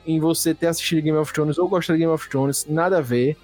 em 0.06 0.20
você 0.20 0.54
ter 0.54 0.68
assistido 0.68 1.02
Game 1.02 1.18
of 1.18 1.32
Thrones 1.34 1.58
ou 1.58 1.68
gostar 1.68 1.94
de 1.94 2.00
Game 2.00 2.12
of 2.12 2.30
Thrones, 2.30 2.66
nada 2.70 3.00
a 3.00 3.02
ver. 3.02 3.36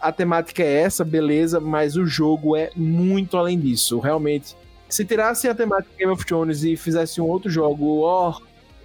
A 0.00 0.12
temática 0.12 0.62
é 0.62 0.82
essa, 0.82 1.04
beleza, 1.04 1.60
mas 1.60 1.96
o 1.96 2.06
jogo 2.06 2.56
é 2.56 2.70
muito 2.74 3.36
além 3.36 3.58
disso. 3.58 3.98
Realmente, 3.98 4.56
se 4.88 5.04
tirassem 5.04 5.50
a 5.50 5.54
temática 5.54 5.94
Game 5.98 6.12
of 6.12 6.24
Thrones 6.24 6.64
e 6.64 6.76
fizessem 6.76 7.22
um 7.22 7.28
outro 7.28 7.50
jogo, 7.50 8.00
ó, 8.00 8.36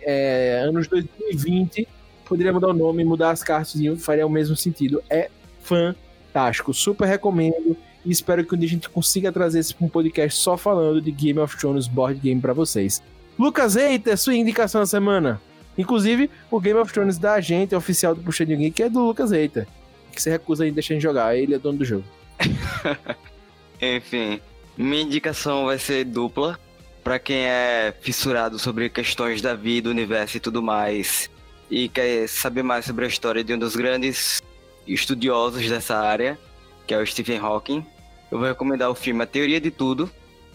é, 0.02 0.64
anos 0.68 0.88
2020, 0.88 1.88
poderia 2.26 2.54
mudar 2.54 2.70
o 2.70 2.74
nome, 2.74 3.04
mudar 3.04 3.32
as 3.32 3.42
cartas 3.42 3.76
e 3.76 3.96
faria 3.96 4.26
o 4.26 4.30
mesmo 4.30 4.56
sentido. 4.56 5.02
É 5.10 5.30
fantástico, 5.62 6.74
super 6.74 7.08
recomendo 7.08 7.78
e 8.06 8.12
espero 8.12 8.46
que 8.46 8.54
um 8.54 8.58
dia 8.58 8.68
a 8.68 8.72
gente 8.72 8.88
consiga 8.88 9.32
trazer 9.32 9.60
esse 9.60 9.76
um 9.82 9.90
podcast 9.90 10.40
só 10.40 10.56
falando 10.56 11.02
de 11.02 11.12
Game 11.12 11.40
of 11.40 11.58
Thrones 11.58 11.88
board 11.88 12.20
game 12.20 12.40
pra 12.40 12.54
vocês. 12.54 13.02
Lucas 13.38 13.76
Eita, 13.76 14.16
sua 14.16 14.36
indicação 14.36 14.82
da 14.82 14.86
semana. 14.86 15.42
Inclusive, 15.78 16.30
o 16.52 16.60
Game 16.60 16.80
of 16.80 16.94
Thrones 16.94 17.18
da 17.18 17.42
gente, 17.42 17.76
oficial 17.76 18.14
do 18.16 18.22
Puxadinho 18.22 18.60
Geek, 18.60 18.84
é 18.84 18.90
do 18.90 19.06
Lucas 19.06 19.32
Eita. 19.32 19.68
Que 20.16 20.22
você 20.22 20.30
recusa 20.30 20.66
de 20.66 20.72
deixar 20.72 20.94
gente 20.94 21.04
jogar, 21.04 21.36
ele 21.36 21.54
é 21.54 21.60
dono 21.60 21.78
do 21.80 21.86
jogo. 21.86 22.06
Enfim, 23.82 24.40
minha 24.78 25.04
indicação 25.04 25.66
vai 25.66 25.78
ser 25.78 26.06
dupla. 26.06 26.58
Pra 27.04 27.20
quem 27.20 27.46
é 27.46 27.94
fissurado 28.02 28.58
sobre 28.58 28.90
questões 28.90 29.40
da 29.40 29.54
vida, 29.54 29.92
universo 29.92 30.38
e 30.38 30.40
tudo 30.40 30.64
mais, 30.64 31.30
e 31.70 31.88
quer 31.88 32.28
saber 32.28 32.64
mais 32.64 32.86
sobre 32.86 33.06
a 33.06 33.08
história 33.08 33.44
de 33.44 33.54
um 33.54 33.60
dos 33.60 33.76
grandes 33.76 34.42
estudiosos 34.88 35.70
dessa 35.70 35.98
área, 35.98 36.40
que 36.88 36.96
é 36.96 36.98
o 36.98 37.06
Stephen 37.06 37.38
Hawking, 37.38 37.86
eu 38.32 38.40
vou 38.40 38.48
recomendar 38.48 38.90
o 38.90 38.96
filme 38.96 39.22
A 39.22 39.28
Teoria 39.28 39.62
de 39.62 39.70
Tudo, 39.70 40.10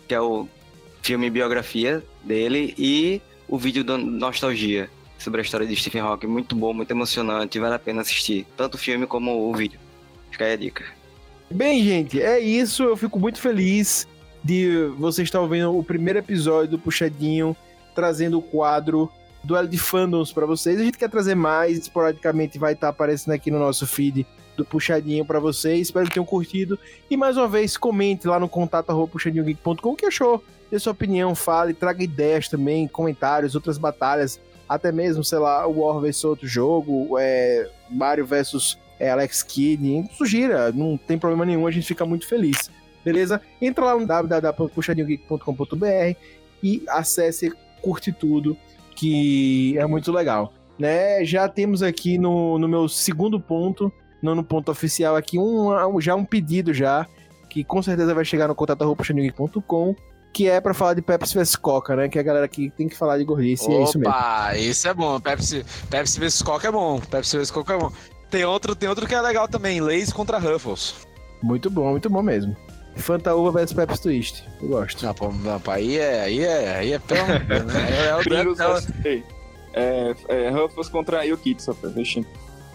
que 0.09 0.15
é 0.15 0.21
o 0.21 0.49
filme 1.03 1.31
biografia 1.31 2.03
dele, 2.25 2.75
e 2.77 3.23
o 3.49 3.57
vídeo 3.57 3.85
do 3.85 3.97
Nostalgia, 3.97 4.91
sobre 5.21 5.41
a 5.41 5.45
história 5.45 5.67
de 5.67 5.77
Stephen 5.77 6.01
Hawking. 6.01 6.27
Muito 6.27 6.57
bom, 6.57 6.73
muito 6.73 6.91
emocionante, 6.91 7.59
vale 7.59 7.75
a 7.75 7.79
pena 7.79 8.01
assistir, 8.01 8.47
tanto 8.57 8.75
o 8.75 8.79
filme 8.79 9.07
como 9.07 9.49
o 9.49 9.55
vídeo. 9.55 9.79
Fica 10.31 10.45
aí 10.45 10.55
a 10.55 10.57
dica. 10.57 10.85
Bem, 11.51 11.85
gente, 11.85 12.21
é 12.21 12.39
isso. 12.39 12.83
Eu 12.83 12.97
fico 12.97 13.19
muito 13.19 13.41
feliz 13.41 14.09
de 14.43 14.91
você 14.97 15.23
estar 15.23 15.41
ouvindo 15.41 15.77
o 15.77 15.85
primeiro 15.85 16.19
episódio 16.19 16.73
do 16.73 16.79
Puxadinho, 16.79 17.57
trazendo 17.95 18.39
o 18.39 18.43
quadro 18.43 19.11
Duelo 19.43 19.69
de 19.69 19.77
Fandoms 19.79 20.33
para 20.33 20.47
vocês. 20.47 20.81
A 20.81 20.85
gente 20.85 20.97
quer 20.97 21.11
trazer 21.11 21.35
mais, 21.35 21.79
esporadicamente 21.79 22.59
vai 22.59 22.73
estar 22.73 22.89
aparecendo 22.89 23.35
aqui 23.35 23.51
no 23.51 23.59
nosso 23.59 23.87
feed 23.87 24.27
do 24.57 24.65
Puxadinho 24.65 25.25
para 25.25 25.41
vocês. 25.41 25.89
Espero 25.89 26.07
que 26.07 26.15
tenham 26.15 26.25
curtido. 26.25 26.79
E 27.11 27.17
mais 27.17 27.37
uma 27.37 27.49
vez, 27.49 27.77
comente 27.77 28.27
lá 28.27 28.39
no 28.39 28.49
contato.puxadinhogeek.com 28.49 29.91
o 29.91 29.97
que 29.97 30.07
achou. 30.07 30.43
Dê 30.71 30.79
sua 30.79 30.93
opinião, 30.93 31.35
fale, 31.35 31.75
traga 31.75 32.05
ideias 32.05 32.49
também, 32.49 32.87
comentários, 32.87 33.55
outras 33.55 33.77
batalhas. 33.77 34.41
Até 34.71 34.91
mesmo, 34.93 35.25
sei 35.25 35.41
lá, 35.41 35.67
o 35.67 35.81
War 35.81 36.01
vs 36.01 36.23
outro 36.23 36.47
jogo, 36.47 37.19
é, 37.19 37.69
Mario 37.91 38.25
versus 38.25 38.79
é, 39.01 39.11
Alex 39.11 39.43
Kidd. 39.43 40.09
Sugira, 40.13 40.71
não 40.71 40.97
tem 40.97 41.19
problema 41.19 41.45
nenhum, 41.45 41.67
a 41.67 41.73
gente 41.73 41.89
fica 41.89 42.07
muito 42.07 42.29
feliz. 42.29 42.71
Beleza? 43.05 43.43
Entra 43.61 43.87
lá 43.87 43.99
no 43.99 44.07
www.puxadinhogeek.com.br 44.07 46.17
e 46.63 46.85
acesse, 46.87 47.53
curte 47.83 48.13
tudo, 48.13 48.57
que 48.95 49.77
é 49.77 49.85
muito 49.87 50.13
legal. 50.13 50.55
né? 50.79 51.25
Já 51.25 51.49
temos 51.49 51.83
aqui 51.83 52.17
no, 52.17 52.57
no 52.57 52.69
meu 52.69 52.89
segundo 52.89 53.41
ponto, 53.41 53.93
no 54.23 54.45
ponto 54.45 54.71
oficial 54.71 55.17
aqui, 55.17 55.37
um, 55.37 56.01
já 56.01 56.15
um 56.15 56.25
pedido 56.25 56.73
já, 56.73 57.09
que 57.49 57.65
com 57.65 57.83
certeza 57.83 58.15
vai 58.15 58.25
chegar 58.25 58.47
no 58.47 58.55
contato.com, 58.55 59.97
que 60.33 60.49
é 60.49 60.61
pra 60.61 60.73
falar 60.75 60.95
de 60.95 61.03
Pepsi 61.03 61.35
vs 61.37 61.57
Coca, 61.57 61.97
né? 61.97 62.09
Que 62.09 62.19
a 62.19 62.23
galera 62.23 62.45
aqui 62.45 62.71
tem 62.77 62.89
que 62.89 62.97
falar 62.97 63.19
de 63.19 63.25
gordice, 63.25 63.71
e 63.71 63.75
é 63.75 63.83
isso 63.83 63.99
mesmo. 63.99 64.13
Opa, 64.15 64.57
isso 64.57 64.89
é 64.89 64.95
bom. 64.95 65.19
Pepsi, 65.21 65.65
Pepsi 65.89 66.21
vs 66.21 66.43
Coca 66.43 66.69
é 66.69 66.73
bom. 66.73 67.01
Pepsi 67.01 67.37
vs 67.37 67.51
Coca 67.51 67.75
é 67.75 67.79
bom. 67.79 67.91
Tem 68.31 68.45
outro, 68.45 68.75
tem 68.77 68.89
outro 68.89 69.07
que 69.07 69.15
é 69.15 69.21
legal 69.21 69.49
também, 69.49 69.81
Lays 69.81 70.13
contra 70.13 70.39
Ruffles. 70.39 70.95
Muito 71.43 71.69
bom, 71.71 71.91
muito 71.91 72.09
bom 72.09 72.23
mesmo. 72.23 72.57
Fanta 72.97 73.35
Uva 73.35 73.51
vs 73.61 73.73
Pepsi 73.73 74.03
Twist, 74.03 74.45
eu 74.63 74.69
gosto. 74.69 75.05
Não, 75.05 75.15
pô, 75.15 75.33
não, 75.33 75.59
pô, 75.61 75.71
aí 75.71 75.97
é, 75.99 76.21
aí 76.23 76.41
é, 76.45 76.77
aí 76.77 76.93
é 76.93 76.99
pelo 76.99 77.21
amor 77.23 77.41
né? 77.41 77.75
É, 77.91 78.07
é, 78.09 78.17
o- 78.17 78.19
Pringles 78.19 78.61
é, 79.05 79.23
é, 79.73 80.15
é, 80.29 80.51
Ruffles 80.51 80.89
contra 80.89 81.19
rapaz. 81.25 81.93
Vixe. 81.95 82.27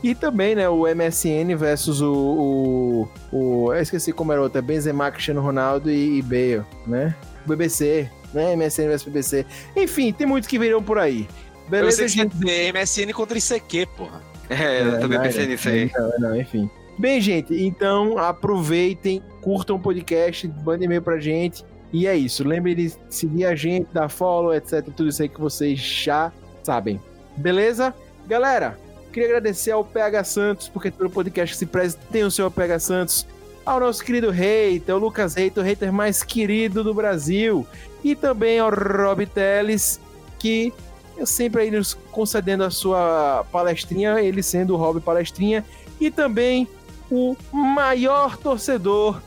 E 0.03 0.13
também, 0.13 0.55
né, 0.55 0.69
o 0.69 0.85
MSN 0.87 1.55
versus 1.57 2.01
o, 2.01 2.13
o, 2.13 3.07
o- 3.31 3.73
Eu 3.73 3.81
esqueci 3.81 4.11
como 4.13 4.31
era 4.31 4.41
o 4.41 4.43
outro, 4.43 4.59
é 4.59 4.61
Benzema, 4.61 5.09
Cristiano 5.11 5.41
Ronaldo 5.41 5.89
e, 5.89 6.19
e 6.19 6.21
Bale, 6.21 6.63
né? 6.85 7.15
BBC, 7.47 8.09
né? 8.33 8.55
MSN 8.55 8.87
versus 8.87 9.03
BBC. 9.03 9.45
Enfim, 9.75 10.11
tem 10.11 10.27
muitos 10.27 10.47
que 10.47 10.59
virão 10.59 10.83
por 10.83 10.97
aí. 10.97 11.27
eu 11.65 11.69
Beleza, 11.69 12.03
que 12.03 12.07
gente? 12.07 12.35
dizer 12.35 12.73
MSN 12.73 13.13
contra 13.13 13.37
ICQ, 13.37 13.87
porra. 13.97 14.21
É, 14.49 14.81
eu 14.81 14.99
também 14.99 15.17
não, 15.17 15.25
pensei 15.25 15.43
é, 15.43 15.47
nisso 15.47 15.69
aí. 15.69 15.91
Não, 15.93 16.19
não, 16.19 16.39
enfim. 16.39 16.69
Bem, 16.97 17.19
gente, 17.19 17.53
então 17.53 18.17
aproveitem, 18.17 19.21
curtam 19.41 19.75
o 19.75 19.79
podcast, 19.79 20.47
mandem 20.63 20.85
e-mail 20.85 21.01
pra 21.01 21.19
gente. 21.19 21.65
E 21.91 22.07
é 22.07 22.15
isso. 22.15 22.47
Lembrem 22.47 22.75
de 22.75 22.93
seguir 23.09 23.45
a 23.45 23.55
gente, 23.55 23.87
dar 23.93 24.09
follow, 24.09 24.53
etc. 24.53 24.83
Tudo 24.95 25.09
isso 25.09 25.21
aí 25.21 25.29
que 25.29 25.39
vocês 25.39 25.79
já 25.79 26.31
sabem. 26.63 27.01
Beleza? 27.37 27.93
Galera, 28.27 28.77
queria 29.11 29.29
agradecer 29.29 29.71
ao 29.71 29.83
PH 29.83 30.23
Santos, 30.23 30.69
porque 30.69 30.91
todo 30.91 31.09
podcast 31.09 31.53
que 31.53 31.59
se 31.59 31.65
preze 31.65 31.97
tem 32.11 32.23
o 32.23 32.31
seu 32.31 32.49
PH 32.49 32.79
Santos. 32.79 33.27
Ao 33.65 33.79
nosso 33.79 34.03
querido 34.03 34.29
hater, 34.29 34.95
o 34.95 34.99
Lucas 34.99 35.33
Hater, 35.33 35.63
o 35.63 35.65
hater 35.65 35.91
mais 35.91 36.23
querido 36.23 36.83
do 36.83 36.93
Brasil. 36.93 37.65
E 38.03 38.15
também 38.15 38.59
ao 38.59 38.69
Rob 38.69 39.25
Teles, 39.25 39.99
que 40.37 40.71
eu 41.17 41.25
sempre 41.25 41.63
aí 41.63 41.71
nos 41.71 41.95
concedendo 42.11 42.63
a 42.63 42.69
sua 42.69 43.43
palestrinha, 43.51 44.21
ele 44.21 44.43
sendo 44.43 44.73
o 44.73 44.77
Rob 44.77 44.99
Palestrinha, 44.99 45.65
e 45.99 46.11
também 46.11 46.67
o 47.09 47.35
maior 47.51 48.37
torcedor 48.37 49.21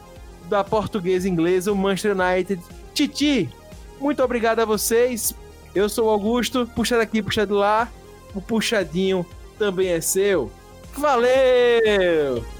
da 0.49 0.63
portuguesa 0.63 1.29
inglesa, 1.29 1.73
o 1.73 1.77
Manchester 1.77 2.17
United, 2.17 2.63
Titi. 2.95 3.49
Muito 4.01 4.23
obrigado 4.23 4.61
a 4.61 4.65
vocês. 4.65 5.35
Eu 5.75 5.89
sou 5.89 6.07
o 6.07 6.11
Augusto, 6.11 6.71
puxa 6.75 6.97
daqui, 6.97 7.23
puxa 7.23 7.47
de 7.47 7.53
lá. 7.53 7.89
O 8.35 8.41
puxadinho 8.41 9.27
também 9.59 9.89
é 9.89 10.01
seu. 10.01 10.51
Valeu! 10.95 12.58